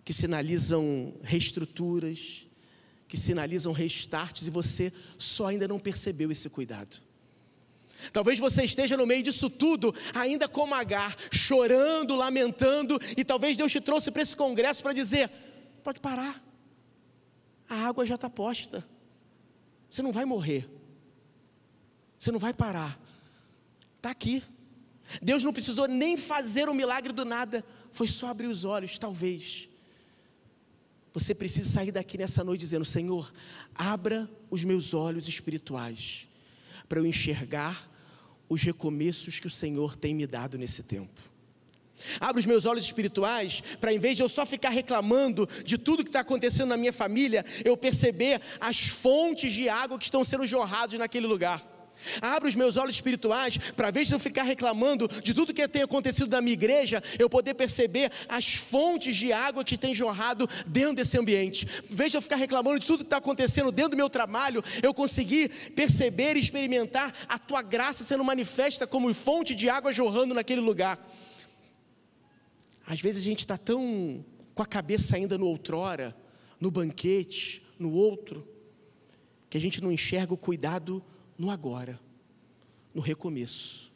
que 0.04 0.12
sinalizam 0.12 1.14
reestruturas, 1.22 2.46
que 3.12 3.16
sinalizam 3.18 3.74
restarts, 3.74 4.46
e 4.46 4.50
você 4.50 4.90
só 5.18 5.48
ainda 5.48 5.68
não 5.68 5.78
percebeu 5.78 6.32
esse 6.32 6.48
cuidado. 6.48 6.96
Talvez 8.10 8.38
você 8.38 8.64
esteja 8.64 8.96
no 8.96 9.06
meio 9.06 9.22
disso 9.22 9.50
tudo, 9.50 9.94
ainda 10.14 10.48
como 10.48 10.74
Agar, 10.74 11.14
chorando, 11.30 12.16
lamentando, 12.16 12.98
e 13.14 13.22
talvez 13.22 13.54
Deus 13.54 13.70
te 13.70 13.82
trouxe 13.82 14.10
para 14.10 14.22
esse 14.22 14.34
congresso 14.34 14.82
para 14.82 14.94
dizer: 14.94 15.30
pode 15.84 16.00
parar, 16.00 16.42
a 17.68 17.86
água 17.86 18.06
já 18.06 18.14
está 18.14 18.30
posta, 18.30 18.82
você 19.90 20.00
não 20.00 20.10
vai 20.10 20.24
morrer, 20.24 20.66
você 22.16 22.32
não 22.32 22.38
vai 22.38 22.54
parar, 22.54 22.98
Está 23.98 24.08
aqui. 24.08 24.42
Deus 25.20 25.44
não 25.44 25.52
precisou 25.52 25.86
nem 25.86 26.16
fazer 26.16 26.66
o 26.68 26.74
milagre 26.74 27.12
do 27.12 27.26
nada, 27.26 27.62
foi 27.90 28.08
só 28.08 28.28
abrir 28.28 28.46
os 28.46 28.64
olhos, 28.64 28.98
talvez. 28.98 29.68
Você 31.12 31.34
precisa 31.34 31.70
sair 31.70 31.92
daqui 31.92 32.16
nessa 32.16 32.42
noite 32.42 32.60
dizendo: 32.60 32.84
Senhor, 32.84 33.32
abra 33.74 34.28
os 34.50 34.64
meus 34.64 34.94
olhos 34.94 35.28
espirituais, 35.28 36.26
para 36.88 36.98
eu 36.98 37.06
enxergar 37.06 37.90
os 38.48 38.62
recomeços 38.62 39.38
que 39.38 39.46
o 39.46 39.50
Senhor 39.50 39.96
tem 39.96 40.14
me 40.14 40.26
dado 40.26 40.58
nesse 40.58 40.82
tempo. 40.82 41.32
Abra 42.18 42.40
os 42.40 42.46
meus 42.46 42.64
olhos 42.64 42.84
espirituais 42.84 43.62
para, 43.80 43.92
em 43.92 43.98
vez 43.98 44.16
de 44.16 44.22
eu 44.22 44.28
só 44.28 44.44
ficar 44.44 44.70
reclamando 44.70 45.48
de 45.64 45.78
tudo 45.78 46.02
que 46.02 46.08
está 46.08 46.20
acontecendo 46.20 46.68
na 46.68 46.76
minha 46.76 46.92
família, 46.92 47.44
eu 47.64 47.76
perceber 47.76 48.40
as 48.60 48.88
fontes 48.88 49.52
de 49.52 49.68
água 49.68 49.98
que 49.98 50.04
estão 50.04 50.24
sendo 50.24 50.46
jorradas 50.46 50.98
naquele 50.98 51.26
lugar. 51.26 51.71
Abra 52.20 52.48
os 52.48 52.54
meus 52.54 52.76
olhos 52.76 52.94
espirituais 52.94 53.56
para, 53.56 53.90
ver 53.90 54.06
se 54.06 54.14
eu 54.14 54.18
ficar 54.18 54.42
reclamando 54.42 55.08
de 55.22 55.34
tudo 55.34 55.54
que 55.54 55.66
tem 55.68 55.82
acontecido 55.82 56.30
na 56.30 56.40
minha 56.40 56.52
igreja, 56.52 57.02
eu 57.18 57.28
poder 57.28 57.54
perceber 57.54 58.10
as 58.28 58.54
fontes 58.54 59.16
de 59.16 59.32
água 59.32 59.64
que 59.64 59.76
tem 59.76 59.94
jorrado 59.94 60.48
dentro 60.66 60.96
desse 60.96 61.18
ambiente. 61.18 61.66
Vez 61.88 62.10
de 62.10 62.16
eu 62.16 62.22
ficar 62.22 62.36
reclamando 62.36 62.78
de 62.78 62.86
tudo 62.86 62.98
que 62.98 63.04
está 63.04 63.18
acontecendo 63.18 63.70
dentro 63.70 63.92
do 63.92 63.96
meu 63.96 64.10
trabalho, 64.10 64.64
eu 64.82 64.92
conseguir 64.94 65.48
perceber 65.74 66.36
e 66.36 66.40
experimentar 66.40 67.14
a 67.28 67.38
tua 67.38 67.62
graça 67.62 68.04
sendo 68.04 68.24
manifesta 68.24 68.86
como 68.86 69.12
fonte 69.14 69.54
de 69.54 69.68
água 69.68 69.92
jorrando 69.92 70.34
naquele 70.34 70.60
lugar. 70.60 70.98
Às 72.86 73.00
vezes 73.00 73.22
a 73.22 73.24
gente 73.24 73.40
está 73.40 73.56
tão 73.56 74.24
com 74.54 74.62
a 74.62 74.66
cabeça 74.66 75.16
ainda 75.16 75.38
no 75.38 75.46
outrora, 75.46 76.14
no 76.60 76.70
banquete, 76.70 77.62
no 77.78 77.92
outro, 77.92 78.46
que 79.48 79.56
a 79.56 79.60
gente 79.60 79.82
não 79.82 79.90
enxerga 79.90 80.34
o 80.34 80.36
cuidado 80.36 81.02
no 81.38 81.50
agora, 81.50 81.98
no 82.94 83.00
recomeço. 83.00 83.90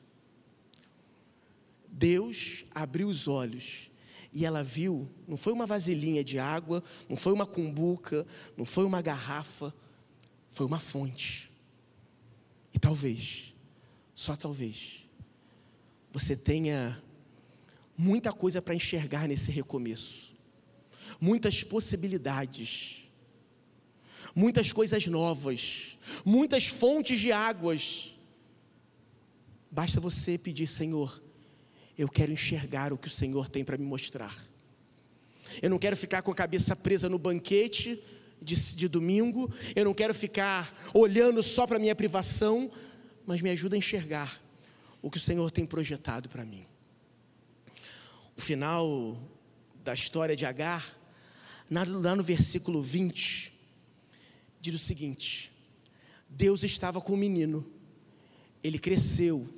Deus 1.89 2.65
abriu 2.75 3.09
os 3.09 3.27
olhos 3.27 3.91
e 4.33 4.45
ela 4.45 4.63
viu, 4.63 5.09
não 5.27 5.37
foi 5.37 5.53
uma 5.53 5.65
vasilhinha 5.65 6.23
de 6.23 6.39
água, 6.39 6.83
não 7.09 7.17
foi 7.17 7.33
uma 7.33 7.47
cumbuca, 7.47 8.27
não 8.57 8.65
foi 8.65 8.85
uma 8.85 9.01
garrafa, 9.01 9.75
foi 10.51 10.67
uma 10.67 10.79
fonte. 10.79 11.51
E 12.75 12.79
talvez 12.79 13.57
só 14.17 14.35
talvez, 14.35 15.07
você 16.11 16.35
tenha 16.35 17.01
muita 17.99 18.33
coisa 18.33 18.63
para 18.63 18.75
enxergar 18.75 19.29
nesse 19.29 19.51
recomeço, 19.51 20.33
muitas 21.21 21.63
possibilidades, 21.63 23.06
muitas 24.37 24.71
coisas 24.71 25.07
novas, 25.07 25.99
muitas 26.23 26.67
fontes 26.67 27.19
de 27.19 27.33
águas. 27.33 28.15
Basta 29.71 29.99
você 29.99 30.37
pedir, 30.37 30.67
Senhor, 30.67 31.23
eu 31.97 32.07
quero 32.07 32.31
enxergar 32.31 32.93
o 32.93 32.99
que 32.99 33.09
o 33.09 33.11
Senhor 33.11 33.49
tem 33.49 33.65
para 33.65 33.79
me 33.79 33.87
mostrar. 33.87 34.37
Eu 35.63 35.71
não 35.71 35.79
quero 35.79 35.97
ficar 35.97 36.21
com 36.21 36.31
a 36.31 36.35
cabeça 36.35 36.77
presa 36.77 37.09
no 37.09 37.19
banquete 37.19 37.99
de, 38.43 38.55
de 38.75 38.89
domingo, 38.89 39.51
eu 39.75 39.87
não 39.87 39.95
quero 39.95 40.13
ficar 40.13 40.91
olhando 40.93 41.43
só 41.43 41.67
para 41.67 41.79
a 41.79 41.81
minha 41.81 41.95
privação, 41.95 42.71
mas 43.25 43.41
me 43.41 43.49
ajuda 43.49 43.75
a 43.75 43.79
enxergar 43.79 44.43
o 45.01 45.11
que 45.11 45.17
o 45.17 45.21
Senhor 45.21 45.51
tem 45.51 45.65
projetado 45.65 46.29
para 46.29 46.45
mim. 46.45 46.67
O 48.37 48.41
final 48.43 49.19
da 49.83 49.95
história 49.95 50.37
de 50.37 50.45
Agar, 50.45 50.95
lá 51.71 52.15
no 52.15 52.23
versículo 52.23 52.83
20, 52.83 53.56
diz 54.71 54.81
o 54.81 54.85
seguinte: 54.85 55.53
Deus 56.29 56.63
estava 56.65 57.01
com 57.01 57.15
o 57.15 57.17
menino, 57.17 57.65
ele 58.63 58.79
cresceu, 58.79 59.49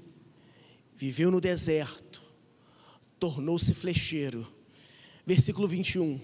viveu 0.95 1.31
no 1.31 1.41
deserto, 1.41 2.23
tornou-se 3.19 3.73
flecheiro. 3.73 4.47
Versículo 5.25 5.69
21. 5.69 6.21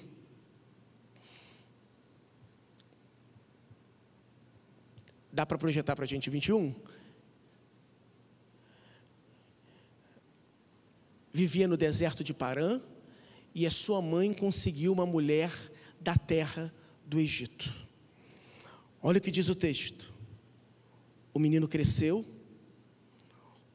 Dá 5.32 5.44
para 5.44 5.58
projetar 5.58 5.96
para 5.96 6.04
a 6.04 6.08
gente 6.08 6.30
21? 6.30 6.74
Vivia 11.32 11.66
no 11.66 11.76
deserto 11.76 12.22
de 12.22 12.32
Parã 12.32 12.80
e 13.54 13.66
a 13.66 13.70
sua 13.70 14.00
mãe 14.00 14.32
conseguiu 14.32 14.92
uma 14.92 15.04
mulher 15.04 15.52
da 16.00 16.16
terra 16.16 16.72
do 17.04 17.18
Egito. 17.18 17.83
Olha 19.06 19.18
o 19.18 19.20
que 19.20 19.30
diz 19.30 19.50
o 19.50 19.54
texto. 19.54 20.10
O 21.34 21.38
menino 21.38 21.68
cresceu, 21.68 22.24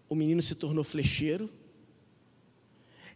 o 0.09 0.15
menino 0.15 0.41
se 0.41 0.55
tornou 0.55 0.83
flecheiro, 0.83 1.47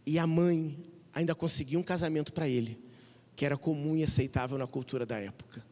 e 0.06 0.16
a 0.16 0.24
mãe 0.24 0.78
ainda 1.12 1.34
conseguiu 1.34 1.80
um 1.80 1.82
casamento 1.82 2.32
para 2.32 2.48
ele, 2.48 2.78
que 3.34 3.44
era 3.44 3.56
comum 3.56 3.96
e 3.96 4.04
aceitável 4.04 4.56
na 4.56 4.64
cultura 4.64 5.04
da 5.04 5.18
época. 5.18 5.66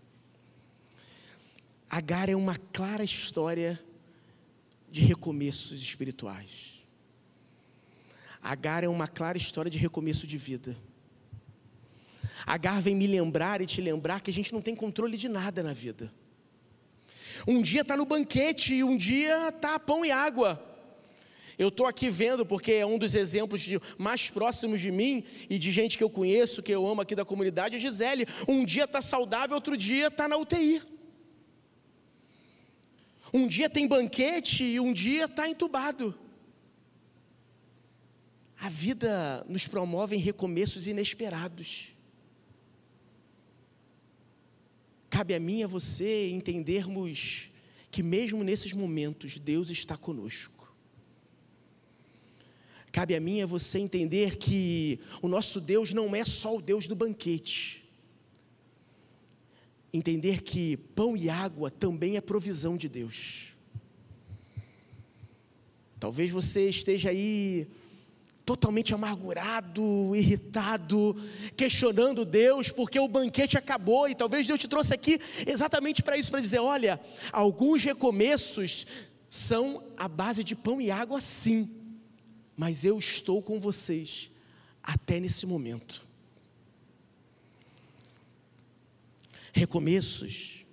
Agar 1.88 2.28
é 2.28 2.34
uma 2.34 2.56
clara 2.56 3.04
história 3.04 3.80
de 4.90 5.00
recomeços 5.00 5.80
espirituais. 5.80 6.84
Agar 8.42 8.82
é 8.82 8.88
uma 8.88 9.06
clara 9.06 9.38
história 9.38 9.70
de 9.70 9.78
recomeço 9.78 10.26
de 10.26 10.38
vida. 10.38 10.76
Agar 12.44 12.82
vem 12.82 12.96
me 12.96 13.06
lembrar 13.06 13.60
e 13.60 13.66
te 13.66 13.80
lembrar 13.80 14.20
que 14.20 14.32
a 14.32 14.34
gente 14.34 14.52
não 14.52 14.60
tem 14.60 14.74
controle 14.74 15.16
de 15.16 15.28
nada 15.28 15.62
na 15.62 15.72
vida. 15.72 16.12
Um 17.46 17.62
dia 17.62 17.82
está 17.82 17.96
no 17.96 18.04
banquete 18.04 18.74
e 18.74 18.84
um 18.84 18.96
dia 18.96 19.48
está 19.48 19.78
pão 19.78 20.04
e 20.04 20.10
água. 20.10 20.62
Eu 21.58 21.68
estou 21.68 21.86
aqui 21.86 22.08
vendo 22.08 22.46
porque 22.46 22.72
é 22.72 22.86
um 22.86 22.98
dos 22.98 23.14
exemplos 23.14 23.60
de, 23.60 23.80
mais 23.98 24.30
próximos 24.30 24.80
de 24.80 24.90
mim 24.90 25.24
e 25.48 25.58
de 25.58 25.70
gente 25.70 25.98
que 25.98 26.04
eu 26.04 26.10
conheço, 26.10 26.62
que 26.62 26.72
eu 26.72 26.86
amo 26.86 27.00
aqui 27.00 27.14
da 27.14 27.24
comunidade, 27.24 27.76
a 27.76 27.78
Gisele. 27.78 28.26
Um 28.48 28.64
dia 28.64 28.84
está 28.84 29.00
saudável, 29.00 29.54
outro 29.54 29.76
dia 29.76 30.08
está 30.08 30.26
na 30.26 30.36
UTI. 30.36 30.82
Um 33.32 33.46
dia 33.46 33.68
tem 33.68 33.86
banquete 33.86 34.62
e 34.64 34.80
um 34.80 34.92
dia 34.92 35.24
está 35.24 35.48
entubado. 35.48 36.18
A 38.58 38.68
vida 38.68 39.44
nos 39.48 39.66
promove 39.66 40.16
em 40.16 40.20
recomeços 40.20 40.86
inesperados. 40.86 41.91
Cabe 45.12 45.34
a 45.34 45.38
mim 45.38 45.58
e 45.58 45.64
a 45.64 45.66
você 45.66 46.30
entendermos 46.30 47.50
que, 47.90 48.02
mesmo 48.02 48.42
nesses 48.42 48.72
momentos, 48.72 49.36
Deus 49.36 49.68
está 49.68 49.94
conosco. 49.94 50.74
Cabe 52.90 53.14
a 53.14 53.20
mim 53.20 53.36
e 53.36 53.42
a 53.42 53.46
você 53.46 53.78
entender 53.78 54.36
que 54.38 54.98
o 55.20 55.28
nosso 55.28 55.60
Deus 55.60 55.92
não 55.92 56.16
é 56.16 56.24
só 56.24 56.56
o 56.56 56.62
Deus 56.62 56.88
do 56.88 56.94
banquete. 56.94 57.86
Entender 59.92 60.42
que 60.42 60.78
pão 60.78 61.14
e 61.14 61.28
água 61.28 61.70
também 61.70 62.16
é 62.16 62.20
provisão 62.22 62.74
de 62.74 62.88
Deus. 62.88 63.48
Talvez 66.00 66.30
você 66.30 66.70
esteja 66.70 67.10
aí 67.10 67.68
totalmente 68.44 68.92
amargurado, 68.92 70.14
irritado, 70.14 71.16
questionando 71.56 72.24
Deus, 72.24 72.70
porque 72.70 72.98
o 72.98 73.08
banquete 73.08 73.56
acabou 73.56 74.08
e 74.08 74.14
talvez 74.14 74.46
Deus 74.46 74.58
te 74.58 74.68
trouxe 74.68 74.92
aqui 74.92 75.20
exatamente 75.46 76.02
para 76.02 76.16
isso, 76.16 76.30
para 76.30 76.40
dizer: 76.40 76.58
olha, 76.58 77.00
alguns 77.32 77.82
recomeços 77.84 78.86
são 79.28 79.82
a 79.96 80.08
base 80.08 80.42
de 80.42 80.54
pão 80.54 80.80
e 80.80 80.90
água, 80.90 81.20
sim, 81.20 81.70
mas 82.56 82.84
eu 82.84 82.98
estou 82.98 83.40
com 83.40 83.58
vocês 83.58 84.30
até 84.82 85.20
nesse 85.20 85.46
momento. 85.46 86.06
Recomeços, 89.52 90.64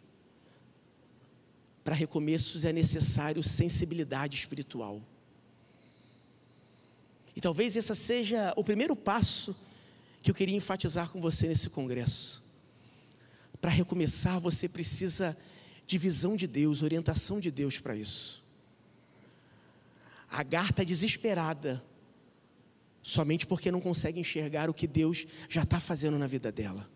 para 1.84 1.94
recomeços 1.94 2.66
é 2.66 2.74
necessário 2.74 3.44
sensibilidade 3.44 4.38
espiritual. 4.38 5.02
E 7.40 7.42
talvez 7.42 7.78
esse 7.78 7.96
seja 7.96 8.54
o 8.58 8.64
primeiro 8.66 8.98
passo 8.98 9.56
que 10.20 10.30
eu 10.30 10.36
queria 10.36 10.58
enfatizar 10.58 11.10
com 11.10 11.22
você 11.22 11.48
nesse 11.48 11.70
congresso. 11.70 12.44
Para 13.62 13.72
recomeçar, 13.72 14.42
você 14.42 14.68
precisa 14.68 15.38
de 15.88 15.98
visão 15.98 16.36
de 16.36 16.46
Deus, 16.46 16.82
orientação 16.82 17.40
de 17.40 17.50
Deus 17.50 17.80
para 17.80 17.96
isso. 17.96 18.44
Agar 20.30 20.72
está 20.72 20.84
desesperada, 20.84 21.82
somente 23.02 23.48
porque 23.48 23.72
não 23.72 23.80
consegue 23.80 24.20
enxergar 24.20 24.70
o 24.70 24.74
que 24.74 24.86
Deus 24.86 25.26
já 25.48 25.64
está 25.64 25.80
fazendo 25.80 26.20
na 26.20 26.28
vida 26.28 26.52
dela. 26.52 26.92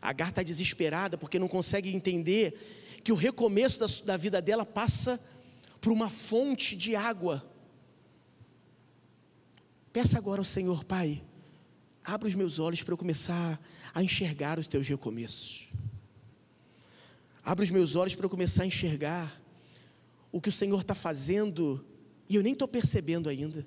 Agar 0.00 0.28
está 0.28 0.44
desesperada 0.44 1.18
porque 1.18 1.40
não 1.40 1.48
consegue 1.48 1.92
entender 1.92 3.00
que 3.02 3.10
o 3.10 3.16
recomeço 3.16 3.80
da, 3.80 3.86
da 4.04 4.16
vida 4.16 4.40
dela 4.40 4.64
passa 4.64 5.18
por 5.80 5.92
uma 5.92 6.08
fonte 6.08 6.76
de 6.76 6.94
água 6.94 7.44
Peça 9.98 10.16
agora 10.16 10.40
ao 10.40 10.44
Senhor, 10.44 10.84
Pai, 10.84 11.20
abra 12.04 12.28
os 12.28 12.34
meus 12.36 12.60
olhos 12.60 12.84
para 12.84 12.92
eu 12.92 12.96
começar 12.96 13.60
a 13.92 14.00
enxergar 14.00 14.56
os 14.56 14.68
teus 14.68 14.86
recomeços. 14.86 15.70
Abra 17.44 17.64
os 17.64 17.70
meus 17.72 17.96
olhos 17.96 18.14
para 18.14 18.24
eu 18.24 18.30
começar 18.30 18.62
a 18.62 18.66
enxergar 18.66 19.42
o 20.30 20.40
que 20.40 20.50
o 20.50 20.52
Senhor 20.52 20.80
está 20.80 20.94
fazendo 20.94 21.84
e 22.28 22.36
eu 22.36 22.44
nem 22.44 22.52
estou 22.52 22.68
percebendo 22.68 23.28
ainda. 23.28 23.66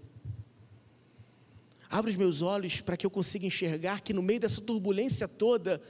Abra 1.90 2.10
os 2.10 2.16
meus 2.16 2.42
olhos 2.42 2.80
para 2.80 2.96
que 2.96 3.06
eu 3.06 3.12
consiga 3.12 3.46
enxergar 3.46 4.00
que 4.00 4.14
no 4.14 4.24
meio 4.24 4.40
dessa 4.40 4.62
turbulência 4.62 5.28
toda 5.28 5.82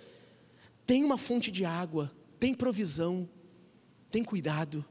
tem 0.88 1.04
uma 1.04 1.20
fonte 1.20 1.52
de 1.52 1.66
água, 1.66 2.12
tem 2.39 2.56
provisão, 2.56 3.30
tem 4.10 4.24
cuidado. 4.24 4.84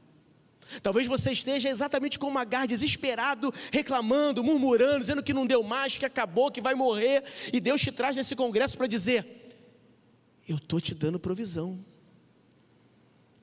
Talvez 0.81 1.07
você 1.07 1.31
esteja 1.31 1.69
exatamente 1.69 2.17
como 2.17 2.39
Agar, 2.39 2.67
desesperado, 2.67 3.53
reclamando, 3.71 4.43
murmurando, 4.43 5.01
dizendo 5.01 5.23
que 5.23 5.33
não 5.33 5.45
deu 5.45 5.63
mais, 5.63 5.97
que 5.97 6.05
acabou, 6.05 6.51
que 6.51 6.61
vai 6.61 6.75
morrer, 6.75 7.23
e 7.51 7.59
Deus 7.59 7.81
te 7.81 7.91
traz 7.91 8.15
nesse 8.15 8.35
congresso 8.35 8.77
para 8.77 8.87
dizer: 8.87 9.53
Eu 10.47 10.57
estou 10.57 10.79
te 10.79 10.95
dando 10.95 11.19
provisão, 11.19 11.79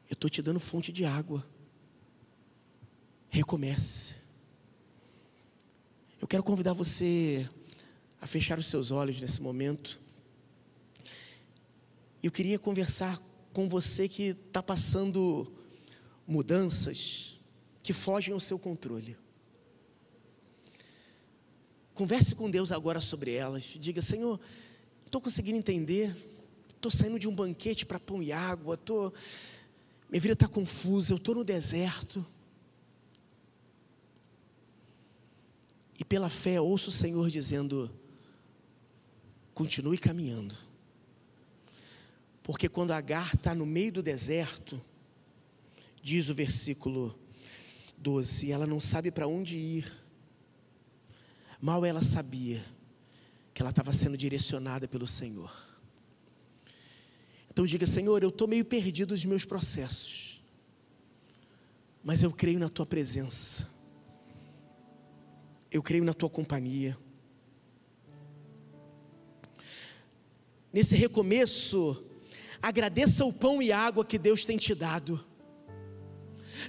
eu 0.09 0.15
estou 0.15 0.31
te 0.31 0.43
dando 0.43 0.59
fonte 0.59 0.91
de 0.91 1.05
água. 1.05 1.47
Recomece. 3.29 4.17
Eu 6.21 6.27
quero 6.27 6.43
convidar 6.43 6.73
você 6.73 7.49
a 8.21 8.27
fechar 8.27 8.59
os 8.59 8.67
seus 8.67 8.91
olhos 8.91 9.21
nesse 9.21 9.41
momento. 9.41 10.01
Eu 12.23 12.33
queria 12.33 12.59
conversar 12.59 13.21
com 13.53 13.69
você 13.69 14.09
que 14.09 14.37
está 14.47 14.63
passando 14.63 15.53
mudanças 16.29 17.41
que 17.83 17.95
fogem 17.95 18.35
ao 18.35 18.39
seu 18.39 18.59
controle. 18.59 19.17
Converse 21.95 22.35
com 22.35 22.51
Deus 22.51 22.71
agora 22.71 23.01
sobre 23.01 23.33
elas. 23.33 23.65
Diga, 23.81 24.03
Senhor, 24.03 24.39
estou 25.07 25.23
conseguindo 25.23 25.57
entender. 25.57 26.15
Estou 26.69 26.91
saindo 26.93 27.19
de 27.19 27.27
um 27.27 27.35
banquete 27.35 27.87
para 27.87 27.99
pão 27.99 28.23
e 28.23 28.31
água. 28.31 28.77
Tô, 28.77 29.11
minha 30.11 30.21
vida 30.21 30.35
está 30.35 30.47
confusa. 30.47 31.13
Eu 31.13 31.17
estou 31.17 31.35
no 31.35 31.43
deserto. 31.43 32.25
E 35.99 36.05
pela 36.05 36.29
fé 36.29 36.61
ouço 36.61 36.91
o 36.91 36.93
Senhor 36.93 37.29
dizendo: 37.31 37.91
continue 39.55 39.99
caminhando. 39.99 40.55
Porque 42.43 42.69
quando 42.69 42.93
Agar 42.93 43.35
está 43.35 43.55
no 43.55 43.67
meio 43.67 43.93
do 43.93 44.03
deserto, 44.03 44.81
diz 46.09 46.31
o 46.31 46.35
versículo 46.35 47.19
12. 47.99 48.51
Ela 48.51 48.67
não 48.67 48.81
sabe 48.81 49.11
para 49.11 49.27
onde 49.27 49.59
ir. 49.59 49.93
Mal 51.61 51.85
ela 51.85 52.01
sabia 52.01 52.65
que 53.53 53.61
ela 53.61 53.69
estava 53.69 53.93
sendo 53.93 54.17
direcionada 54.17 54.89
pelo 54.89 55.07
Senhor. 55.07 55.53
Então 57.51 57.67
diga, 57.67 57.87
Senhor, 57.87 58.23
eu 58.23 58.31
estou 58.31 58.49
meio 58.49 58.65
perdido 58.65 59.13
nos 59.13 59.25
meus 59.27 59.45
processos, 59.45 60.43
mas 62.03 62.23
eu 62.23 62.33
creio 62.33 62.59
na 62.59 62.71
Tua 62.71 62.87
presença, 62.87 63.69
eu 65.71 65.83
creio 65.83 66.05
na 66.05 66.15
Tua 66.15 66.31
companhia. 66.31 66.97
Nesse 70.73 70.95
recomeço, 70.95 72.03
agradeça 72.63 73.27
o 73.27 73.33
pão 73.33 73.61
e 73.61 73.73
água 73.73 74.07
que 74.07 74.17
Deus 74.17 74.45
tem 74.45 74.57
te 74.57 74.75
dado. 74.75 75.28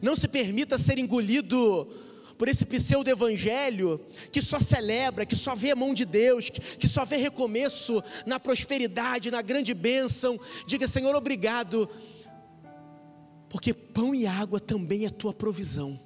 Não 0.02 0.16
se 0.16 0.28
permita 0.28 0.78
ser 0.78 0.98
engolido 0.98 1.88
por 2.40 2.48
esse 2.48 2.66
pseudo-evangelho 2.66 4.00
que 4.32 4.42
só 4.42 4.62
celebra, 4.62 5.26
que 5.26 5.36
só 5.36 5.54
vê 5.54 5.72
a 5.72 5.76
mão 5.76 5.94
de 5.94 6.06
Deus, 6.06 6.50
que, 6.50 6.88
só 6.88 7.04
vê 7.04 7.18
recomeço 7.18 8.02
na 8.26 8.40
prosperidade, 8.40 9.30
na 9.30 9.42
grande 9.42 9.74
bênção. 9.74 10.40
Diga, 10.66 10.88
Senhor, 10.88 11.14
obrigado, 11.14 11.90
porque 13.50 13.74
pão 13.74 14.16
e 14.16 14.26
água 14.26 14.58
também 14.58 15.06
é 15.06 15.10
tua 15.10 15.34
provisão. 15.34 16.00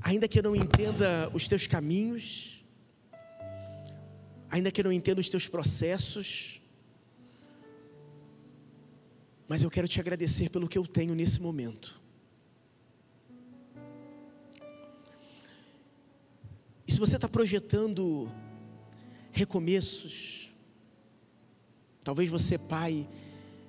Ainda 0.00 0.26
que 0.26 0.40
eu 0.40 0.42
não 0.42 0.56
entenda 0.56 1.30
os 1.32 1.46
teus 1.46 1.68
caminhos, 1.68 2.64
ainda 4.50 4.72
que 4.72 4.80
eu 4.80 4.84
não 4.84 4.92
entenda 4.92 5.20
os 5.20 5.28
teus 5.28 5.46
processos, 5.46 6.60
mas 9.54 9.62
eu 9.62 9.70
quero 9.70 9.86
te 9.86 10.00
agradecer 10.00 10.50
pelo 10.50 10.68
que 10.68 10.76
eu 10.76 10.84
tenho 10.84 11.14
nesse 11.14 11.40
momento. 11.40 12.02
E 16.84 16.92
se 16.92 16.98
você 16.98 17.14
está 17.14 17.28
projetando 17.28 18.28
recomeços, 19.30 20.50
talvez 22.02 22.28
você, 22.28 22.58
pai, 22.58 23.08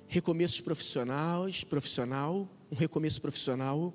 recomeços 0.08 0.60
profissionais, 0.60 1.62
profissional, 1.62 2.48
um 2.68 2.74
recomeço 2.74 3.22
profissional. 3.22 3.94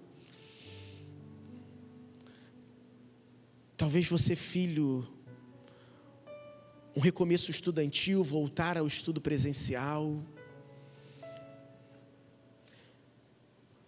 Talvez 3.76 4.08
você, 4.08 4.34
filho, 4.34 5.06
um 6.96 7.02
recomeço 7.02 7.52
estudantil, 7.52 8.24
voltar 8.24 8.78
ao 8.78 8.88
estudo 8.88 9.20
presencial. 9.20 10.24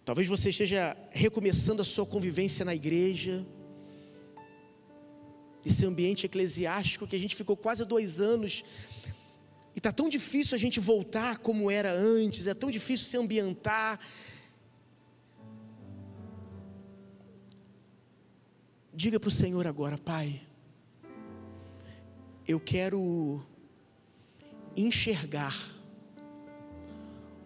Talvez 0.04 0.28
você 0.28 0.50
esteja 0.50 0.96
recomeçando 1.10 1.80
a 1.80 1.84
sua 1.84 2.04
convivência 2.04 2.64
na 2.64 2.74
igreja 2.74 3.44
esse 5.64 5.86
ambiente 5.86 6.26
eclesiástico 6.26 7.06
que 7.06 7.16
a 7.16 7.18
gente 7.18 7.34
ficou 7.34 7.56
quase 7.56 7.84
dois 7.86 8.20
anos 8.20 8.62
e 9.74 9.78
está 9.78 9.90
tão 9.90 10.10
difícil 10.10 10.54
a 10.54 10.58
gente 10.58 10.78
voltar 10.78 11.38
como 11.38 11.70
era 11.70 11.90
antes, 11.90 12.46
é 12.46 12.52
tão 12.52 12.70
difícil 12.70 13.06
se 13.06 13.16
ambientar. 13.16 13.98
Diga 18.92 19.18
para 19.18 19.28
o 19.28 19.32
Senhor 19.32 19.66
agora, 19.66 19.96
Pai, 19.96 20.40
eu 22.46 22.60
quero 22.60 23.42
enxergar 24.76 25.56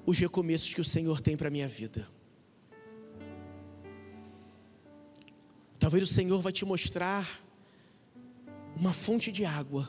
os 0.05 0.19
recomeços 0.19 0.75
que 0.75 0.81
o 0.81 0.85
Senhor 0.85 1.21
tem 1.21 1.37
para 1.37 1.49
a 1.49 1.51
minha 1.51 1.69
vida. 1.69 2.18
Talvez 5.89 6.05
o 6.05 6.13
Senhor 6.13 6.43
vai 6.43 6.53
te 6.53 6.67
mostrar 6.67 7.41
uma 8.77 8.93
fonte 8.93 9.33
de 9.33 9.47
água. 9.47 9.89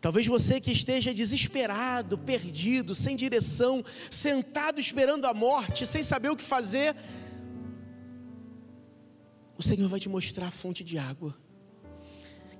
Talvez 0.00 0.28
você 0.28 0.60
que 0.60 0.70
esteja 0.70 1.12
desesperado, 1.12 2.16
perdido, 2.16 2.94
sem 2.94 3.16
direção, 3.16 3.84
sentado 4.08 4.78
esperando 4.78 5.24
a 5.24 5.34
morte, 5.34 5.84
sem 5.84 6.04
saber 6.04 6.28
o 6.28 6.36
que 6.36 6.44
fazer, 6.44 6.94
o 9.58 9.62
Senhor 9.64 9.88
vai 9.88 9.98
te 9.98 10.08
mostrar 10.08 10.46
a 10.46 10.52
fonte 10.52 10.84
de 10.84 10.98
água, 10.98 11.36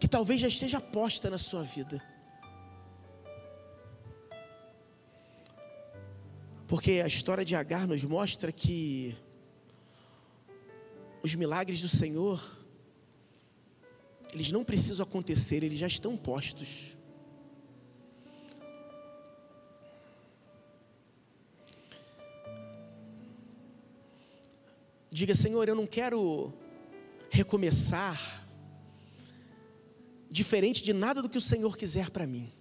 que 0.00 0.08
talvez 0.08 0.40
já 0.40 0.48
esteja 0.48 0.80
posta 0.80 1.30
na 1.30 1.38
sua 1.38 1.62
vida. 1.62 2.02
Porque 6.66 7.00
a 7.04 7.06
história 7.06 7.44
de 7.44 7.54
Agar 7.54 7.86
nos 7.86 8.04
mostra 8.04 8.50
que 8.50 9.16
os 11.26 11.34
milagres 11.34 11.80
do 11.82 11.88
Senhor 11.88 12.38
eles 14.36 14.52
não 14.52 14.62
precisam 14.64 15.04
acontecer, 15.04 15.62
eles 15.62 15.78
já 15.78 15.86
estão 15.86 16.14
postos. 16.14 16.94
Diga, 25.10 25.34
Senhor, 25.34 25.66
eu 25.66 25.74
não 25.74 25.86
quero 25.86 26.52
recomeçar 27.30 28.46
diferente 30.30 30.82
de 30.82 30.92
nada 30.92 31.22
do 31.22 31.30
que 31.30 31.38
o 31.38 31.40
Senhor 31.40 31.74
quiser 31.74 32.10
para 32.10 32.26
mim. 32.26 32.52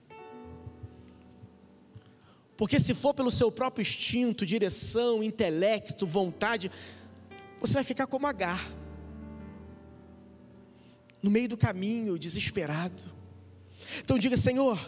Porque 2.55 2.79
se 2.79 2.93
for 2.93 3.13
pelo 3.13 3.31
seu 3.31 3.51
próprio 3.51 3.81
instinto, 3.81 4.45
direção, 4.45 5.21
intelecto, 5.21 6.07
vontade, 6.07 6.71
você 7.59 7.73
vai 7.73 7.83
ficar 7.83 8.07
como 8.07 8.27
Agar 8.27 8.59
no 11.25 11.31
meio 11.31 11.49
do 11.49 11.57
caminho, 11.57 12.19
desesperado. 12.19 13.01
Então 13.99 14.15
diga, 14.15 14.37
Senhor, 14.37 14.79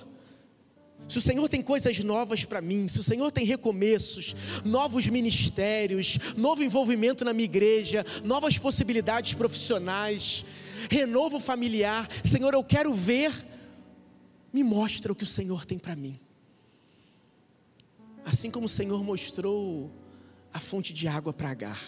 se 1.10 1.18
o 1.18 1.22
Senhor 1.22 1.50
tem 1.50 1.64
coisas 1.64 1.98
novas 2.00 2.46
para 2.46 2.62
mim, 2.62 2.88
se 2.88 3.00
o 3.00 3.04
Senhor 3.04 3.32
tem 3.32 3.44
recomeços, 3.44 4.36
novos 4.64 5.08
ministérios, 5.08 6.20
novo 6.38 6.62
envolvimento 6.62 7.26
na 7.26 7.34
minha 7.34 7.46
igreja, 7.46 8.06
novas 8.24 8.60
possibilidades 8.60 9.34
profissionais, 9.34 10.46
renovo 10.92 11.40
familiar, 11.40 12.08
Senhor, 12.24 12.54
eu 12.54 12.64
quero 12.64 12.94
ver, 12.94 13.34
me 14.54 14.64
mostra 14.64 15.12
o 15.12 15.16
que 15.16 15.24
o 15.24 15.28
Senhor 15.28 15.66
tem 15.66 15.80
para 15.80 15.96
mim. 15.96 16.20
Assim 18.24 18.52
como 18.52 18.68
o 18.68 18.70
Senhor 18.70 19.04
mostrou 19.04 19.90
a 20.54 20.60
fonte 20.60 20.94
de 20.94 21.08
água 21.08 21.34
para 21.34 21.50
Agar. 21.50 21.82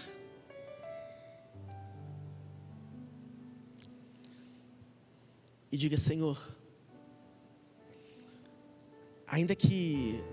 E 5.72 5.78
diga: 5.78 5.98
Senhor, 5.98 6.56
ainda 9.28 9.56
que 9.56 10.24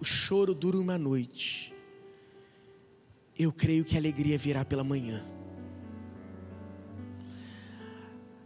o 0.00 0.04
choro 0.04 0.54
dure 0.54 0.76
uma 0.76 0.98
noite, 0.98 1.74
eu 3.38 3.52
creio 3.52 3.84
que 3.84 3.96
a 3.96 3.98
alegria 3.98 4.36
virá 4.36 4.64
pela 4.64 4.84
manhã. 4.84 5.24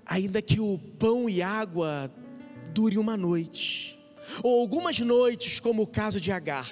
Ainda 0.04 0.40
que 0.40 0.60
o 0.60 0.78
pão 0.98 1.28
e 1.28 1.42
água 1.42 2.12
dure 2.72 2.96
uma 2.96 3.16
noite, 3.16 3.98
ou 4.42 4.60
algumas 4.60 4.98
noites, 5.00 5.58
como 5.58 5.82
o 5.82 5.86
caso 5.86 6.20
de 6.20 6.30
Agar, 6.30 6.70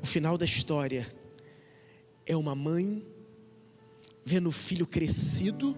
o 0.00 0.06
final 0.06 0.38
da 0.38 0.44
história 0.44 1.06
é 2.26 2.36
uma 2.36 2.54
mãe 2.54 3.04
vendo 4.24 4.48
o 4.48 4.52
filho 4.52 4.86
crescido, 4.86 5.76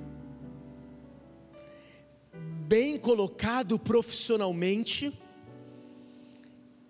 bem 2.75 2.99
colocado 2.99 3.79
profissionalmente 3.79 5.17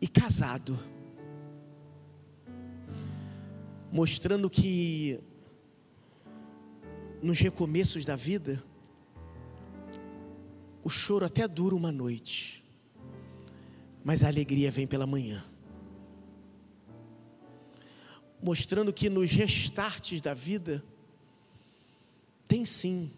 e 0.01 0.09
casado, 0.09 0.79
mostrando 3.93 4.49
que 4.49 5.21
nos 7.23 7.39
recomeços 7.39 8.07
da 8.07 8.17
vida, 8.17 8.65
o 10.83 10.89
choro 10.89 11.27
até 11.27 11.47
dura 11.47 11.75
uma 11.75 11.93
noite, 11.93 12.65
mas 14.03 14.25
a 14.25 14.29
alegria 14.29 14.71
vem 14.71 14.87
pela 14.87 15.07
manhã. 15.07 15.45
Mostrando 18.43 18.91
que 18.91 19.11
nos 19.11 19.31
restartes 19.31 20.23
da 20.23 20.33
vida, 20.33 20.83
tem 22.49 22.65
sim 22.65 23.11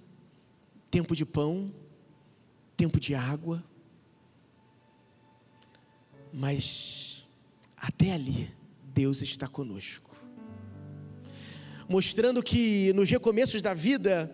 tempo 0.91 1.15
de 1.15 1.25
pão, 1.25 1.73
tempo 2.77 3.01
de 3.01 3.15
água, 3.15 3.65
mas 6.33 7.27
até 7.77 8.13
ali 8.13 8.51
Deus 8.95 9.23
está 9.23 9.49
conosco. 9.49 10.15
Mostrando 11.89 12.43
que 12.43 12.93
nos 12.93 13.09
recomeços 13.09 13.63
da 13.63 13.73
vida 13.73 14.31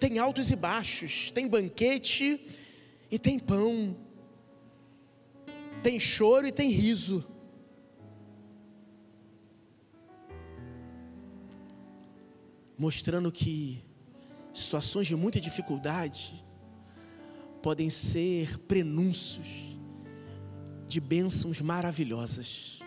tem 0.00 0.18
altos 0.18 0.50
e 0.50 0.56
baixos, 0.56 1.30
tem 1.30 1.46
banquete 1.46 2.40
e 3.10 3.18
tem 3.18 3.38
pão, 3.38 3.96
tem 5.82 6.00
choro 6.00 6.46
e 6.46 6.52
tem 6.52 6.70
riso. 6.70 7.24
Mostrando 12.78 13.30
que 13.30 13.84
situações 14.52 15.06
de 15.06 15.14
muita 15.14 15.38
dificuldade 15.38 16.42
podem 17.62 17.90
ser 17.90 18.58
prenúncios 18.60 19.46
de 20.86 21.00
bênçãos 21.00 21.60
maravilhosas. 21.60 22.80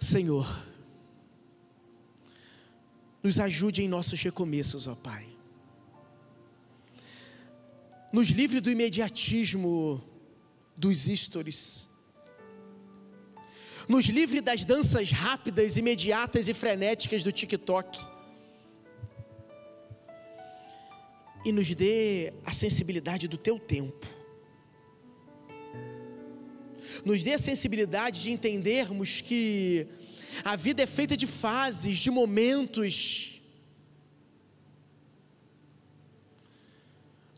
Senhor, 0.00 0.46
nos 3.22 3.40
ajude 3.40 3.82
em 3.82 3.88
nossos 3.88 4.20
recomeços, 4.20 4.86
ó 4.86 4.94
Pai. 4.94 5.26
Nos 8.12 8.28
livre 8.28 8.60
do 8.60 8.70
imediatismo 8.70 10.04
dos 10.76 10.98
stories. 11.06 11.88
Nos 13.88 14.06
livre 14.06 14.40
das 14.40 14.64
danças 14.64 15.10
rápidas, 15.10 15.76
imediatas 15.76 16.48
e 16.48 16.54
frenéticas 16.54 17.24
do 17.24 17.32
TikTok. 17.32 18.13
E 21.44 21.52
nos 21.52 21.74
dê 21.74 22.32
a 22.44 22.52
sensibilidade 22.52 23.28
do 23.28 23.36
teu 23.36 23.58
tempo. 23.58 24.06
Nos 27.04 27.22
dê 27.22 27.34
a 27.34 27.38
sensibilidade 27.38 28.22
de 28.22 28.32
entendermos 28.32 29.20
que 29.20 29.86
a 30.44 30.56
vida 30.56 30.82
é 30.82 30.86
feita 30.86 31.16
de 31.16 31.26
fases, 31.26 31.98
de 31.98 32.10
momentos 32.10 33.34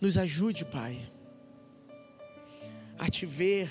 Nos 0.00 0.18
ajude, 0.18 0.64
Pai, 0.64 0.98
a 2.98 3.08
te 3.08 3.24
ver 3.24 3.70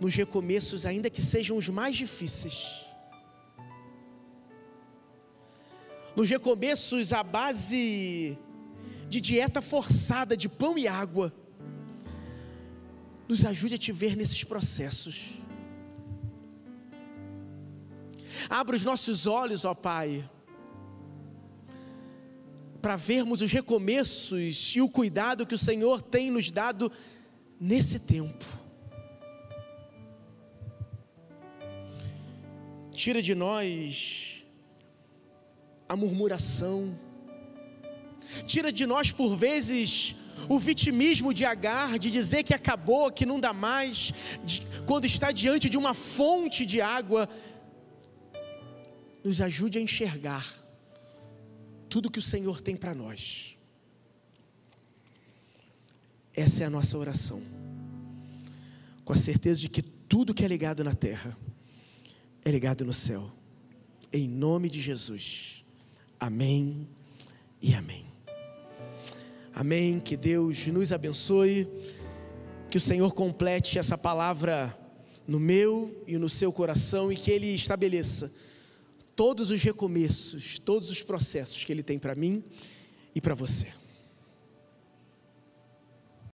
nos 0.00 0.14
recomeços, 0.14 0.86
ainda 0.86 1.10
que 1.10 1.20
sejam 1.20 1.56
os 1.56 1.68
mais 1.68 1.96
difíceis. 1.96 2.84
Nos 6.16 6.30
recomeços 6.30 7.12
à 7.12 7.22
base 7.22 8.38
de 9.08 9.20
dieta 9.20 9.60
forçada, 9.60 10.36
de 10.36 10.48
pão 10.48 10.78
e 10.78 10.86
água. 10.86 11.32
Nos 13.28 13.44
ajude 13.44 13.74
a 13.74 13.78
te 13.78 13.92
ver 13.92 14.16
nesses 14.16 14.44
processos. 14.44 15.32
Abra 18.48 18.76
os 18.76 18.84
nossos 18.84 19.26
olhos, 19.26 19.64
ó 19.64 19.74
Pai 19.74 20.28
para 22.80 22.96
vermos 22.96 23.42
os 23.42 23.50
recomeços 23.50 24.74
e 24.74 24.80
o 24.80 24.88
cuidado 24.88 25.46
que 25.46 25.54
o 25.54 25.58
Senhor 25.58 26.00
tem 26.00 26.30
nos 26.30 26.50
dado 26.50 26.90
nesse 27.60 27.98
tempo. 27.98 28.44
Tira 32.92 33.20
de 33.20 33.34
nós 33.34 34.44
a 35.88 35.96
murmuração, 35.96 36.98
tira 38.46 38.72
de 38.72 38.86
nós 38.86 39.10
por 39.10 39.36
vezes 39.36 40.14
o 40.48 40.58
vitimismo 40.58 41.32
de 41.32 41.44
Agar, 41.44 41.98
de 41.98 42.10
dizer 42.10 42.42
que 42.42 42.54
acabou, 42.54 43.10
que 43.10 43.26
não 43.26 43.40
dá 43.40 43.52
mais, 43.52 44.12
de, 44.44 44.66
quando 44.86 45.04
está 45.04 45.32
diante 45.32 45.68
de 45.68 45.76
uma 45.76 45.94
fonte 45.94 46.64
de 46.64 46.80
água, 46.80 47.28
nos 49.24 49.40
ajude 49.40 49.78
a 49.78 49.80
enxergar 49.80 50.46
tudo 51.88 52.10
que 52.10 52.18
o 52.18 52.22
Senhor 52.22 52.60
tem 52.60 52.76
para 52.76 52.94
nós. 52.94 53.56
Essa 56.34 56.62
é 56.62 56.66
a 56.66 56.70
nossa 56.70 56.96
oração, 56.96 57.42
com 59.04 59.12
a 59.12 59.16
certeza 59.16 59.60
de 59.60 59.68
que 59.68 59.82
tudo 59.82 60.34
que 60.34 60.44
é 60.44 60.48
ligado 60.48 60.84
na 60.84 60.94
terra 60.94 61.36
é 62.44 62.50
ligado 62.50 62.84
no 62.84 62.92
céu, 62.92 63.30
em 64.12 64.28
nome 64.28 64.70
de 64.70 64.80
Jesus. 64.80 65.64
Amém 66.18 66.88
e 67.60 67.74
amém. 67.74 68.07
Amém. 69.58 69.98
Que 69.98 70.16
Deus 70.16 70.68
nos 70.68 70.92
abençoe, 70.92 71.66
que 72.70 72.76
o 72.76 72.80
Senhor 72.80 73.12
complete 73.12 73.76
essa 73.76 73.98
palavra 73.98 74.72
no 75.26 75.40
meu 75.40 76.00
e 76.06 76.16
no 76.16 76.28
seu 76.28 76.52
coração 76.52 77.10
e 77.10 77.16
que 77.16 77.28
Ele 77.28 77.48
estabeleça 77.48 78.32
todos 79.16 79.50
os 79.50 79.60
recomeços, 79.60 80.60
todos 80.60 80.92
os 80.92 81.02
processos 81.02 81.64
que 81.64 81.72
Ele 81.72 81.82
tem 81.82 81.98
para 81.98 82.14
mim 82.14 82.44
e 83.12 83.20
para 83.20 83.34
você. 83.34 83.66